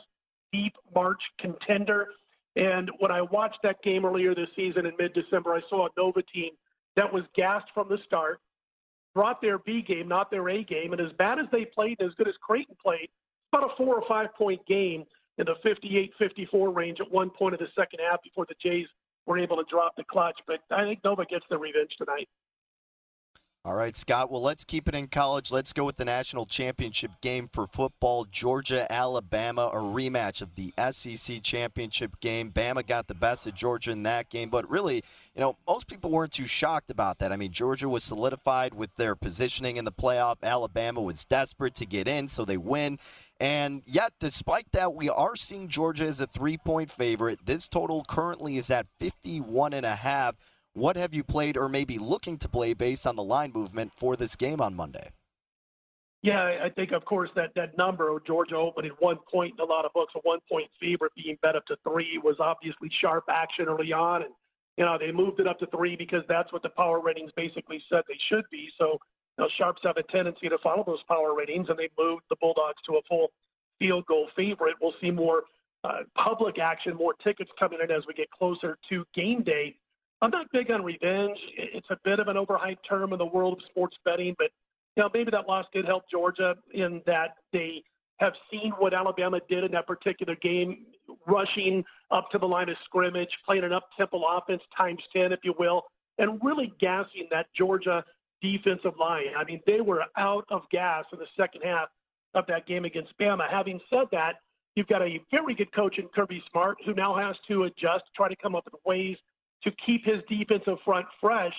deep 0.51 0.73
March 0.93 1.21
contender. 1.39 2.10
And 2.56 2.91
when 2.99 3.12
I 3.12 3.21
watched 3.21 3.60
that 3.63 3.82
game 3.82 4.06
earlier 4.06 4.36
this 4.36 4.49
season 4.56 4.86
in 4.86 4.93
mid 4.99 5.13
December, 5.13 5.53
I 5.53 5.62
saw 5.69 5.88
a 5.88 5.89
Nova 5.97 6.21
team 6.21 6.51
that 6.95 7.12
was 7.12 7.23
gassed 7.36 7.67
from 7.73 7.89
the 7.89 7.97
start, 8.06 8.39
brought 9.15 9.41
their 9.41 9.58
B 9.58 9.82
game, 9.82 10.08
not 10.08 10.29
their 10.29 10.47
A 10.49 10.63
game. 10.63 10.91
And 10.91 11.01
as 11.01 11.12
bad 11.17 11.39
as 11.39 11.47
they 11.51 11.65
played, 11.65 11.99
as 12.01 12.12
good 12.17 12.27
as 12.27 12.36
Creighton 12.41 12.75
played, 12.82 13.10
about 13.51 13.71
a 13.71 13.75
four 13.75 13.95
or 13.95 14.08
five 14.08 14.34
point 14.36 14.65
game 14.67 15.06
in 15.38 15.45
the 15.45 15.56
58 15.63 16.12
54 16.19 16.69
range 16.71 16.99
at 16.99 17.12
one 17.12 17.29
point 17.29 17.53
of 17.53 17.60
the 17.60 17.67
second 17.75 17.99
half 18.08 18.21
before 18.23 18.45
the 18.47 18.56
Jays 18.62 18.88
were 19.25 19.39
able 19.39 19.58
to 19.58 19.63
drop 19.69 19.95
the 19.95 20.03
clutch. 20.03 20.39
But 20.45 20.60
I 20.69 20.84
think 20.84 20.99
Nova 21.03 21.25
gets 21.25 21.45
the 21.49 21.58
revenge 21.58 21.91
tonight. 21.97 22.29
All 23.65 23.76
right, 23.76 23.95
Scott. 23.95 24.30
Well, 24.30 24.41
let's 24.41 24.65
keep 24.65 24.89
it 24.89 24.93
in 24.93 25.08
college. 25.08 25.49
Let's 25.49 25.71
go 25.71 25.86
with 25.86 25.95
the 25.95 26.04
national 26.04 26.45
championship 26.45 27.12
game 27.21 27.47
for 27.47 27.65
football. 27.65 28.26
Georgia, 28.30 28.91
Alabama, 28.91 29.69
a 29.71 29.78
rematch 29.78 30.41
of 30.41 30.56
the 30.56 30.73
SEC 30.91 31.41
championship 31.41 32.19
game. 32.19 32.52
Bama 32.52 32.86
got 32.86 33.08
the 33.08 33.13
best 33.13 33.47
of 33.47 33.56
Georgia 33.56 33.91
in 33.91 34.04
that 34.04 34.30
game, 34.30 34.49
but 34.49 34.69
really, 34.69 34.95
you 34.95 35.39
know, 35.39 35.56
most 35.65 35.88
people 35.88 36.12
weren't 36.12 36.34
too 36.34 36.45
shocked 36.45 36.91
about 36.91 37.19
that. 37.19 37.32
I 37.32 37.38
mean, 37.38 37.54
Georgia 37.54 37.88
was 37.88 38.04
solidified 38.04 38.73
with 38.73 38.93
their 38.97 39.15
positioning 39.15 39.78
in 39.78 39.86
the 39.86 39.93
playoff. 39.93 40.36
Alabama 40.43 40.99
was 40.99 41.23
desperate 41.23 41.76
to 41.76 41.86
get 41.86 42.06
in, 42.06 42.28
so 42.28 42.43
they 42.43 42.58
win. 42.58 42.99
And 43.39 43.82
yet, 43.86 44.12
despite 44.19 44.73
that, 44.73 44.93
we 44.93 45.08
are 45.08 45.38
seeing 45.38 45.69
Georgia 45.69 46.06
as 46.06 46.19
a 46.19 46.28
three 46.28 46.58
point 46.58 46.91
favorite. 46.91 47.45
This 47.45 47.69
total 47.69 48.04
currently 48.10 48.58
is 48.58 48.69
at 48.69 48.88
51 48.99 49.71
and 49.71 49.86
a 49.86 49.95
half. 49.95 50.36
What 50.73 50.95
have 50.95 51.13
you 51.13 51.23
played 51.23 51.55
or 51.55 51.69
maybe 51.69 51.99
looking 51.99 52.38
to 52.39 52.49
play 52.49 52.73
based 52.73 53.05
on 53.05 53.15
the 53.15 53.23
line 53.23 53.51
movement 53.53 53.91
for 53.95 54.15
this 54.15 54.36
game 54.36 54.59
on 54.59 54.75
Monday? 54.75 55.09
Yeah, 56.23 56.59
I 56.63 56.69
think, 56.69 56.93
of 56.93 57.03
course, 57.05 57.29
that, 57.36 57.51
that 57.55 57.77
number, 57.77 58.09
Georgia 58.25 58.55
opening 58.55 58.91
one 58.99 59.17
point 59.29 59.53
in 59.57 59.63
a 59.63 59.67
lot 59.67 59.86
of 59.86 59.91
books, 59.93 60.13
a 60.15 60.19
one 60.23 60.39
point 60.49 60.69
favorite 60.79 61.12
being 61.15 61.38
bet 61.41 61.55
up 61.55 61.65
to 61.65 61.75
three 61.88 62.17
was 62.23 62.38
obviously 62.39 62.89
sharp 63.01 63.25
action 63.29 63.65
early 63.67 63.91
on. 63.91 64.23
And, 64.23 64.31
you 64.77 64.86
know, 64.86 64.97
they 64.97 65.12
moved 65.12 65.39
it 65.39 65.47
up 65.47 65.59
to 65.59 65.67
three 65.67 65.95
because 65.95 66.23
that's 66.27 66.51
what 66.53 66.63
the 66.63 66.69
power 66.69 67.01
ratings 67.01 67.31
basically 67.36 67.83
said 67.89 68.03
they 68.07 68.17
should 68.29 68.45
be. 68.49 68.69
So, 68.79 68.97
you 69.38 69.43
know, 69.43 69.49
Sharps 69.57 69.81
have 69.83 69.97
a 69.97 70.03
tendency 70.03 70.47
to 70.47 70.57
follow 70.59 70.83
those 70.86 71.03
power 71.07 71.36
ratings, 71.36 71.67
and 71.69 71.77
they 71.77 71.89
moved 71.99 72.23
the 72.29 72.36
Bulldogs 72.39 72.81
to 72.88 72.95
a 72.95 73.01
full 73.07 73.27
field 73.79 74.05
goal 74.05 74.29
favorite. 74.36 74.75
We'll 74.81 74.93
see 75.01 75.12
more 75.12 75.43
uh, 75.83 76.03
public 76.15 76.57
action, 76.57 76.95
more 76.95 77.13
tickets 77.23 77.51
coming 77.59 77.79
in 77.83 77.91
as 77.91 78.03
we 78.07 78.13
get 78.13 78.31
closer 78.31 78.77
to 78.89 79.05
game 79.13 79.43
day. 79.43 79.75
I'm 80.23 80.29
not 80.29 80.49
big 80.53 80.71
on 80.71 80.86
revenge. 80.86 81.38
It's 81.57 81.88
a 81.89 81.97
bit 82.05 82.19
of 82.21 82.29
an 82.29 82.38
overhyped 82.38 82.77
term 82.88 83.12
in 83.12 83.19
the 83.19 83.25
world 83.25 83.57
of 83.57 83.59
sports 83.69 83.97
betting, 84.05 84.33
but 84.38 84.51
you 84.95 85.03
know 85.03 85.09
maybe 85.13 85.29
that 85.31 85.49
loss 85.49 85.65
did 85.73 85.83
help 85.83 86.03
Georgia 86.09 86.55
in 86.73 87.01
that 87.05 87.36
they 87.51 87.83
have 88.19 88.31
seen 88.49 88.71
what 88.77 88.93
Alabama 88.93 89.41
did 89.49 89.65
in 89.65 89.71
that 89.73 89.86
particular 89.86 90.38
game, 90.41 90.86
rushing 91.27 91.83
up 92.12 92.31
to 92.31 92.38
the 92.38 92.45
line 92.47 92.69
of 92.69 92.77
scrimmage, 92.86 93.31
playing 93.45 93.65
an 93.65 93.73
up-tempo 93.73 94.23
offense 94.23 94.62
times 94.79 95.01
10, 95.13 95.33
if 95.33 95.39
you 95.43 95.53
will, 95.59 95.83
and 96.19 96.39
really 96.41 96.71
gassing 96.79 97.27
that 97.29 97.47
Georgia 97.53 98.01
defensive 98.41 98.93
line. 98.97 99.36
I 99.38 99.43
mean, 99.43 99.59
they 99.67 99.81
were 99.81 100.03
out 100.17 100.45
of 100.49 100.62
gas 100.71 101.03
in 101.12 101.19
the 101.19 101.27
second 101.36 101.63
half 101.65 101.89
of 102.33 102.45
that 102.47 102.65
game 102.65 102.86
against 102.86 103.12
Bama. 103.19 103.49
Having 103.49 103.81
said 103.89 104.05
that, 104.13 104.36
you've 104.75 104.88
got 104.88 105.01
a 105.01 105.19
very 105.31 105.53
good 105.53 105.73
coach 105.73 105.97
in 105.97 106.07
Kirby 106.15 106.41
Smart 106.49 106.77
who 106.86 106.93
now 106.93 107.13
has 107.13 107.36
to 107.49 107.63
adjust, 107.63 108.05
try 108.15 108.29
to 108.29 108.38
come 108.38 108.55
up 108.55 108.63
with 108.63 108.75
ways 108.86 109.17
to 109.63 109.71
keep 109.86 110.06
his 110.06 110.21
defensive 110.30 110.78
front 110.84 111.06
fresh. 111.19 111.54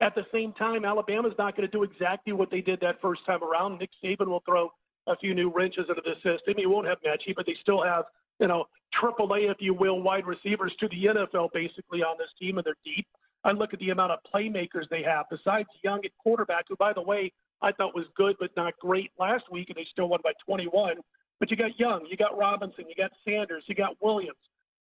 At 0.00 0.14
the 0.14 0.24
same 0.32 0.52
time, 0.54 0.84
Alabama's 0.84 1.34
not 1.38 1.56
going 1.56 1.68
to 1.68 1.76
do 1.76 1.82
exactly 1.82 2.32
what 2.32 2.50
they 2.50 2.60
did 2.60 2.80
that 2.80 3.00
first 3.02 3.24
time 3.26 3.42
around. 3.42 3.78
Nick 3.78 3.90
Saban 4.02 4.28
will 4.28 4.42
throw 4.46 4.72
a 5.06 5.16
few 5.16 5.34
new 5.34 5.50
wrenches 5.50 5.86
into 5.88 6.02
the 6.04 6.14
system. 6.16 6.54
He 6.56 6.66
won't 6.66 6.86
have 6.86 6.98
Metchie, 7.02 7.34
but 7.34 7.46
they 7.46 7.56
still 7.60 7.82
have, 7.84 8.04
you 8.38 8.46
know, 8.46 8.64
triple 8.92 9.32
A, 9.34 9.50
if 9.50 9.58
you 9.60 9.74
will, 9.74 10.00
wide 10.00 10.26
receivers 10.26 10.72
to 10.80 10.88
the 10.88 11.06
NFL 11.06 11.52
basically 11.52 12.02
on 12.02 12.16
this 12.18 12.30
team, 12.38 12.58
and 12.58 12.66
they're 12.66 12.76
deep. 12.84 13.06
I 13.44 13.52
look 13.52 13.72
at 13.72 13.80
the 13.80 13.90
amount 13.90 14.12
of 14.12 14.18
playmakers 14.34 14.88
they 14.90 15.02
have, 15.02 15.26
besides 15.30 15.68
Young 15.82 16.04
at 16.04 16.10
quarterback, 16.18 16.66
who, 16.68 16.76
by 16.76 16.92
the 16.92 17.02
way, 17.02 17.32
I 17.62 17.72
thought 17.72 17.94
was 17.94 18.06
good 18.16 18.36
but 18.38 18.50
not 18.56 18.78
great 18.78 19.10
last 19.18 19.44
week, 19.50 19.68
and 19.68 19.76
they 19.76 19.86
still 19.90 20.08
won 20.08 20.20
by 20.22 20.32
21. 20.46 20.96
But 21.38 21.50
you 21.50 21.56
got 21.56 21.78
Young, 21.78 22.06
you 22.08 22.16
got 22.16 22.36
Robinson, 22.36 22.84
you 22.88 22.94
got 22.94 23.12
Sanders, 23.26 23.64
you 23.66 23.74
got 23.74 23.96
Williams. 24.00 24.36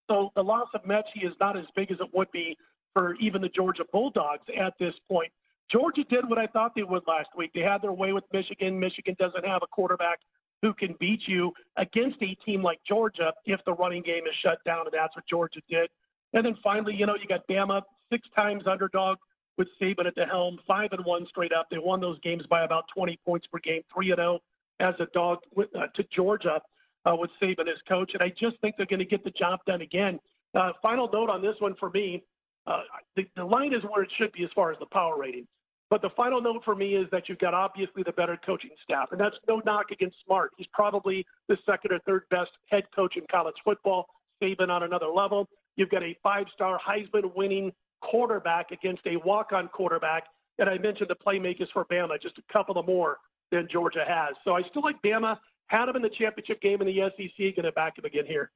So 0.08 0.30
the 0.36 0.42
loss 0.42 0.68
of 0.74 0.82
Metchie 0.84 1.24
is 1.24 1.32
not 1.40 1.56
as 1.56 1.64
big 1.74 1.90
as 1.90 1.98
it 2.00 2.08
would 2.14 2.30
be 2.32 2.56
for 2.94 3.14
even 3.16 3.42
the 3.42 3.48
Georgia 3.48 3.84
Bulldogs 3.92 4.44
at 4.58 4.74
this 4.78 4.94
point. 5.10 5.30
Georgia 5.70 6.04
did 6.04 6.28
what 6.28 6.38
I 6.38 6.46
thought 6.46 6.72
they 6.74 6.84
would 6.84 7.02
last 7.08 7.28
week. 7.36 7.50
They 7.54 7.60
had 7.60 7.82
their 7.82 7.92
way 7.92 8.12
with 8.12 8.24
Michigan. 8.32 8.78
Michigan 8.78 9.16
doesn't 9.18 9.44
have 9.44 9.62
a 9.62 9.66
quarterback 9.66 10.20
who 10.62 10.72
can 10.72 10.94
beat 10.98 11.20
you 11.26 11.52
against 11.76 12.22
a 12.22 12.34
team 12.46 12.62
like 12.62 12.78
Georgia 12.86 13.32
if 13.44 13.60
the 13.66 13.74
running 13.74 14.02
game 14.02 14.24
is 14.26 14.34
shut 14.42 14.58
down, 14.64 14.86
and 14.86 14.94
that's 14.94 15.14
what 15.16 15.26
Georgia 15.28 15.60
did. 15.68 15.90
And 16.32 16.46
then 16.46 16.56
finally, 16.62 16.94
you 16.94 17.06
know, 17.06 17.16
you 17.20 17.26
got 17.26 17.46
Bama 17.48 17.82
six 18.10 18.26
times 18.38 18.64
underdog 18.66 19.18
with 19.58 19.68
Saban 19.80 20.06
at 20.06 20.14
the 20.14 20.24
helm, 20.24 20.58
five 20.68 20.90
and 20.92 21.04
one 21.04 21.26
straight 21.28 21.52
up. 21.52 21.66
They 21.70 21.78
won 21.78 22.00
those 22.00 22.18
games 22.20 22.44
by 22.48 22.64
about 22.64 22.84
20 22.94 23.18
points 23.24 23.46
per 23.52 23.58
game, 23.58 23.82
three 23.92 24.10
and 24.10 24.18
zero 24.18 24.34
oh 24.34 24.40
as 24.78 24.94
a 25.00 25.06
dog 25.14 25.38
uh, 25.58 25.86
to 25.94 26.04
Georgia 26.14 26.60
uh, 27.06 27.16
with 27.16 27.30
Saban 27.40 27.68
as 27.68 27.80
coach. 27.88 28.12
And 28.14 28.22
I 28.22 28.28
just 28.28 28.60
think 28.60 28.76
they're 28.76 28.86
going 28.86 28.98
to 28.98 29.06
get 29.06 29.24
the 29.24 29.30
job 29.30 29.60
done 29.66 29.80
again. 29.80 30.18
Uh, 30.54 30.72
final 30.82 31.08
note 31.12 31.30
on 31.30 31.40
this 31.40 31.54
one 31.58 31.74
for 31.78 31.90
me: 31.90 32.24
uh, 32.66 32.82
the, 33.14 33.26
the 33.36 33.44
line 33.44 33.72
is 33.72 33.82
where 33.84 34.02
it 34.02 34.10
should 34.18 34.32
be 34.32 34.44
as 34.44 34.50
far 34.54 34.72
as 34.72 34.78
the 34.78 34.86
power 34.86 35.16
rating. 35.18 35.46
But 35.88 36.02
the 36.02 36.10
final 36.16 36.40
note 36.40 36.62
for 36.64 36.74
me 36.74 36.96
is 36.96 37.06
that 37.12 37.28
you've 37.28 37.38
got 37.38 37.54
obviously 37.54 38.02
the 38.02 38.12
better 38.12 38.36
coaching 38.44 38.70
staff, 38.82 39.12
and 39.12 39.20
that's 39.20 39.36
no 39.46 39.62
knock 39.64 39.92
against 39.92 40.16
Smart. 40.24 40.50
He's 40.56 40.66
probably 40.72 41.24
the 41.48 41.56
second 41.64 41.92
or 41.92 42.00
third 42.00 42.24
best 42.28 42.50
head 42.70 42.84
coach 42.94 43.16
in 43.16 43.22
college 43.30 43.54
football. 43.64 44.08
Saban 44.42 44.68
on 44.68 44.82
another 44.82 45.06
level. 45.06 45.48
You've 45.76 45.90
got 45.90 46.02
a 46.02 46.16
five-star 46.22 46.78
Heisman-winning 46.78 47.72
quarterback 48.00 48.70
against 48.70 49.02
a 49.06 49.16
walk-on 49.18 49.68
quarterback, 49.68 50.24
and 50.58 50.68
I 50.68 50.76
mentioned 50.78 51.08
the 51.08 51.16
playmakers 51.16 51.68
for 51.72 51.84
Bama, 51.84 52.20
just 52.20 52.36
a 52.38 52.52
couple 52.52 52.78
of 52.78 52.86
more 52.86 53.18
than 53.52 53.68
Georgia 53.70 54.04
has. 54.06 54.34
So 54.44 54.54
I 54.54 54.62
still 54.62 54.82
like 54.82 55.00
Bama. 55.02 55.38
Had 55.68 55.88
him 55.88 55.96
in 55.96 56.02
the 56.02 56.10
championship 56.10 56.60
game 56.60 56.80
in 56.80 56.86
the 56.86 57.10
SEC. 57.16 57.56
Going 57.56 57.64
to 57.64 57.72
back 57.72 57.98
him 57.98 58.04
again 58.04 58.24
here. 58.26 58.50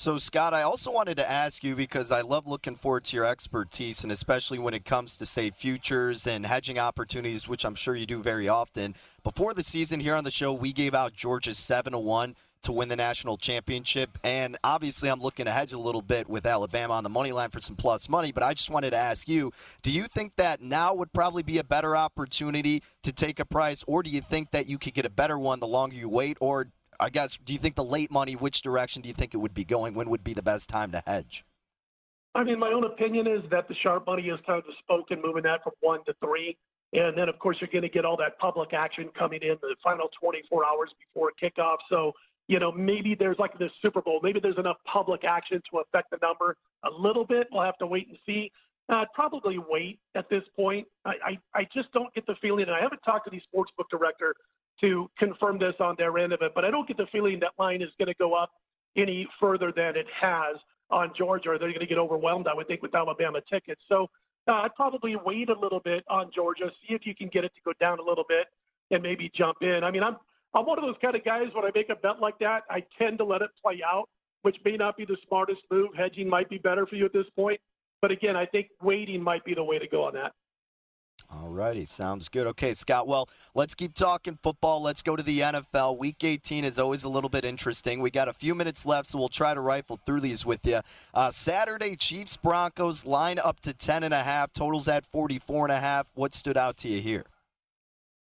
So, 0.00 0.16
Scott, 0.16 0.54
I 0.54 0.62
also 0.62 0.92
wanted 0.92 1.16
to 1.16 1.28
ask 1.28 1.64
you 1.64 1.74
because 1.74 2.12
I 2.12 2.20
love 2.20 2.46
looking 2.46 2.76
forward 2.76 3.02
to 3.06 3.16
your 3.16 3.24
expertise, 3.24 4.04
and 4.04 4.12
especially 4.12 4.60
when 4.60 4.72
it 4.72 4.84
comes 4.84 5.18
to, 5.18 5.26
say, 5.26 5.50
futures 5.50 6.24
and 6.24 6.46
hedging 6.46 6.78
opportunities, 6.78 7.48
which 7.48 7.64
I'm 7.64 7.74
sure 7.74 7.96
you 7.96 8.06
do 8.06 8.22
very 8.22 8.48
often. 8.48 8.94
Before 9.24 9.54
the 9.54 9.64
season 9.64 9.98
here 9.98 10.14
on 10.14 10.22
the 10.22 10.30
show, 10.30 10.52
we 10.52 10.72
gave 10.72 10.94
out 10.94 11.14
Georgia's 11.14 11.58
7 11.58 11.94
to 11.94 11.98
1 11.98 12.36
to 12.62 12.72
win 12.72 12.88
the 12.88 12.96
national 12.96 13.36
championship. 13.36 14.18
And 14.24 14.56
obviously, 14.64 15.08
I'm 15.08 15.20
looking 15.20 15.46
to 15.46 15.52
hedge 15.52 15.72
a 15.72 15.78
little 15.78 16.02
bit 16.02 16.28
with 16.28 16.46
Alabama 16.46 16.94
on 16.94 17.04
the 17.04 17.10
money 17.10 17.32
line 17.32 17.50
for 17.50 17.60
some 17.60 17.76
plus 17.76 18.08
money. 18.08 18.32
But 18.32 18.42
I 18.42 18.54
just 18.54 18.70
wanted 18.70 18.90
to 18.90 18.96
ask 18.96 19.28
you 19.28 19.52
do 19.82 19.90
you 19.90 20.06
think 20.06 20.36
that 20.36 20.60
now 20.60 20.94
would 20.94 21.12
probably 21.12 21.42
be 21.42 21.58
a 21.58 21.64
better 21.64 21.96
opportunity 21.96 22.82
to 23.02 23.12
take 23.12 23.40
a 23.40 23.44
price, 23.44 23.84
or 23.86 24.02
do 24.02 24.10
you 24.10 24.20
think 24.20 24.50
that 24.50 24.66
you 24.66 24.78
could 24.78 24.94
get 24.94 25.04
a 25.04 25.10
better 25.10 25.38
one 25.38 25.60
the 25.60 25.68
longer 25.68 25.96
you 25.96 26.08
wait? 26.08 26.38
Or 26.40 26.68
I 27.00 27.10
guess, 27.10 27.38
do 27.38 27.52
you 27.52 27.58
think 27.58 27.76
the 27.76 27.84
late 27.84 28.10
money, 28.10 28.34
which 28.34 28.62
direction 28.62 29.02
do 29.02 29.08
you 29.08 29.14
think 29.14 29.34
it 29.34 29.38
would 29.38 29.54
be 29.54 29.64
going? 29.64 29.94
When 29.94 30.10
would 30.10 30.24
be 30.24 30.34
the 30.34 30.42
best 30.42 30.68
time 30.68 30.90
to 30.92 31.02
hedge? 31.06 31.44
I 32.34 32.44
mean, 32.44 32.58
my 32.58 32.70
own 32.70 32.84
opinion 32.84 33.26
is 33.26 33.42
that 33.50 33.68
the 33.68 33.74
sharp 33.82 34.06
money 34.06 34.22
is 34.22 34.38
kind 34.46 34.58
of 34.58 34.64
the 34.64 34.72
spoken, 34.78 35.20
moving 35.24 35.42
that 35.44 35.62
from 35.62 35.72
one 35.80 36.04
to 36.04 36.14
three. 36.22 36.56
And 36.92 37.16
then, 37.16 37.28
of 37.28 37.38
course, 37.38 37.58
you're 37.60 37.68
going 37.70 37.82
to 37.82 37.88
get 37.88 38.04
all 38.04 38.16
that 38.16 38.38
public 38.38 38.72
action 38.72 39.10
coming 39.18 39.40
in 39.42 39.56
the 39.60 39.76
final 39.82 40.08
24 40.20 40.64
hours 40.64 40.90
before 40.98 41.32
kickoff. 41.40 41.76
So, 41.92 42.12
you 42.48 42.58
know, 42.58 42.72
maybe 42.72 43.14
there's 43.14 43.38
like 43.38 43.56
this 43.58 43.70
Super 43.80 44.00
Bowl, 44.00 44.20
maybe 44.22 44.40
there's 44.40 44.58
enough 44.58 44.78
public 44.84 45.22
action 45.24 45.62
to 45.70 45.78
affect 45.78 46.10
the 46.10 46.18
number 46.22 46.56
a 46.84 46.90
little 46.90 47.24
bit. 47.24 47.46
We'll 47.52 47.62
have 47.62 47.78
to 47.78 47.86
wait 47.86 48.08
and 48.08 48.18
see. 48.26 48.50
Uh, 48.90 49.00
I'd 49.00 49.12
probably 49.14 49.58
wait 49.58 50.00
at 50.14 50.30
this 50.30 50.42
point. 50.56 50.86
I, 51.04 51.12
I, 51.24 51.38
I 51.54 51.68
just 51.74 51.92
don't 51.92 52.12
get 52.14 52.26
the 52.26 52.34
feeling, 52.40 52.64
and 52.64 52.74
I 52.74 52.80
haven't 52.80 53.02
talked 53.04 53.30
to 53.30 53.30
the 53.30 53.40
sportsbook 53.40 53.90
director 53.90 54.34
to 54.80 55.10
confirm 55.18 55.58
this 55.58 55.74
on 55.78 55.94
their 55.98 56.16
end 56.18 56.32
of 56.32 56.40
it. 56.40 56.52
But 56.54 56.64
I 56.64 56.70
don't 56.70 56.88
get 56.88 56.96
the 56.96 57.06
feeling 57.12 57.38
that 57.40 57.52
line 57.58 57.82
is 57.82 57.90
going 57.98 58.08
to 58.08 58.14
go 58.14 58.32
up 58.32 58.50
any 58.96 59.28
further 59.38 59.70
than 59.70 59.96
it 59.96 60.06
has 60.18 60.56
on 60.90 61.12
Georgia, 61.14 61.50
or 61.50 61.58
they're 61.58 61.68
going 61.68 61.80
to 61.80 61.86
get 61.86 61.98
overwhelmed, 61.98 62.48
I 62.48 62.54
would 62.54 62.66
think, 62.66 62.80
with 62.80 62.94
Alabama 62.94 63.40
tickets. 63.50 63.82
So 63.90 64.08
uh, 64.46 64.62
I'd 64.64 64.74
probably 64.74 65.16
wait 65.16 65.50
a 65.50 65.58
little 65.58 65.80
bit 65.80 66.02
on 66.08 66.30
Georgia, 66.34 66.70
see 66.88 66.94
if 66.94 67.04
you 67.04 67.14
can 67.14 67.28
get 67.28 67.44
it 67.44 67.52
to 67.56 67.60
go 67.62 67.72
down 67.78 67.98
a 67.98 68.02
little 68.02 68.24
bit, 68.26 68.46
and 68.90 69.02
maybe 69.02 69.30
jump 69.36 69.58
in. 69.60 69.84
I 69.84 69.90
mean, 69.90 70.02
I'm 70.02 70.16
I'm 70.54 70.64
one 70.64 70.78
of 70.78 70.84
those 70.84 70.96
kind 71.02 71.14
of 71.14 71.24
guys 71.24 71.48
when 71.54 71.64
I 71.64 71.70
make 71.74 71.90
a 71.90 71.96
bet 71.96 72.20
like 72.20 72.38
that, 72.38 72.62
I 72.70 72.82
tend 72.98 73.18
to 73.18 73.24
let 73.24 73.42
it 73.42 73.50
play 73.62 73.80
out, 73.84 74.08
which 74.42 74.56
may 74.64 74.76
not 74.76 74.96
be 74.96 75.04
the 75.04 75.16
smartest 75.26 75.60
move. 75.70 75.88
Hedging 75.96 76.28
might 76.28 76.48
be 76.48 76.58
better 76.58 76.86
for 76.86 76.96
you 76.96 77.04
at 77.04 77.12
this 77.12 77.26
point, 77.36 77.60
but 78.00 78.10
again, 78.10 78.36
I 78.36 78.46
think 78.46 78.68
waiting 78.82 79.22
might 79.22 79.44
be 79.44 79.54
the 79.54 79.64
way 79.64 79.78
to 79.78 79.86
go 79.86 80.04
on 80.04 80.14
that. 80.14 80.32
All 81.30 81.50
righty, 81.50 81.84
sounds 81.84 82.30
good. 82.30 82.46
Okay, 82.46 82.72
Scott. 82.72 83.06
Well, 83.06 83.28
let's 83.54 83.74
keep 83.74 83.92
talking 83.92 84.38
football. 84.42 84.80
Let's 84.80 85.02
go 85.02 85.14
to 85.14 85.22
the 85.22 85.40
NFL. 85.40 85.98
Week 85.98 86.24
18 86.24 86.64
is 86.64 86.78
always 86.78 87.04
a 87.04 87.08
little 87.10 87.28
bit 87.28 87.44
interesting. 87.44 88.00
We 88.00 88.10
got 88.10 88.28
a 88.28 88.32
few 88.32 88.54
minutes 88.54 88.86
left, 88.86 89.08
so 89.08 89.18
we'll 89.18 89.28
try 89.28 89.52
to 89.52 89.60
rifle 89.60 90.00
through 90.06 90.20
these 90.20 90.46
with 90.46 90.64
you. 90.64 90.80
Uh, 91.12 91.30
Saturday, 91.30 91.96
Chiefs 91.96 92.38
Broncos 92.38 93.04
line 93.04 93.38
up 93.38 93.60
to 93.60 93.74
10 93.74 94.04
and 94.04 94.14
a 94.14 94.22
half. 94.22 94.54
Totals 94.54 94.88
at 94.88 95.04
44 95.04 95.66
and 95.66 95.72
a 95.72 95.80
half. 95.80 96.06
What 96.14 96.34
stood 96.34 96.56
out 96.56 96.78
to 96.78 96.88
you 96.88 97.02
here? 97.02 97.26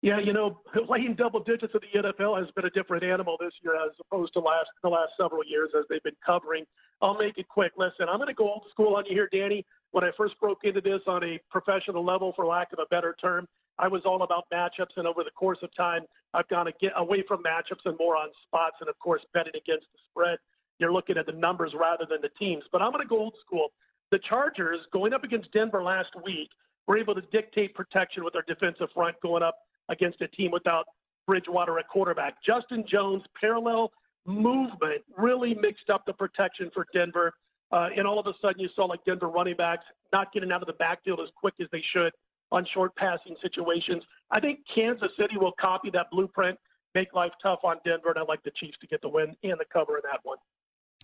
Yeah, 0.02 0.20
you 0.20 0.32
know, 0.32 0.62
playing 0.86 1.16
double 1.16 1.40
digits 1.40 1.74
in 1.74 2.02
the 2.04 2.10
NFL 2.10 2.40
has 2.40 2.52
been 2.52 2.66
a 2.66 2.70
different 2.70 3.04
animal 3.04 3.38
this 3.40 3.54
year 3.64 3.76
as 3.76 3.92
opposed 4.00 4.34
to 4.34 4.40
last 4.40 4.70
the 4.84 4.90
last 4.90 5.12
several 5.20 5.44
years 5.46 5.70
as 5.78 5.86
they've 5.90 6.04
been 6.04 6.18
covering. 6.26 6.66
I'll 7.02 7.18
make 7.18 7.38
it 7.38 7.48
quick. 7.48 7.74
Listen, 7.78 8.08
I'm 8.10 8.18
going 8.18 8.28
to 8.28 8.34
go 8.34 8.46
old 8.50 8.66
school 8.72 8.96
on 8.96 9.06
you 9.06 9.14
here, 9.14 9.30
Danny 9.32 9.66
when 9.92 10.04
I 10.04 10.12
first 10.18 10.40
broke 10.40 10.64
into 10.64 10.82
this 10.82 11.02
on 11.08 11.24
a 11.24 11.40
professional 11.50 12.04
level, 12.04 12.34
for 12.36 12.46
lack 12.46 12.74
of 12.74 12.80
a 12.80 12.86
better 12.90 13.16
term, 13.20 13.48
I 13.80 13.88
was 13.88 14.02
all 14.06 14.24
about 14.24 14.46
matchups. 14.54 14.98
And 14.98 15.08
over 15.08 15.24
the 15.24 15.32
course 15.32 15.60
of 15.62 15.74
time, 15.76 16.02
I've 16.34 16.48
gone 16.50 16.70
get 16.82 16.94
away 16.96 17.24
from 17.28 17.44
matchups 17.44 17.86
and 17.86 17.98
more 18.00 18.16
on 18.16 18.30
spots 18.46 18.78
and, 18.80 18.90
of 18.90 19.00
course, 19.00 19.22
betting 19.34 19.54
against 19.56 19.88
the 19.94 20.00
spread. 20.10 20.40
You're 20.80 20.94
looking 20.94 21.18
at 21.18 21.26
the 21.26 21.32
numbers 21.32 21.74
rather 21.80 22.06
than 22.10 22.22
the 22.22 22.30
teams. 22.38 22.64
But 22.72 22.82
I'm 22.82 22.92
going 22.92 23.02
to 23.02 23.08
go 23.08 23.20
old 23.20 23.36
school. 23.46 23.70
The 24.12 24.20
Chargers, 24.20 24.80
going 24.92 25.14
up 25.14 25.24
against 25.24 25.52
Denver 25.52 25.84
last 25.84 26.10
week, 26.24 26.50
were 26.88 26.98
able 26.98 27.16
to 27.16 27.22
dictate 27.32 27.76
protection 27.76 28.24
with 28.24 28.34
their 28.34 28.46
defensive 28.48 28.88
front 28.94 29.20
going 29.22 29.44
up 29.44 29.56
against 29.90 30.22
a 30.22 30.28
team 30.28 30.52
without 30.52 30.86
Bridgewater 31.28 31.78
at 31.80 31.88
quarterback. 31.88 32.36
Justin 32.46 32.86
Jones, 32.88 33.24
parallel 33.40 33.92
movement, 34.26 35.04
really 35.18 35.54
mixed 35.54 35.90
up 35.90 36.06
the 36.06 36.14
protection 36.14 36.72
for 36.74 36.86
Denver. 36.94 37.34
Uh, 37.72 37.90
and 37.96 38.08
all 38.08 38.20
of 38.20 38.28
a 38.28 38.34
sudden, 38.42 38.60
you 38.60 38.70
saw 38.76 38.86
like 38.86 39.04
Denver 39.06 39.28
running 39.28 39.58
backs 39.58 39.84
not 40.14 40.32
getting 40.32 40.52
out 40.52 40.62
of 40.62 40.68
the 40.68 40.74
backfield 40.74 41.20
as 41.22 41.30
quick 41.36 41.54
as 41.60 41.68
they 41.72 41.84
should 41.94 42.14
on 42.52 42.66
short 42.74 42.96
passing 42.96 43.36
situations. 43.42 44.04
I 44.32 44.40
think 44.40 44.60
Kansas 44.74 45.12
City 45.20 45.38
will 45.38 45.54
copy 45.60 45.90
that 45.92 46.08
blueprint, 46.12 46.58
make 46.96 47.14
life 47.14 47.34
tough 47.44 47.60
on 47.64 47.78
Denver, 47.86 48.10
and 48.10 48.20
I 48.20 48.24
like 48.24 48.42
the 48.44 48.52
Chiefs 48.56 48.78
to 48.82 48.88
get 48.88 49.02
the 49.02 49.10
win 49.10 49.36
and 49.44 49.60
the 49.60 49.66
cover 49.72 49.98
in 49.98 50.04
that 50.10 50.20
one. 50.24 50.38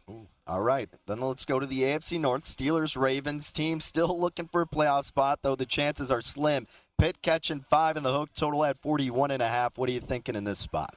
Ooh. 0.10 0.28
All 0.46 0.62
right, 0.62 0.90
then 1.08 1.22
let's 1.22 1.46
go 1.46 1.60
to 1.60 1.66
the 1.66 1.84
AFC 1.84 2.20
North. 2.20 2.44
Steelers 2.44 3.00
Ravens 3.00 3.52
team 3.54 3.80
still 3.80 4.20
looking 4.20 4.48
for 4.48 4.62
a 4.62 4.68
playoff 4.68 5.06
spot, 5.06 5.40
though 5.42 5.56
the 5.56 5.66
chances 5.66 6.12
are 6.12 6.22
slim. 6.22 6.68
Pitt 6.98 7.22
catching 7.22 7.62
five 7.62 7.96
in 7.96 8.04
the 8.04 8.14
hook, 8.14 8.30
total 8.36 8.66
at 8.66 8.82
41 8.82 9.32
and 9.32 9.42
a 9.42 9.48
half. 9.48 9.78
What 9.78 9.90
are 9.90 9.94
you 9.94 10.02
thinking 10.02 10.36
in 10.36 10.44
this 10.44 10.60
spot? 10.60 10.96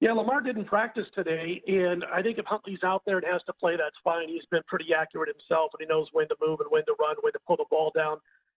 Yeah, 0.00 0.12
Lamar 0.12 0.40
didn't 0.40 0.64
practice 0.64 1.06
today, 1.14 1.62
and 1.68 2.04
I 2.12 2.22
think 2.22 2.36
if 2.36 2.44
Huntley's 2.44 2.82
out 2.82 3.02
there 3.06 3.18
and 3.18 3.26
has 3.30 3.40
to 3.44 3.52
play, 3.52 3.76
that's 3.76 3.94
fine. 4.02 4.28
He's 4.28 4.44
been 4.50 4.62
pretty 4.66 4.92
accurate 4.92 5.28
himself, 5.28 5.70
and 5.78 5.86
he 5.86 5.86
knows 5.86 6.08
when 6.12 6.26
to 6.28 6.34
move 6.44 6.58
and 6.58 6.68
when 6.70 6.84
to 6.86 6.94
run, 6.98 7.14
when 7.20 7.32
to 7.32 7.38
pull 7.46 7.56
the 7.56 7.66
ball 7.70 7.92
down 7.94 8.16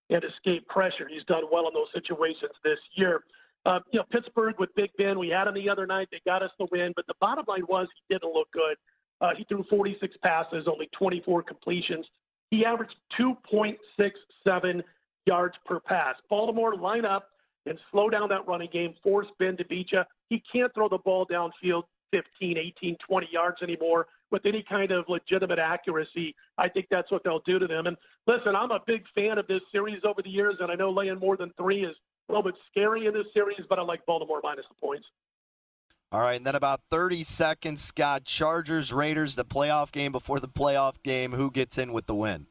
and 0.10 0.24
escape 0.24 0.68
pressure. 0.68 1.08
He's 1.08 1.24
done 1.26 1.44
well 1.52 1.68
in 1.68 1.74
those 1.74 1.92
situations 1.94 2.52
this 2.64 2.80
year. 2.96 3.24
Uh, 3.66 3.80
you 3.92 4.00
know, 4.00 4.06
Pittsburgh 4.12 4.56
with 4.60 4.74
Big 4.76 4.90
Ben, 4.98 5.18
we 5.18 5.30
had 5.30 5.48
him 5.48 5.54
the 5.54 5.70
other 5.70 5.86
night. 5.86 6.08
They 6.12 6.20
got 6.26 6.44
us 6.44 6.52
the 6.60 6.68
win, 6.72 6.94
but 6.96 7.06
the 7.08 7.16
bottom 7.22 7.46
line 7.48 7.66
was 7.68 7.88
he 7.96 8.14
didn't 8.14 8.34
look 8.34 8.52
good. 8.52 8.78
Uh, 9.22 9.32
he 9.38 9.46
threw 9.46 9.64
46 9.70 10.16
passes, 10.24 10.68
only 10.68 10.90
24 10.98 11.44
completions. 11.44 12.06
He 12.52 12.66
averaged 12.66 12.96
2.67 13.20 14.84
yards 15.26 15.56
per 15.66 15.80
pass. 15.80 16.16
Baltimore 16.30 16.76
line 16.76 17.06
up 17.06 17.30
and 17.66 17.80
slow 17.92 18.10
down 18.10 18.30
that 18.30 18.48
running 18.48 18.70
game, 18.72 18.94
force 19.04 19.28
Ben 19.40 19.58
to 19.58 19.66
beat 19.66 19.92
you. 19.92 20.02
He 20.30 20.44
can't 20.52 20.74
throw 20.74 20.90
the 20.90 21.00
ball 21.00 21.26
downfield 21.26 21.84
15, 22.12 22.58
18, 22.58 22.98
20 23.08 23.28
yards 23.32 23.62
anymore 23.62 24.08
with 24.32 24.46
any 24.46 24.64
kind 24.68 24.92
of 24.92 25.06
legitimate 25.08 25.60
accuracy. 25.60 26.36
I 26.58 26.70
think 26.70 26.88
that's 26.90 27.12
what 27.12 27.24
they'll 27.24 27.42
do 27.46 27.60
to 27.60 27.68
them. 27.68 27.88
And 27.88 27.98
listen, 28.28 28.56
I'm 28.56 28.72
a 28.72 28.80
big 28.86 29.04
fan 29.14 29.38
of 29.38 29.48
this 29.48 29.62
series 29.72 30.02
over 30.04 30.22
the 30.22 30.30
years, 30.30 30.56
and 30.60 30.72
I 30.72 30.76
know 30.76 30.92
laying 30.92 31.20
more 31.20 31.38
than 31.38 31.52
three 31.58 31.84
is 31.84 31.96
a 32.30 32.32
little 32.32 32.44
bit 32.44 32.56
scary 32.70 33.08
in 33.08 33.14
this 33.14 33.28
series, 33.34 33.62
but 33.70 33.80
I 33.80 33.82
like 33.82 34.06
Baltimore 34.06 34.42
minus 34.44 34.66
the 34.70 34.76
points. 34.76 35.06
All 36.12 36.22
right, 36.22 36.38
and 36.38 36.46
then 36.46 36.56
about 36.56 36.82
30 36.90 37.24
seconds, 37.24 37.84
Scott. 37.84 38.26
Chargers, 38.26 38.94
Raiders, 38.94 39.36
the 39.36 39.44
playoff 39.44 39.92
game 39.92 40.12
before 40.12 40.40
the 40.40 40.48
playoff 40.48 41.02
game. 41.04 41.34
Who 41.34 41.52
gets 41.52 41.78
in 41.78 41.92
with 41.92 42.06
the 42.06 42.16
win? 42.16 42.48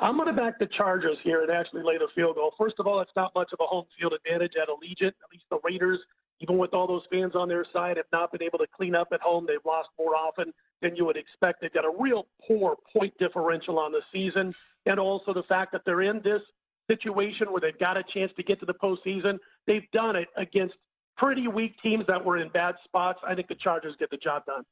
I'm 0.00 0.16
going 0.16 0.28
to 0.28 0.32
back 0.32 0.58
the 0.58 0.66
Chargers 0.66 1.18
here 1.24 1.42
and 1.42 1.50
actually 1.50 1.82
lay 1.82 1.98
the 1.98 2.08
field 2.14 2.36
goal. 2.36 2.54
First 2.56 2.76
of 2.78 2.86
all, 2.86 3.00
it's 3.00 3.10
not 3.16 3.34
much 3.34 3.50
of 3.52 3.58
a 3.60 3.66
home 3.66 3.84
field 3.98 4.12
advantage 4.12 4.52
at 4.60 4.68
Allegiant. 4.68 5.08
At 5.08 5.30
least 5.32 5.44
the 5.50 5.58
Raiders, 5.64 5.98
even 6.40 6.56
with 6.56 6.72
all 6.72 6.86
those 6.86 7.02
fans 7.10 7.32
on 7.34 7.48
their 7.48 7.64
side, 7.72 7.96
have 7.96 8.06
not 8.12 8.30
been 8.30 8.42
able 8.42 8.58
to 8.58 8.66
clean 8.76 8.94
up 8.94 9.08
at 9.12 9.20
home. 9.20 9.44
They've 9.46 9.58
lost 9.66 9.88
more 9.98 10.14
often 10.14 10.52
than 10.82 10.94
you 10.94 11.04
would 11.04 11.16
expect. 11.16 11.60
They've 11.60 11.72
got 11.72 11.84
a 11.84 11.92
real 11.98 12.28
poor 12.46 12.76
point 12.96 13.12
differential 13.18 13.78
on 13.78 13.90
the 13.90 14.02
season, 14.12 14.54
and 14.86 15.00
also 15.00 15.34
the 15.34 15.42
fact 15.42 15.72
that 15.72 15.82
they're 15.84 16.02
in 16.02 16.20
this 16.22 16.42
situation 16.88 17.48
where 17.50 17.60
they've 17.60 17.78
got 17.78 17.96
a 17.96 18.04
chance 18.14 18.30
to 18.36 18.42
get 18.42 18.60
to 18.60 18.66
the 18.66 18.74
postseason. 18.74 19.38
They've 19.66 19.88
done 19.92 20.14
it 20.14 20.28
against 20.36 20.74
pretty 21.18 21.48
weak 21.48 21.74
teams 21.82 22.04
that 22.08 22.24
were 22.24 22.38
in 22.38 22.48
bad 22.48 22.76
spots. 22.84 23.18
I 23.26 23.34
think 23.34 23.48
the 23.48 23.56
Chargers 23.56 23.94
get 23.98 24.10
the 24.10 24.16
job 24.16 24.46
done. 24.46 24.62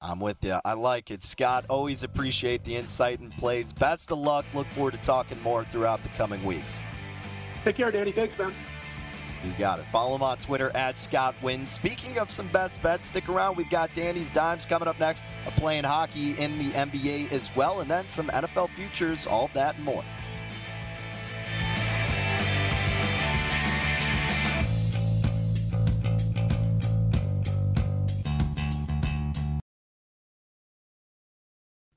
I'm 0.00 0.20
with 0.20 0.36
you. 0.42 0.58
I 0.64 0.74
like 0.74 1.10
it. 1.10 1.24
Scott, 1.24 1.64
always 1.68 2.02
appreciate 2.02 2.64
the 2.64 2.76
insight 2.76 3.20
and 3.20 3.32
plays. 3.32 3.72
Best 3.72 4.12
of 4.12 4.18
luck. 4.18 4.44
Look 4.54 4.66
forward 4.68 4.92
to 4.92 5.00
talking 5.00 5.42
more 5.42 5.64
throughout 5.64 6.02
the 6.02 6.10
coming 6.10 6.42
weeks. 6.44 6.78
Take 7.64 7.76
care, 7.76 7.90
Danny. 7.90 8.12
Thanks, 8.12 8.38
man. 8.38 8.52
You 9.44 9.52
got 9.58 9.78
it. 9.78 9.84
Follow 9.86 10.14
him 10.14 10.22
on 10.22 10.38
Twitter 10.38 10.70
at 10.74 10.98
Scott 10.98 11.34
Wins. 11.42 11.70
Speaking 11.70 12.18
of 12.18 12.30
some 12.30 12.48
best 12.48 12.82
bets, 12.82 13.08
stick 13.08 13.28
around. 13.28 13.56
We've 13.56 13.70
got 13.70 13.94
Danny's 13.94 14.30
Dimes 14.32 14.66
coming 14.66 14.88
up 14.88 14.98
next, 14.98 15.24
playing 15.56 15.84
hockey 15.84 16.38
in 16.38 16.58
the 16.58 16.70
NBA 16.70 17.32
as 17.32 17.54
well, 17.54 17.80
and 17.80 17.90
then 17.90 18.08
some 18.08 18.28
NFL 18.28 18.70
futures, 18.70 19.26
all 19.26 19.50
that 19.54 19.76
and 19.76 19.84
more. 19.84 20.04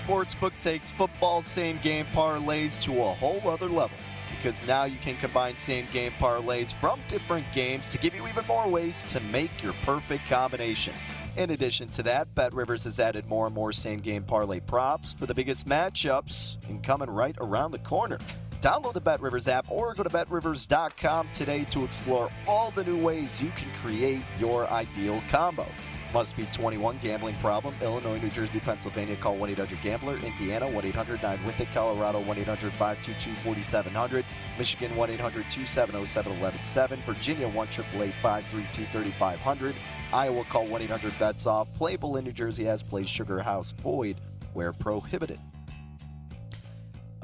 Sportsbook 0.00 0.52
takes 0.62 0.90
football 0.90 1.42
same 1.42 1.78
game 1.82 2.06
parlays 2.06 2.80
to 2.80 3.02
a 3.02 3.12
whole 3.12 3.46
other 3.46 3.68
level 3.68 3.96
because 4.30 4.66
now 4.66 4.84
you 4.84 4.96
can 4.96 5.16
combine 5.16 5.54
same 5.56 5.86
game 5.92 6.12
parlays 6.18 6.72
from 6.74 6.98
different 7.08 7.44
games 7.52 7.92
to 7.92 7.98
give 7.98 8.14
you 8.14 8.26
even 8.26 8.44
more 8.46 8.66
ways 8.66 9.02
to 9.02 9.20
make 9.20 9.62
your 9.62 9.74
perfect 9.84 10.26
combination. 10.28 10.94
In 11.36 11.50
addition 11.50 11.88
to 11.90 12.02
that, 12.04 12.34
Bet 12.34 12.54
Rivers 12.54 12.84
has 12.84 12.98
added 12.98 13.28
more 13.28 13.46
and 13.46 13.54
more 13.54 13.70
same 13.70 14.00
game 14.00 14.22
parlay 14.22 14.60
props 14.60 15.12
for 15.12 15.26
the 15.26 15.34
biggest 15.34 15.66
matchups 15.66 16.56
and 16.70 16.82
coming 16.82 17.10
right 17.10 17.36
around 17.38 17.72
the 17.72 17.78
corner. 17.80 18.18
Download 18.62 18.94
the 18.94 19.00
Bet 19.00 19.20
Rivers 19.20 19.46
app 19.46 19.70
or 19.70 19.92
go 19.94 20.02
to 20.02 20.08
betrivers.com 20.08 21.28
today 21.34 21.64
to 21.64 21.84
explore 21.84 22.30
all 22.48 22.70
the 22.70 22.84
new 22.84 23.02
ways 23.02 23.42
you 23.42 23.50
can 23.50 23.68
create 23.82 24.22
your 24.38 24.66
ideal 24.68 25.22
combo. 25.30 25.66
Must 26.12 26.36
be 26.36 26.44
21. 26.52 26.98
Gambling 27.02 27.36
problem. 27.36 27.74
Illinois, 27.80 28.18
New 28.18 28.28
Jersey, 28.28 28.60
Pennsylvania. 28.60 29.16
Call 29.16 29.36
1 29.36 29.50
800 29.50 29.80
Gambler. 29.82 30.16
Indiana 30.18 30.68
1 30.68 30.84
800 30.84 31.22
9 31.22 31.44
with 31.46 31.58
it. 31.60 31.68
Colorado 31.72 32.20
1 32.20 32.38
800 32.38 32.72
522 32.72 33.34
4700. 33.40 34.24
Michigan 34.58 34.94
1 34.94 35.10
800 35.10 35.44
270 35.50 36.06
7117. 36.06 36.98
Virginia 37.06 37.48
1 37.48 37.66
888 37.66 38.14
532 38.20 38.84
3500. 38.92 39.74
Iowa 40.12 40.44
call 40.44 40.66
1 40.66 40.82
800 40.82 41.18
bets 41.18 41.46
off. 41.46 41.72
Playable 41.76 42.18
in 42.18 42.24
New 42.24 42.32
Jersey 42.32 42.68
as 42.68 42.82
plays 42.82 43.08
Sugar 43.08 43.40
House 43.40 43.72
Void 43.72 44.16
where 44.52 44.72
prohibited. 44.72 45.40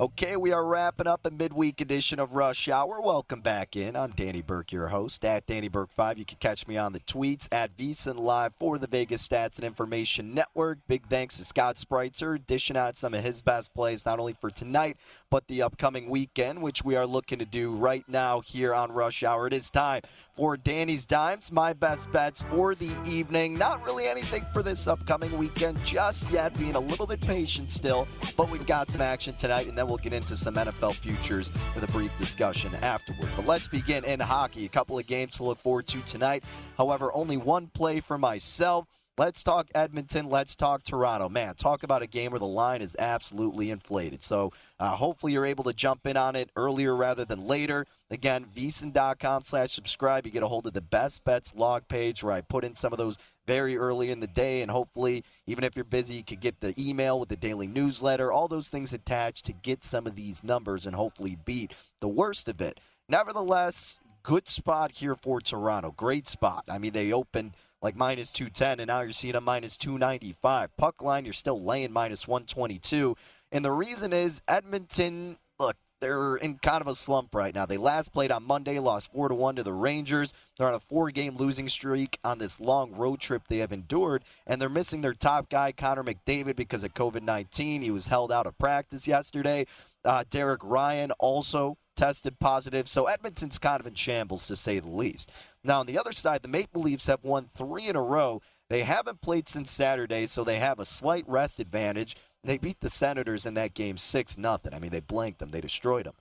Okay, 0.01 0.36
we 0.36 0.53
are 0.53 0.64
wrapping 0.64 1.09
up 1.09 1.26
a 1.26 1.30
midweek 1.32 1.80
edition 1.80 2.20
of 2.20 2.34
Rush 2.34 2.68
Hour. 2.68 3.01
Welcome 3.01 3.40
back 3.40 3.74
in. 3.74 3.96
I'm 3.96 4.12
Danny 4.12 4.42
Burke, 4.42 4.70
your 4.70 4.86
host 4.86 5.24
at 5.24 5.44
Danny 5.44 5.66
Burke 5.66 5.90
5. 5.90 6.18
You 6.18 6.24
can 6.24 6.38
catch 6.38 6.68
me 6.68 6.76
on 6.76 6.92
the 6.92 7.01
tweets 7.01 7.49
at 7.51 7.76
VSIN 7.76 8.16
Live 8.16 8.55
for 8.61 8.78
the 8.78 8.86
Vegas 8.86 9.26
Stats 9.26 9.57
and 9.57 9.64
Information 9.64 10.34
Network. 10.34 10.78
Big 10.86 11.09
thanks 11.09 11.38
to 11.38 11.44
Scott 11.44 11.74
Spritzer 11.74 12.38
dishing 12.46 12.76
out 12.76 12.96
some 12.96 13.12
of 13.12 13.24
his 13.24 13.42
best 13.42 13.74
plays, 13.74 14.07
not 14.07 14.20
only 14.20 14.34
for 14.34 14.53
tonight, 14.53 14.96
but 15.30 15.49
the 15.49 15.62
upcoming 15.62 16.09
weekend, 16.09 16.62
which 16.62 16.84
we 16.84 16.94
are 16.94 17.05
looking 17.05 17.40
to 17.40 17.44
do 17.44 17.74
right 17.74 18.05
now 18.09 18.38
here 18.38 18.72
on 18.72 18.92
Rush 18.92 19.24
Hour. 19.24 19.49
It 19.49 19.53
is 19.53 19.68
time 19.68 20.03
for 20.36 20.57
Danny's 20.57 21.07
Dimes, 21.07 21.51
my 21.51 21.72
best 21.72 22.12
bets 22.12 22.42
for 22.42 22.76
the 22.76 22.92
evening. 23.05 23.59
Not 23.59 23.84
really 23.84 24.07
anything 24.07 24.44
for 24.53 24.62
this 24.62 24.86
upcoming 24.86 25.36
weekend 25.36 25.84
just 25.84 26.30
yet, 26.30 26.57
being 26.57 26.76
a 26.76 26.80
little 26.80 27.09
bit 27.09 27.20
patient 27.20 27.72
still, 27.72 28.07
but 28.36 28.49
we've 28.49 28.64
got 28.64 28.88
some 28.88 29.01
action 29.01 29.34
tonight, 29.34 29.66
and 29.66 29.76
then 29.76 29.88
we'll 29.89 29.99
get 29.99 30.12
into 30.12 30.36
some 30.36 30.55
NFL 30.55 30.95
futures 30.95 31.51
with 31.74 31.89
a 31.89 31.93
brief 31.93 32.16
discussion 32.18 32.74
afterward. 32.76 33.28
But 33.36 33.47
let's 33.47 33.68
begin 33.68 34.05
in 34.05 34.20
hockey. 34.20 34.66
A 34.66 34.68
couple 34.68 34.99
of 34.99 35.07
games 35.07 35.36
to 35.36 35.45
look 35.45 35.59
forward 35.59 35.86
to 35.89 36.01
tonight. 36.03 36.45
However, 36.76 37.12
only 37.14 37.36
one 37.36 37.68
play 37.68 38.01
for 38.01 38.18
myself. 38.18 38.86
Let's 39.19 39.43
talk 39.43 39.66
Edmonton. 39.75 40.29
Let's 40.29 40.55
talk 40.55 40.85
Toronto. 40.85 41.29
Man, 41.29 41.57
talk 41.57 41.83
about 41.83 42.03
a 42.03 42.07
game 42.07 42.31
where 42.31 42.39
the 42.39 42.47
line 42.47 42.81
is 42.81 42.95
absolutely 43.01 43.73
inflated. 43.73 44.23
So 44.23 44.53
uh, 44.79 44.91
hopefully 44.91 45.33
you're 45.33 45.45
able 45.45 45.64
to 45.64 45.73
jump 45.73 46.07
in 46.07 46.16
on 46.16 46.37
it 46.37 46.51
earlier 46.55 46.95
rather 46.95 47.25
than 47.25 47.45
later. 47.45 47.85
Again, 48.12 48.47
vsin.com 48.57 49.43
slash 49.43 49.73
subscribe. 49.73 50.25
You 50.25 50.31
get 50.31 50.45
a 50.45 50.49
hold 50.49 50.69
of 50.69 50.73
the 50.73 50.81
best 50.81 51.25
bets 51.25 51.53
log 51.57 51.89
page 51.89 52.23
where 52.23 52.33
I 52.33 52.43
put 52.43 52.62
in 52.62 52.77
some 52.77 52.93
of 52.93 52.99
those 52.99 53.19
very 53.45 53.77
early 53.77 54.12
in 54.12 54.21
the 54.21 54.29
day. 54.29 54.62
And 54.62 54.71
hopefully, 54.71 55.25
even 55.49 55.64
if 55.64 55.75
you're 55.75 55.85
busy, 55.85 56.14
you 56.14 56.23
could 56.23 56.41
get 56.41 56.61
the 56.61 56.73
email 56.79 57.19
with 57.19 57.29
the 57.29 57.37
daily 57.37 57.66
newsletter, 57.66 58.31
all 58.31 58.47
those 58.47 58.69
things 58.69 58.93
attached 58.93 59.45
to 59.47 59.53
get 59.53 59.83
some 59.83 60.07
of 60.07 60.14
these 60.14 60.45
numbers 60.45 60.87
and 60.87 60.95
hopefully 60.95 61.37
beat 61.45 61.75
the 61.99 62.07
worst 62.07 62.47
of 62.47 62.61
it. 62.61 62.79
Nevertheless, 63.09 63.99
good 64.23 64.49
spot 64.49 64.93
here 64.93 65.16
for 65.16 65.41
Toronto. 65.41 65.91
Great 65.91 66.29
spot. 66.29 66.62
I 66.69 66.79
mean, 66.79 66.93
they 66.93 67.12
opened 67.12 67.55
like 67.83 67.97
minus 67.97 68.33
210, 68.33 68.81
and 68.81 68.89
now 68.89 69.01
you're 69.01 69.12
seeing 69.12 69.35
a 69.35 69.41
minus 69.41 69.76
295. 69.76 70.76
Puck 70.76 71.03
line, 71.03 71.24
you're 71.24 71.33
still 71.33 71.62
laying 71.62 71.93
minus 71.93 72.26
122. 72.26 73.16
And 73.53 73.64
the 73.64 73.72
reason 73.72 74.12
is 74.12 74.41
Edmonton, 74.49 75.39
look, 75.59 75.76
they're 76.01 76.37
in 76.37 76.59
kind 76.59 76.81
of 76.81 76.87
a 76.87 76.95
slump 76.95 77.35
right 77.35 77.55
now. 77.55 77.66
They 77.66 77.76
last 77.76 78.12
played 78.12 78.31
on 78.31 78.45
Monday, 78.45 78.79
lost 78.79 79.12
4 79.12 79.29
to 79.29 79.35
1 79.35 79.57
to 79.57 79.62
the 79.62 79.72
Rangers. 79.72 80.33
They're 80.57 80.68
on 80.68 80.74
a 80.74 80.81
four 80.81 81.11
game 81.11 81.37
losing 81.37 81.68
streak 81.68 82.18
on 82.22 82.39
this 82.39 82.61
long 82.61 82.93
road 82.93 83.20
trip 83.20 83.43
they 83.49 83.59
have 83.59 83.72
endured, 83.72 84.22
and 84.47 84.61
they're 84.61 84.68
missing 84.68 85.01
their 85.01 85.14
top 85.14 85.49
guy, 85.49 85.72
Connor 85.72 86.05
McDavid, 86.05 86.57
because 86.57 86.85
of 86.85 86.95
COVID 86.95 87.22
19. 87.22 87.83
He 87.83 87.91
was 87.91 88.09
held 88.09 88.31
out 88.31 88.47
of 88.47 88.59
practice 88.59 89.07
yesterday. 89.09 89.66
Uh, 90.05 90.24
Derek 90.31 90.61
Ryan 90.62 91.11
also 91.12 91.76
tested 91.99 92.38
positive, 92.38 92.88
so 92.88 93.07
Edmonton's 93.07 93.59
kind 93.59 93.80
of 93.80 93.86
in 93.86 93.94
shambles 93.94 94.46
to 94.46 94.55
say 94.55 94.78
the 94.78 94.88
least. 94.88 95.32
Now, 95.64 95.80
on 95.80 95.86
the 95.86 95.99
other 95.99 96.12
side, 96.12 96.42
the 96.42 96.49
Maple 96.49 96.80
Leafs 96.80 97.07
have 97.07 97.24
won 97.24 97.49
three 97.53 97.88
in 97.88 97.96
a 97.96 98.03
row. 98.03 98.40
They 98.70 98.82
haven't 98.82 99.20
played 99.20 99.49
since 99.49 99.72
Saturday, 99.72 100.26
so 100.26 100.44
they 100.44 100.61
have 100.61 100.78
a 100.78 100.84
slight 100.84 101.24
rest 101.26 101.59
advantage. 101.59 102.16
They 102.44 102.57
beat 102.57 102.80
the 102.80 102.88
Senators 102.88 103.46
in 103.46 103.55
that 103.55 103.74
game 103.74 103.96
6 103.96 104.38
nothing. 104.38 104.72
I 104.72 104.78
mean, 104.78 104.92
they 104.92 105.01
blanked 105.01 105.40
them, 105.40 105.51
they 105.51 105.61
destroyed 105.61 106.07
them. 106.07 106.14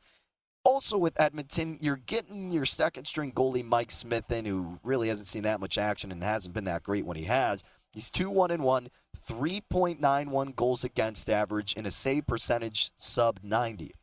Also 0.63 0.97
with 0.97 1.19
Edmonton, 1.19 1.77
you're 1.79 2.01
getting 2.07 2.51
your 2.51 2.65
second 2.65 3.05
string 3.05 3.31
goalie 3.31 3.63
Mike 3.63 3.91
Smith 3.91 4.31
in, 4.31 4.45
who 4.45 4.79
really 4.83 5.09
hasn't 5.09 5.27
seen 5.27 5.43
that 5.43 5.59
much 5.59 5.77
action 5.77 6.11
and 6.11 6.23
hasn't 6.23 6.55
been 6.55 6.65
that 6.65 6.83
great 6.83 7.05
when 7.05 7.17
he 7.17 7.25
has. 7.25 7.63
He's 7.93 8.09
2 8.09 8.31
1 8.31 8.49
and 8.49 8.63
1, 8.63 8.89
3.91 9.29 10.55
goals 10.55 10.83
against 10.83 11.29
average, 11.29 11.75
and 11.77 11.85
a 11.85 11.91
save 11.91 12.25
percentage 12.25 12.91
sub 12.97 13.39
90. 13.43 13.93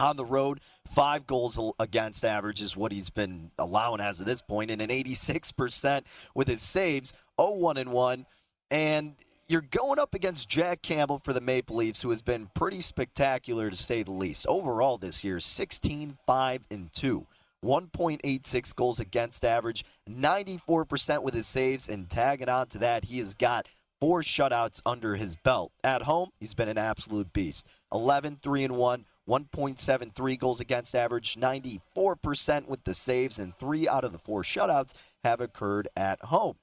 On 0.00 0.16
the 0.16 0.24
road, 0.24 0.60
five 0.86 1.26
goals 1.26 1.58
against 1.80 2.24
average 2.24 2.62
is 2.62 2.76
what 2.76 2.92
he's 2.92 3.10
been 3.10 3.50
allowing 3.58 4.00
as 4.00 4.20
of 4.20 4.26
this 4.26 4.40
point, 4.40 4.70
and 4.70 4.80
an 4.80 4.90
86% 4.90 6.02
with 6.34 6.46
his 6.46 6.62
saves, 6.62 7.12
0 7.40 7.54
1 7.54 7.76
and 7.78 7.90
1. 7.90 8.26
And 8.70 9.16
you're 9.48 9.62
going 9.62 9.98
up 9.98 10.14
against 10.14 10.48
Jack 10.48 10.82
Campbell 10.82 11.18
for 11.18 11.32
the 11.32 11.40
Maple 11.40 11.76
Leafs, 11.76 12.02
who 12.02 12.10
has 12.10 12.22
been 12.22 12.48
pretty 12.54 12.80
spectacular 12.80 13.70
to 13.70 13.76
say 13.76 14.02
the 14.02 14.12
least. 14.12 14.46
Overall 14.46 14.98
this 14.98 15.24
year, 15.24 15.40
16 15.40 16.16
5 16.26 16.66
and 16.70 16.92
2. 16.92 17.26
1.86 17.64 18.74
goals 18.76 19.00
against 19.00 19.44
average, 19.44 19.84
94% 20.08 21.22
with 21.22 21.34
his 21.34 21.48
saves, 21.48 21.88
and 21.88 22.08
tagging 22.08 22.48
on 22.48 22.68
to 22.68 22.78
that, 22.78 23.06
he 23.06 23.18
has 23.18 23.34
got 23.34 23.66
four 24.00 24.22
shutouts 24.22 24.80
under 24.86 25.16
his 25.16 25.34
belt. 25.34 25.72
At 25.82 26.02
home, 26.02 26.30
he's 26.38 26.54
been 26.54 26.68
an 26.68 26.78
absolute 26.78 27.32
beast. 27.32 27.66
11 27.92 28.38
3 28.42 28.64
and 28.64 28.76
1, 28.76 29.04
1.73 29.28 30.38
goals 30.38 30.60
against 30.60 30.94
average, 30.94 31.36
94% 31.36 32.66
with 32.66 32.84
the 32.84 32.94
saves, 32.94 33.38
and 33.38 33.54
three 33.56 33.88
out 33.88 34.04
of 34.04 34.12
the 34.12 34.18
four 34.18 34.42
shutouts 34.42 34.92
have 35.22 35.40
occurred 35.40 35.88
at 35.96 36.20
home. 36.24 36.56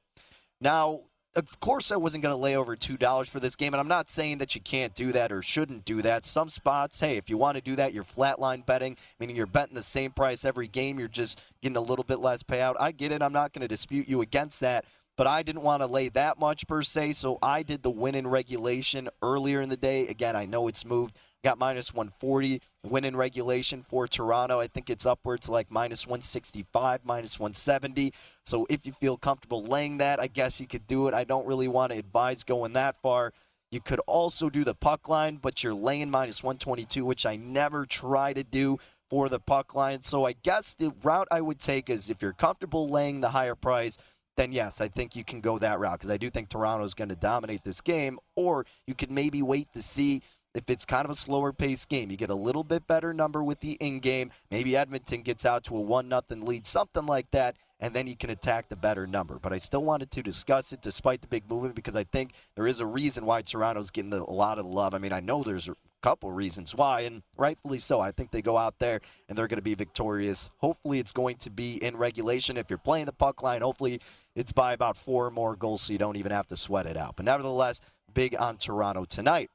Now, 0.59 1.01
of 1.35 1.59
course, 1.59 1.91
I 1.91 1.97
wasn't 1.97 2.23
going 2.23 2.31
to 2.33 2.41
lay 2.41 2.55
over 2.55 2.77
$2 2.77 3.29
for 3.29 3.39
this 3.41 3.57
game, 3.57 3.73
and 3.73 3.81
I'm 3.81 3.89
not 3.89 4.09
saying 4.09 4.37
that 4.37 4.55
you 4.55 4.61
can't 4.61 4.95
do 4.95 5.11
that 5.11 5.31
or 5.31 5.41
shouldn't 5.41 5.83
do 5.83 6.01
that. 6.01 6.25
Some 6.25 6.47
spots, 6.47 7.01
hey, 7.01 7.17
if 7.17 7.29
you 7.29 7.37
want 7.37 7.55
to 7.55 7.61
do 7.61 7.75
that, 7.75 7.93
you're 7.93 8.05
flatline 8.05 8.65
betting, 8.65 8.95
meaning 9.19 9.35
you're 9.35 9.45
betting 9.45 9.75
the 9.75 9.83
same 9.83 10.11
price 10.11 10.45
every 10.45 10.67
game, 10.67 10.97
you're 10.97 11.09
just 11.09 11.41
getting 11.61 11.75
a 11.75 11.81
little 11.81 12.05
bit 12.05 12.19
less 12.19 12.41
payout. 12.41 12.75
I 12.79 12.91
get 12.91 13.11
it. 13.11 13.21
I'm 13.21 13.33
not 13.33 13.51
going 13.51 13.63
to 13.63 13.67
dispute 13.67 14.07
you 14.07 14.21
against 14.21 14.61
that, 14.61 14.85
but 15.17 15.27
I 15.27 15.43
didn't 15.43 15.63
want 15.63 15.81
to 15.81 15.87
lay 15.87 16.07
that 16.09 16.39
much 16.39 16.67
per 16.67 16.81
se, 16.81 17.13
so 17.13 17.37
I 17.41 17.63
did 17.63 17.83
the 17.83 17.91
win 17.91 18.15
in 18.15 18.27
regulation 18.27 19.09
earlier 19.21 19.59
in 19.59 19.67
the 19.67 19.77
day. 19.77 20.07
Again, 20.07 20.37
I 20.37 20.45
know 20.45 20.69
it's 20.69 20.85
moved 20.85 21.17
got 21.45 21.59
minus 21.59 21.93
140 21.93 22.59
win 22.83 23.05
in 23.05 23.15
regulation 23.15 23.85
for 23.87 24.07
Toronto. 24.07 24.59
I 24.59 24.67
think 24.67 24.89
it's 24.89 25.05
upwards 25.05 25.47
like 25.47 25.69
minus 25.69 26.07
165, 26.07 27.01
minus 27.05 27.39
170. 27.39 28.11
So 28.43 28.65
if 28.67 28.85
you 28.85 28.91
feel 28.91 29.15
comfortable 29.15 29.63
laying 29.63 29.99
that, 29.99 30.19
I 30.19 30.27
guess 30.27 30.59
you 30.59 30.67
could 30.67 30.87
do 30.87 31.07
it. 31.07 31.13
I 31.13 31.23
don't 31.23 31.45
really 31.45 31.67
want 31.67 31.91
to 31.91 31.99
advise 31.99 32.43
going 32.43 32.73
that 32.73 32.99
far. 33.01 33.31
You 33.71 33.79
could 33.79 33.99
also 34.07 34.49
do 34.49 34.63
the 34.63 34.73
puck 34.73 35.07
line, 35.07 35.37
but 35.41 35.63
you're 35.63 35.75
laying 35.75 36.09
minus 36.09 36.41
122, 36.41 37.05
which 37.05 37.25
I 37.25 37.35
never 37.35 37.85
try 37.85 38.33
to 38.33 38.43
do 38.43 38.79
for 39.09 39.29
the 39.29 39.39
puck 39.39 39.75
line. 39.75 40.01
So 40.01 40.25
I 40.25 40.33
guess 40.33 40.73
the 40.73 40.93
route 41.03 41.27
I 41.29 41.41
would 41.41 41.59
take 41.59 41.89
is 41.91 42.09
if 42.09 42.23
you're 42.23 42.33
comfortable 42.33 42.89
laying 42.89 43.21
the 43.21 43.29
higher 43.29 43.55
price, 43.55 43.99
then 44.35 44.51
yes, 44.51 44.81
I 44.81 44.87
think 44.87 45.15
you 45.15 45.23
can 45.23 45.41
go 45.41 45.59
that 45.59 45.79
route 45.79 45.99
because 45.99 46.09
I 46.09 46.17
do 46.17 46.29
think 46.29 46.49
Toronto 46.49 46.83
is 46.83 46.93
going 46.93 47.09
to 47.09 47.15
dominate 47.15 47.63
this 47.63 47.81
game. 47.81 48.19
Or 48.35 48.65
you 48.87 48.95
could 48.95 49.11
maybe 49.11 49.41
wait 49.41 49.71
to 49.73 49.81
see 49.81 50.21
if 50.55 50.69
it's 50.69 50.85
kind 50.85 51.05
of 51.05 51.11
a 51.11 51.15
slower 51.15 51.53
paced 51.53 51.89
game. 51.89 52.09
You 52.09 52.17
get 52.17 52.29
a 52.31 52.35
little 52.35 52.63
bit 52.63 52.87
better 52.87 53.13
number 53.13 53.43
with 53.43 53.59
the 53.59 53.73
in 53.73 53.99
game. 53.99 54.31
Maybe 54.49 54.75
Edmonton 54.75 55.21
gets 55.21 55.45
out 55.45 55.65
to 55.65 55.77
a 55.77 55.81
1 55.81 56.07
nothing 56.07 56.45
lead, 56.45 56.65
something 56.65 57.05
like 57.05 57.29
that, 57.31 57.57
and 57.79 57.93
then 57.93 58.07
you 58.07 58.15
can 58.15 58.29
attack 58.29 58.69
the 58.69 58.75
better 58.75 59.05
number. 59.05 59.37
But 59.37 59.53
I 59.53 59.57
still 59.57 59.83
wanted 59.83 60.09
to 60.11 60.23
discuss 60.23 60.71
it 60.71 60.81
despite 60.81 61.21
the 61.21 61.27
big 61.27 61.49
movement 61.49 61.75
because 61.75 61.95
I 61.95 62.05
think 62.05 62.31
there 62.55 62.65
is 62.65 62.79
a 62.79 62.85
reason 62.85 63.25
why 63.25 63.41
Toronto's 63.41 63.91
getting 63.91 64.13
a 64.13 64.23
lot 64.23 64.57
of 64.57 64.65
love. 64.65 64.93
I 64.93 64.97
mean, 64.97 65.11
I 65.11 65.19
know 65.19 65.43
there's 65.43 65.67
a 65.67 65.75
couple 66.01 66.31
reasons 66.31 66.73
why, 66.73 67.01
and 67.01 67.21
rightfully 67.35 67.79
so. 67.79 67.99
I 67.99 68.11
think 68.11 68.31
they 68.31 68.41
go 68.41 68.57
out 68.57 68.79
there 68.79 69.01
and 69.27 69.37
they're 69.37 69.47
going 69.47 69.57
to 69.57 69.63
be 69.63 69.75
victorious. 69.75 70.49
Hopefully, 70.59 70.99
it's 70.99 71.11
going 71.11 71.35
to 71.37 71.49
be 71.49 71.83
in 71.83 71.97
regulation. 71.97 72.55
If 72.55 72.69
you're 72.69 72.79
playing 72.79 73.07
the 73.07 73.11
puck 73.11 73.43
line, 73.43 73.61
hopefully 73.61 73.99
it's 74.35 74.53
by 74.53 74.71
about 74.71 74.95
four 74.95 75.29
more 75.31 75.57
goals 75.57 75.81
so 75.81 75.91
you 75.91 75.99
don't 75.99 76.15
even 76.15 76.31
have 76.31 76.47
to 76.47 76.55
sweat 76.55 76.85
it 76.85 76.95
out. 76.95 77.17
But 77.17 77.25
nevertheless, 77.25 77.81
big 78.13 78.35
on 78.39 78.57
Toronto 78.57 79.03
tonight. 79.03 79.49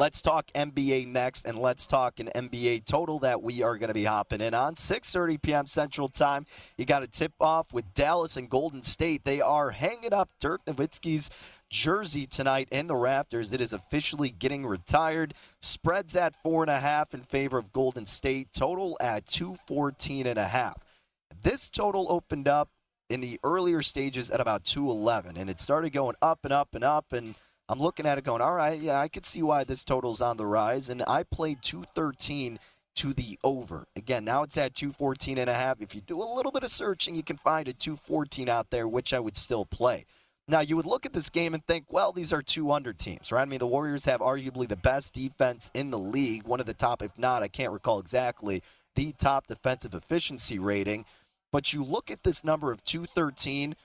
Let's 0.00 0.22
talk 0.22 0.50
NBA 0.54 1.08
next, 1.08 1.44
and 1.44 1.58
let's 1.58 1.86
talk 1.86 2.20
an 2.20 2.30
NBA 2.34 2.86
total 2.86 3.18
that 3.18 3.42
we 3.42 3.62
are 3.62 3.76
going 3.76 3.88
to 3.88 3.94
be 3.94 4.06
hopping 4.06 4.40
in 4.40 4.54
on 4.54 4.74
6:30 4.74 5.42
p.m. 5.42 5.66
Central 5.66 6.08
Time. 6.08 6.46
You 6.78 6.86
got 6.86 7.02
a 7.02 7.06
tip 7.06 7.34
off 7.38 7.74
with 7.74 7.92
Dallas 7.92 8.38
and 8.38 8.48
Golden 8.48 8.82
State. 8.82 9.24
They 9.24 9.42
are 9.42 9.72
hanging 9.72 10.14
up 10.14 10.30
Dirk 10.40 10.64
Nowitzki's 10.64 11.28
jersey 11.68 12.24
tonight 12.24 12.68
in 12.70 12.86
the 12.86 12.96
rafters. 12.96 13.52
It 13.52 13.60
is 13.60 13.74
officially 13.74 14.30
getting 14.30 14.64
retired. 14.64 15.34
Spreads 15.60 16.16
at 16.16 16.34
four 16.42 16.62
and 16.62 16.70
a 16.70 16.80
half 16.80 17.12
in 17.12 17.20
favor 17.20 17.58
of 17.58 17.70
Golden 17.70 18.06
State. 18.06 18.54
Total 18.54 18.96
at 19.02 19.26
214 19.26 20.26
and 20.26 20.38
a 20.38 20.48
half. 20.48 20.78
This 21.42 21.68
total 21.68 22.06
opened 22.08 22.48
up 22.48 22.70
in 23.10 23.20
the 23.20 23.38
earlier 23.44 23.82
stages 23.82 24.30
at 24.30 24.40
about 24.40 24.64
211, 24.64 25.36
and 25.36 25.50
it 25.50 25.60
started 25.60 25.90
going 25.90 26.16
up 26.22 26.38
and 26.44 26.54
up 26.54 26.74
and 26.74 26.84
up 26.84 27.12
and 27.12 27.34
I'm 27.70 27.78
looking 27.78 28.04
at 28.04 28.18
it 28.18 28.24
going, 28.24 28.42
all 28.42 28.54
right, 28.54 28.80
yeah, 28.80 28.98
I 28.98 29.06
could 29.06 29.24
see 29.24 29.44
why 29.44 29.62
this 29.62 29.84
total's 29.84 30.20
on 30.20 30.36
the 30.36 30.44
rise. 30.44 30.88
And 30.88 31.04
I 31.06 31.22
played 31.22 31.62
213 31.62 32.58
to 32.96 33.14
the 33.14 33.38
over. 33.44 33.86
Again, 33.94 34.24
now 34.24 34.42
it's 34.42 34.58
at 34.58 34.74
214 34.74 35.38
and 35.38 35.48
a 35.48 35.54
half. 35.54 35.80
If 35.80 35.94
you 35.94 36.00
do 36.00 36.20
a 36.20 36.34
little 36.34 36.50
bit 36.50 36.64
of 36.64 36.70
searching, 36.70 37.14
you 37.14 37.22
can 37.22 37.36
find 37.36 37.68
a 37.68 37.72
214 37.72 38.48
out 38.48 38.70
there, 38.70 38.88
which 38.88 39.14
I 39.14 39.20
would 39.20 39.36
still 39.36 39.64
play. 39.64 40.04
Now, 40.48 40.58
you 40.58 40.74
would 40.74 40.84
look 40.84 41.06
at 41.06 41.12
this 41.12 41.30
game 41.30 41.54
and 41.54 41.64
think, 41.64 41.84
well, 41.88 42.10
these 42.10 42.32
are 42.32 42.42
two 42.42 42.72
under 42.72 42.92
teams, 42.92 43.30
right? 43.30 43.42
I 43.42 43.44
mean, 43.44 43.60
the 43.60 43.68
Warriors 43.68 44.04
have 44.06 44.18
arguably 44.18 44.66
the 44.66 44.74
best 44.74 45.14
defense 45.14 45.70
in 45.72 45.92
the 45.92 45.98
league, 45.98 46.42
one 46.42 46.58
of 46.58 46.66
the 46.66 46.74
top, 46.74 47.02
if 47.02 47.16
not, 47.16 47.44
I 47.44 47.48
can't 47.48 47.72
recall 47.72 48.00
exactly, 48.00 48.64
the 48.96 49.12
top 49.12 49.46
defensive 49.46 49.94
efficiency 49.94 50.58
rating. 50.58 51.04
But 51.52 51.72
you 51.72 51.84
look 51.84 52.10
at 52.10 52.24
this 52.24 52.42
number 52.42 52.72
of 52.72 52.82
213 52.82 53.76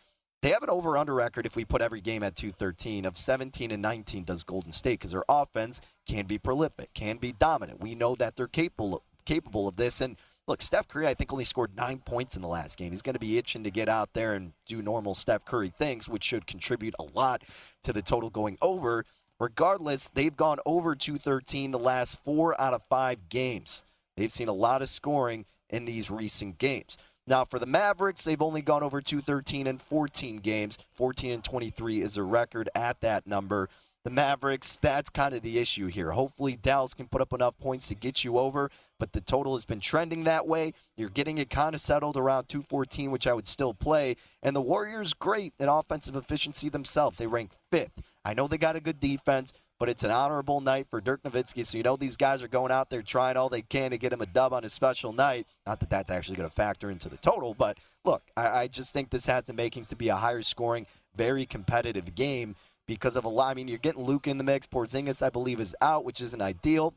they 0.46 0.52
have 0.52 0.62
an 0.62 0.70
over 0.70 0.96
under 0.96 1.16
record 1.16 1.48
if 1.48 1.56
we 1.56 1.66
put 1.66 1.82
every 1.82 2.02
game 2.02 2.22
at 2.22 2.36
213 2.36 3.06
of 3.06 3.18
17 3.18 3.72
and 3.72 3.82
19 3.82 4.26
does 4.26 4.44
Golden 4.44 4.72
State 4.72 5.00
because 5.00 5.10
their 5.10 5.24
offense 5.28 5.82
can 6.08 6.28
be 6.28 6.38
prolific, 6.38 6.94
can 6.94 7.18
be 7.18 7.32
dominant. 7.32 7.82
We 7.82 7.96
know 7.96 8.14
that 8.18 8.36
they're 8.36 8.46
capable 8.46 9.02
capable 9.26 9.68
of 9.68 9.76
this 9.76 10.02
and 10.02 10.18
look, 10.46 10.62
Steph 10.62 10.88
Curry 10.88 11.08
I 11.08 11.16
think 11.16 11.34
only 11.34 11.46
scored 11.46 11.76
9 11.76 11.98
points 12.06 12.36
in 12.36 12.44
the 12.44 12.48
last 12.48 12.78
game. 12.78 12.92
He's 12.92 13.02
going 13.02 13.16
to 13.16 13.20
be 13.20 13.40
itching 13.40 13.64
to 13.64 13.72
get 13.72 13.90
out 13.90 14.14
there 14.14 14.36
and 14.36 14.54
do 14.68 14.84
normal 14.84 15.16
Steph 15.16 15.46
Curry 15.46 15.70
things 15.70 16.08
which 16.08 16.24
should 16.24 16.46
contribute 16.46 16.94
a 17.00 17.04
lot 17.18 17.42
to 17.84 17.92
the 17.92 18.04
total 18.04 18.30
going 18.30 18.60
over. 18.62 19.04
Regardless, 19.40 20.10
they've 20.10 20.38
gone 20.38 20.60
over 20.64 20.94
213 20.94 21.72
the 21.72 21.80
last 21.80 22.20
4 22.24 22.62
out 22.62 22.76
of 22.76 22.84
5 22.88 23.30
games. 23.30 23.84
They've 24.16 24.32
seen 24.32 24.48
a 24.48 24.54
lot 24.54 24.84
of 24.84 24.90
scoring 24.90 25.46
in 25.72 25.86
these 25.86 26.12
recent 26.12 26.60
games. 26.60 27.00
Now, 27.28 27.44
for 27.44 27.58
the 27.58 27.66
Mavericks, 27.66 28.24
they've 28.24 28.42
only 28.42 28.62
gone 28.62 28.84
over 28.84 29.02
213 29.02 29.66
in 29.66 29.80
14 29.80 30.38
games. 30.38 30.78
14 30.94 31.32
and 31.32 31.44
23 31.44 32.02
is 32.02 32.18
a 32.18 32.24
record 32.24 32.70
at 32.76 33.02
that 33.02 33.26
number. 33.26 33.68
The 34.04 34.12
Mavericks, 34.12 34.78
that's 34.80 35.10
kind 35.10 35.34
of 35.34 35.42
the 35.42 35.58
issue 35.58 35.88
here. 35.88 36.12
Hopefully, 36.12 36.56
Dallas 36.56 36.94
can 36.94 37.08
put 37.08 37.22
up 37.22 37.34
enough 37.34 37.58
points 37.58 37.88
to 37.88 37.96
get 37.96 38.24
you 38.24 38.38
over, 38.38 38.70
but 39.00 39.14
the 39.14 39.22
total 39.22 39.56
has 39.56 39.66
been 39.66 39.80
trending 39.80 40.26
that 40.26 40.46
way. 40.46 40.74
You're 40.96 41.10
getting 41.10 41.40
it 41.40 41.50
kind 41.50 41.74
of 41.74 41.82
settled 41.82 42.16
around 42.16 42.48
214, 42.48 43.10
which 43.10 43.26
I 43.26 43.34
would 43.34 43.48
still 43.48 43.74
play. 43.74 44.16
And 44.44 44.56
the 44.56 44.62
Warriors, 44.62 45.16
great 45.16 45.56
at 45.60 45.68
offensive 45.72 46.16
efficiency 46.16 46.70
themselves. 46.70 47.18
They 47.18 47.26
rank 47.26 47.50
fifth. 47.72 48.04
I 48.24 48.36
know 48.36 48.48
they 48.48 48.60
got 48.60 48.76
a 48.76 48.80
good 48.80 49.00
defense, 49.00 49.54
but 49.80 49.90
it's 49.90 50.04
an 50.04 50.12
honorable 50.12 50.62
night 50.62 50.88
for 50.90 51.02
Dirk 51.02 51.22
Nowitzki. 51.24 51.66
So 51.66 51.78
you 51.78 51.84
know 51.84 51.96
these 51.96 52.16
guys 52.16 52.42
are 52.44 52.48
going 52.48 52.72
out 52.72 52.90
there 52.90 53.02
trying 53.02 53.38
all 53.38 53.50
they 53.50 53.62
can 53.62 53.92
to 53.92 53.98
get 53.98 54.14
him 54.14 54.22
a 54.22 54.26
dub 54.26 54.54
on 54.54 54.64
his 54.64 54.74
special 54.74 55.14
night. 55.14 55.48
Not 55.66 55.80
that 55.80 55.90
that's 55.90 56.10
actually 56.10 56.38
going 56.38 56.50
to 56.50 56.56
factor 56.56 56.90
into 56.90 57.10
the 57.10 57.18
total, 57.18 57.54
but 57.54 57.78
look, 58.04 58.24
I, 58.38 58.48
I, 58.48 58.68
just 58.68 58.94
think 58.94 59.10
this 59.10 59.26
has 59.26 59.46
the 59.46 59.54
makings 59.54 59.88
to 59.88 59.96
be 59.96 60.10
a 60.10 60.16
higher 60.16 60.42
scoring, 60.42 60.86
very 61.16 61.46
competitive 61.46 62.16
game 62.16 62.56
because 62.88 63.16
of 63.16 63.26
a 63.26 63.30
lot. 63.30 63.52
I 63.52 63.54
mean, 63.54 63.68
you're 63.68 63.78
getting 63.78 64.04
Luka 64.04 64.30
in 64.30 64.38
the 64.38 64.44
mix. 64.44 64.68
Porzingis, 64.68 65.22
I 65.22 65.30
believe, 65.30 65.60
is 65.60 65.76
out, 65.82 66.06
which 66.06 66.22
isn't 66.22 66.42
ideal. 66.42 66.94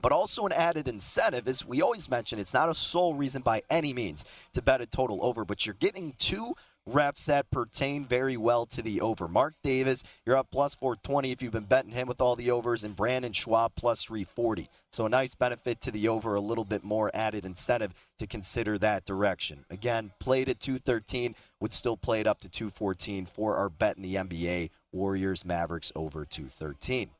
But 0.00 0.12
also 0.12 0.46
an 0.46 0.52
added 0.52 0.88
incentive 0.88 1.46
is 1.46 1.64
we 1.64 1.80
always 1.80 2.10
mention 2.10 2.38
it's 2.38 2.54
not 2.54 2.68
a 2.68 2.74
sole 2.74 3.14
reason 3.14 3.42
by 3.42 3.62
any 3.70 3.92
means 3.92 4.24
to 4.54 4.62
bet 4.62 4.80
a 4.80 4.86
total 4.86 5.24
over, 5.24 5.44
but 5.44 5.64
you're 5.64 5.76
getting 5.76 6.14
two 6.18 6.54
refs 6.88 7.26
that 7.26 7.50
pertain 7.50 8.04
very 8.04 8.36
well 8.36 8.66
to 8.66 8.82
the 8.82 9.00
over. 9.00 9.28
Mark 9.28 9.54
Davis, 9.62 10.02
you're 10.26 10.36
up 10.36 10.48
plus 10.50 10.74
420 10.74 11.30
if 11.30 11.42
you've 11.42 11.52
been 11.52 11.64
betting 11.64 11.92
him 11.92 12.08
with 12.08 12.20
all 12.20 12.36
the 12.36 12.50
overs, 12.50 12.84
and 12.84 12.96
Brandon 12.96 13.32
Schwab 13.32 13.72
plus 13.76 14.02
340. 14.02 14.68
So 14.90 15.06
a 15.06 15.08
nice 15.08 15.34
benefit 15.34 15.80
to 15.82 15.90
the 15.90 16.08
over, 16.08 16.34
a 16.34 16.40
little 16.40 16.64
bit 16.64 16.84
more 16.84 17.10
added 17.14 17.46
incentive 17.46 17.94
to 18.18 18.26
consider 18.26 18.78
that 18.78 19.04
direction. 19.04 19.64
Again, 19.70 20.12
played 20.18 20.48
at 20.48 20.60
213, 20.60 21.34
would 21.60 21.72
still 21.72 21.96
play 21.96 22.20
it 22.20 22.26
up 22.26 22.40
to 22.40 22.48
214 22.48 23.26
for 23.26 23.56
our 23.56 23.68
bet 23.68 23.96
in 23.96 24.02
the 24.02 24.16
NBA. 24.16 24.70
Warriors 24.92 25.44
Mavericks 25.44 25.90
over 25.96 26.24
213. 26.24 27.10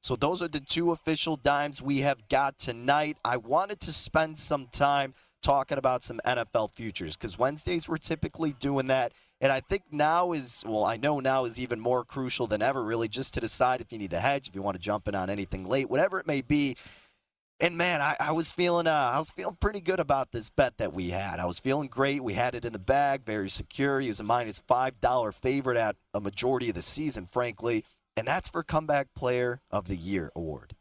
So 0.00 0.16
those 0.16 0.42
are 0.42 0.48
the 0.48 0.60
two 0.60 0.90
official 0.90 1.36
dimes 1.36 1.80
we 1.80 2.00
have 2.00 2.28
got 2.28 2.58
tonight. 2.58 3.16
I 3.24 3.38
wanted 3.38 3.80
to 3.80 3.92
spend 3.92 4.38
some 4.38 4.66
time 4.66 5.14
talking 5.44 5.78
about 5.78 6.02
some 6.02 6.20
NFL 6.26 6.72
futures 6.72 7.16
because 7.16 7.38
Wednesdays 7.38 7.88
we're 7.88 7.96
typically 7.98 8.52
doing 8.58 8.88
that. 8.88 9.12
And 9.40 9.52
I 9.52 9.60
think 9.60 9.82
now 9.90 10.32
is, 10.32 10.64
well, 10.66 10.84
I 10.84 10.96
know 10.96 11.20
now 11.20 11.44
is 11.44 11.58
even 11.58 11.78
more 11.78 12.04
crucial 12.04 12.46
than 12.46 12.62
ever, 12.62 12.82
really, 12.82 13.08
just 13.08 13.34
to 13.34 13.40
decide 13.40 13.80
if 13.80 13.92
you 13.92 13.98
need 13.98 14.10
to 14.10 14.20
hedge, 14.20 14.48
if 14.48 14.54
you 14.54 14.62
want 14.62 14.76
to 14.76 14.82
jump 14.82 15.06
in 15.06 15.14
on 15.14 15.28
anything 15.28 15.66
late, 15.66 15.90
whatever 15.90 16.18
it 16.18 16.26
may 16.26 16.40
be. 16.40 16.76
And 17.60 17.76
man, 17.76 18.00
I, 18.00 18.16
I 18.18 18.32
was 18.32 18.50
feeling, 18.50 18.86
uh, 18.86 19.10
I 19.14 19.18
was 19.18 19.30
feeling 19.30 19.56
pretty 19.60 19.80
good 19.80 20.00
about 20.00 20.32
this 20.32 20.50
bet 20.50 20.78
that 20.78 20.92
we 20.92 21.10
had. 21.10 21.38
I 21.38 21.46
was 21.46 21.60
feeling 21.60 21.88
great. 21.88 22.24
We 22.24 22.34
had 22.34 22.54
it 22.54 22.64
in 22.64 22.72
the 22.72 22.78
bag, 22.78 23.24
very 23.24 23.48
secure. 23.48 24.00
He 24.00 24.08
was 24.08 24.18
a 24.18 24.24
minus 24.24 24.58
five 24.58 25.00
dollar 25.00 25.30
favorite 25.30 25.76
at 25.76 25.96
a 26.12 26.20
majority 26.20 26.70
of 26.70 26.74
the 26.74 26.82
season, 26.82 27.26
frankly 27.26 27.84
and 28.16 28.26
that's 28.26 28.48
for 28.48 28.62
Comeback 28.62 29.08
Player 29.14 29.60
of 29.70 29.86
the 29.86 29.96
Year 29.96 30.30
award. 30.36 30.76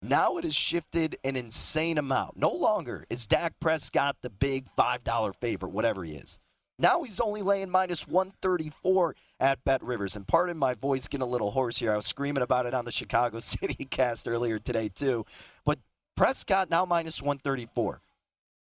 Now 0.00 0.36
it 0.36 0.44
has 0.44 0.54
shifted 0.54 1.18
an 1.24 1.34
insane 1.34 1.98
amount. 1.98 2.36
No 2.36 2.50
longer 2.50 3.04
is 3.10 3.26
Dak 3.26 3.58
Prescott 3.58 4.16
the 4.22 4.30
big 4.30 4.66
$5 4.76 5.34
favorite, 5.34 5.72
whatever 5.72 6.04
he 6.04 6.12
is. 6.12 6.38
Now 6.78 7.02
he's 7.02 7.18
only 7.18 7.42
laying 7.42 7.70
minus 7.70 8.06
134 8.06 9.16
at 9.40 9.64
Bet 9.64 9.82
Rivers. 9.82 10.14
And 10.14 10.28
pardon 10.28 10.56
my 10.56 10.74
voice 10.74 11.08
getting 11.08 11.26
a 11.26 11.30
little 11.30 11.50
hoarse 11.50 11.78
here. 11.78 11.92
I 11.92 11.96
was 11.96 12.06
screaming 12.06 12.44
about 12.44 12.66
it 12.66 12.74
on 12.74 12.84
the 12.84 12.92
Chicago 12.92 13.40
City 13.40 13.84
cast 13.84 14.28
earlier 14.28 14.60
today, 14.60 14.88
too. 14.88 15.26
But 15.64 15.80
Prescott 16.16 16.70
now 16.70 16.84
minus 16.84 17.20
134. 17.20 18.00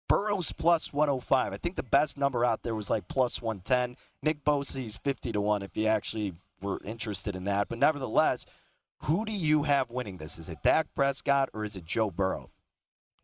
Burrow's 0.08 0.52
plus 0.52 0.92
105. 0.92 1.52
I 1.52 1.56
think 1.58 1.76
the 1.76 1.82
best 1.82 2.16
number 2.16 2.44
out 2.44 2.62
there 2.62 2.74
was 2.74 2.88
like 2.88 3.08
plus 3.08 3.42
110. 3.42 3.96
Nick 4.22 4.42
Bosa's 4.44 4.98
50 4.98 5.32
to 5.32 5.40
1 5.40 5.62
if 5.62 5.76
you 5.76 5.86
actually 5.86 6.32
were 6.62 6.80
interested 6.84 7.36
in 7.36 7.44
that. 7.44 7.68
But 7.68 7.78
nevertheless, 7.78 8.46
who 9.02 9.24
do 9.24 9.32
you 9.32 9.64
have 9.64 9.90
winning 9.90 10.16
this? 10.16 10.38
Is 10.38 10.48
it 10.48 10.58
Dak 10.62 10.86
Prescott 10.94 11.50
or 11.52 11.64
is 11.64 11.76
it 11.76 11.84
Joe 11.84 12.10
Burrow? 12.10 12.50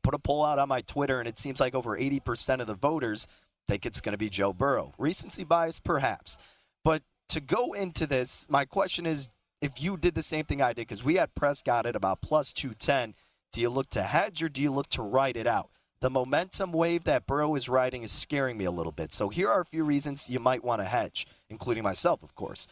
Put 0.03 0.15
a 0.15 0.19
poll 0.19 0.45
out 0.45 0.59
on 0.59 0.69
my 0.69 0.81
Twitter, 0.81 1.21
and 1.21 1.29
it 1.29 1.39
seems 1.39 1.61
like 1.61 1.75
over 1.75 1.97
80% 1.97 2.61
of 2.61 2.67
the 2.67 2.75
voters 2.75 3.27
think 3.69 3.87
it's 3.87 4.01
going 4.01 4.13
to 4.13 4.19
be 4.19 4.29
Joe 4.29 4.53
Burrow. 4.53 4.93
Recency 4.99 5.45
bias, 5.45 5.79
perhaps. 5.79 6.39
But 6.85 7.03
to 7.29 7.41
go 7.41 7.73
into 7.73 8.07
this, 8.07 8.47
my 8.51 8.65
question 8.65 9.07
is 9.07 9.29
if 9.61 9.81
you 9.81 9.97
did 9.97 10.15
the 10.15 10.23
same 10.23 10.45
thing 10.45 10.61
I 10.61 10.73
did, 10.73 10.89
because 10.89 11.05
we 11.05 11.15
had 11.15 11.35
Prescott 11.35 11.87
at 11.87 11.97
about 11.97 12.21
plus 12.21 12.53
210, 12.53 13.15
do 13.53 13.61
you 13.61 13.71
look 13.71 13.91
to 13.91 14.03
hedge 14.03 14.43
or 14.43 14.49
do 14.49 14.61
you 14.61 14.73
look 14.73 14.89
to 14.91 15.03
ride 15.03 15.37
it 15.37 15.47
out? 15.47 15.71
The 16.01 16.11
momentum 16.11 16.73
wave 16.73 17.05
that 17.05 17.29
Burrow 17.29 17.55
is 17.55 17.69
riding 17.69 18.03
is 18.03 18.11
scaring 18.11 18.59
me 18.59 18.65
a 18.65 18.73
little 18.73 18.91
bit. 18.91 19.13
So 19.13 19.29
here 19.29 19.49
are 19.49 19.61
a 19.61 19.65
few 19.65 19.85
reasons 19.85 20.29
you 20.29 20.41
might 20.41 20.65
want 20.65 20.81
to 20.81 20.85
hedge, 20.85 21.29
including 21.49 21.85
myself, 21.85 22.25
of 22.25 22.35
course. 22.35 22.67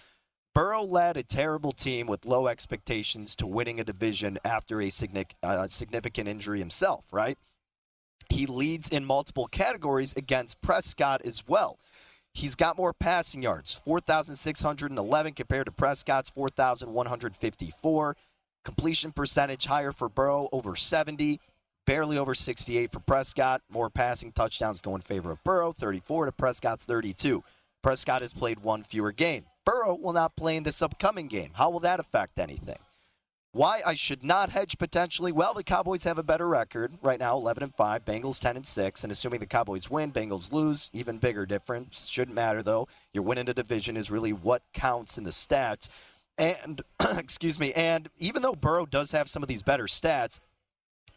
Burrow 0.53 0.83
led 0.83 1.17
a 1.17 1.23
terrible 1.23 1.73
team 1.73 2.07
with 2.07 2.25
low 2.25 2.49
expectations 2.49 3.37
to 3.37 3.47
winning 3.47 3.79
a 3.79 3.85
division 3.85 4.39
after 4.45 4.83
a 4.83 4.91
uh, 5.43 5.67
significant 5.69 6.29
injury 6.29 6.59
himself, 6.59 7.05
right? 7.13 7.39
He 8.31 8.47
leads 8.47 8.89
in 8.89 9.05
multiple 9.05 9.47
categories 9.47 10.13
against 10.17 10.61
Prescott 10.61 11.23
as 11.25 11.47
well. 11.47 11.79
He's 12.33 12.55
got 12.55 12.77
more 12.77 12.93
passing 12.93 13.43
yards, 13.43 13.75
4,611 13.85 15.33
compared 15.35 15.67
to 15.67 15.73
Prescott's 15.73 16.31
4,154. 16.31 18.17
Completion 18.65 19.13
percentage 19.13 19.67
higher 19.67 19.91
for 19.91 20.09
Burrow, 20.09 20.49
over 20.53 20.77
70, 20.77 21.41
barely 21.87 22.19
over 22.19 22.35
68 22.35 22.93
for 22.93 23.01
Prescott. 23.01 23.63
More 23.69 23.91
passing 23.91 24.33
touchdowns 24.33 24.81
go 24.81 24.95
in 24.95 25.01
favor 25.01 25.31
of 25.31 25.43
Burrow, 25.43 25.73
34 25.73 26.27
to 26.27 26.33
Prescott's 26.33 26.85
32. 26.85 27.43
Prescott 27.83 28.21
has 28.21 28.33
played 28.33 28.61
one 28.61 28.83
fewer 28.83 29.13
game. 29.13 29.47
Burrow 29.65 29.95
will 29.95 30.13
not 30.13 30.37
play 30.37 30.57
in 30.57 30.63
this 30.63 30.83
upcoming 30.83 31.29
game. 31.29 31.51
How 31.55 31.71
will 31.71 31.81
that 31.81 32.01
affect 32.01 32.39
anything? 32.39 32.79
Why 33.53 33.83
I 33.85 33.95
should 33.95 34.23
not 34.23 34.51
hedge 34.51 34.79
potentially? 34.79 35.33
Well, 35.33 35.55
the 35.55 35.65
Cowboys 35.65 36.05
have 36.05 36.19
a 36.19 36.23
better 36.23 36.47
record 36.47 36.93
right 37.03 37.19
now, 37.19 37.37
11 37.37 37.65
and 37.65 37.75
5, 37.75 38.05
Bengals 38.05 38.39
10 38.39 38.57
and 38.57 38.67
6, 38.67 39.03
and 39.03 39.11
assuming 39.11 39.41
the 39.41 39.47
Cowboys 39.47 39.91
win, 39.91 40.13
Bengals 40.13 40.53
lose, 40.53 40.89
even 40.93 41.19
bigger 41.19 41.47
difference. 41.47 42.07
Shouldn't 42.07 42.35
matter 42.35 42.63
though. 42.63 42.87
Your 43.13 43.25
win 43.25 43.39
in 43.39 43.49
a 43.49 43.55
division 43.55 43.97
is 43.97 44.09
really 44.09 44.33
what 44.33 44.63
counts 44.73 45.19
in 45.19 45.25
the 45.25 45.31
stats. 45.31 45.89
And 46.39 46.83
excuse 47.19 47.59
me, 47.59 47.73
and 47.73 48.09
even 48.19 48.43
though 48.43 48.55
Burrow 48.55 48.87
does 48.87 49.11
have 49.11 49.29
some 49.29 49.43
of 49.43 49.49
these 49.49 49.65
better 49.65 49.87
stats, 49.87 50.39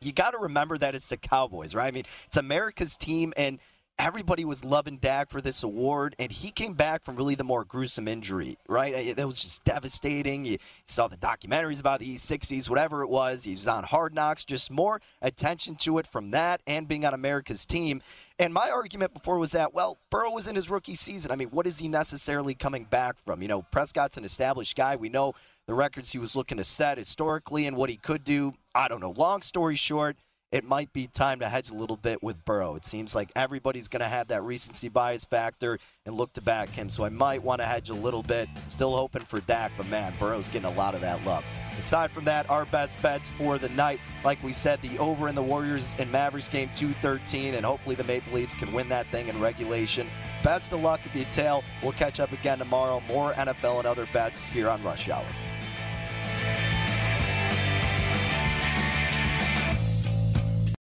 you 0.01 0.11
got 0.11 0.31
to 0.31 0.39
remember 0.39 0.77
that 0.79 0.95
it's 0.95 1.09
the 1.09 1.17
Cowboys, 1.17 1.75
right? 1.75 1.87
I 1.87 1.91
mean, 1.91 2.05
it's 2.25 2.37
America's 2.37 2.97
team 2.97 3.31
and 3.37 3.59
everybody 3.99 4.43
was 4.43 4.65
loving 4.65 4.97
Dak 4.97 5.29
for 5.29 5.39
this 5.39 5.63
award, 5.63 6.15
and 6.19 6.31
he 6.31 6.51
came 6.51 6.73
back 6.73 7.03
from 7.03 7.15
really 7.15 7.35
the 7.35 7.43
more 7.43 7.63
gruesome 7.63 8.07
injury, 8.07 8.57
right? 8.67 9.15
That 9.15 9.27
was 9.27 9.41
just 9.41 9.63
devastating. 9.63 10.45
You 10.45 10.57
saw 10.87 11.07
the 11.07 11.17
documentaries 11.17 11.79
about 11.79 11.99
the 11.99 12.15
E60s, 12.15 12.69
whatever 12.69 13.03
it 13.03 13.09
was. 13.09 13.43
He 13.43 13.51
was 13.51 13.67
on 13.67 13.83
Hard 13.83 14.13
Knocks, 14.13 14.43
just 14.43 14.71
more 14.71 14.99
attention 15.21 15.75
to 15.77 15.99
it 15.99 16.07
from 16.07 16.31
that 16.31 16.61
and 16.67 16.87
being 16.87 17.05
on 17.05 17.13
America's 17.13 17.65
team. 17.65 18.01
And 18.39 18.53
my 18.53 18.69
argument 18.69 19.13
before 19.13 19.37
was 19.37 19.51
that, 19.51 19.73
well, 19.73 19.97
Burrow 20.09 20.31
was 20.31 20.47
in 20.47 20.55
his 20.55 20.69
rookie 20.69 20.95
season. 20.95 21.31
I 21.31 21.35
mean, 21.35 21.49
what 21.49 21.67
is 21.67 21.77
he 21.77 21.87
necessarily 21.87 22.55
coming 22.55 22.85
back 22.85 23.15
from? 23.23 23.41
You 23.41 23.47
know, 23.47 23.61
Prescott's 23.61 24.17
an 24.17 24.25
established 24.25 24.75
guy. 24.75 24.95
We 24.95 25.09
know 25.09 25.33
the 25.67 25.75
records 25.75 26.11
he 26.11 26.17
was 26.17 26.35
looking 26.35 26.57
to 26.57 26.63
set 26.63 26.97
historically 26.97 27.67
and 27.67 27.77
what 27.77 27.89
he 27.89 27.97
could 27.97 28.23
do. 28.23 28.55
I 28.73 28.87
don't 28.87 28.99
know. 28.99 29.11
Long 29.11 29.43
story 29.43 29.75
short, 29.75 30.17
it 30.53 30.63
might 30.63 30.93
be 30.93 31.07
time 31.07 31.39
to 31.39 31.49
hedge 31.49 31.71
a 31.71 31.73
little 31.73 31.97
bit 31.97 32.21
with 32.21 32.45
Burrow. 32.45 32.75
It 32.75 32.85
seems 32.85 33.15
like 33.15 33.31
everybody's 33.35 33.87
going 33.87 34.01
to 34.01 34.07
have 34.07 34.27
that 34.27 34.43
recency 34.43 34.87
bias 34.87 35.25
factor 35.25 35.79
and 36.05 36.15
look 36.15 36.31
to 36.33 36.41
back 36.41 36.69
him. 36.69 36.89
So 36.89 37.03
I 37.03 37.09
might 37.09 37.41
want 37.41 37.59
to 37.59 37.65
hedge 37.65 37.89
a 37.89 37.95
little 37.95 38.21
bit. 38.21 38.47
Still 38.67 38.95
hoping 38.95 39.23
for 39.23 39.39
Dak, 39.41 39.71
but 39.75 39.89
man, 39.89 40.13
Burrow's 40.19 40.49
getting 40.49 40.71
a 40.71 40.73
lot 40.75 40.93
of 40.93 41.01
that 41.01 41.25
love. 41.25 41.43
Aside 41.75 42.11
from 42.11 42.25
that, 42.25 42.47
our 42.51 42.65
best 42.65 43.01
bets 43.01 43.31
for 43.31 43.57
the 43.57 43.69
night, 43.69 43.99
like 44.23 44.41
we 44.43 44.53
said, 44.53 44.79
the 44.83 44.95
over 44.99 45.27
in 45.27 45.33
the 45.33 45.41
Warriors 45.41 45.95
and 45.97 46.11
Mavericks 46.11 46.47
game 46.47 46.69
213, 46.75 47.55
and 47.55 47.65
hopefully 47.65 47.95
the 47.95 48.03
Maple 48.03 48.33
Leafs 48.33 48.53
can 48.53 48.71
win 48.73 48.87
that 48.89 49.07
thing 49.07 49.29
in 49.29 49.39
regulation. 49.39 50.05
Best 50.43 50.71
of 50.71 50.83
luck 50.83 50.99
if 51.03 51.15
you 51.15 51.25
tail. 51.33 51.63
We'll 51.81 51.93
catch 51.93 52.19
up 52.19 52.31
again 52.31 52.59
tomorrow. 52.59 53.01
More 53.07 53.33
NFL 53.33 53.79
and 53.79 53.87
other 53.87 54.05
bets 54.13 54.45
here 54.45 54.69
on 54.69 54.83
Rush 54.83 55.09
Hour. 55.09 55.25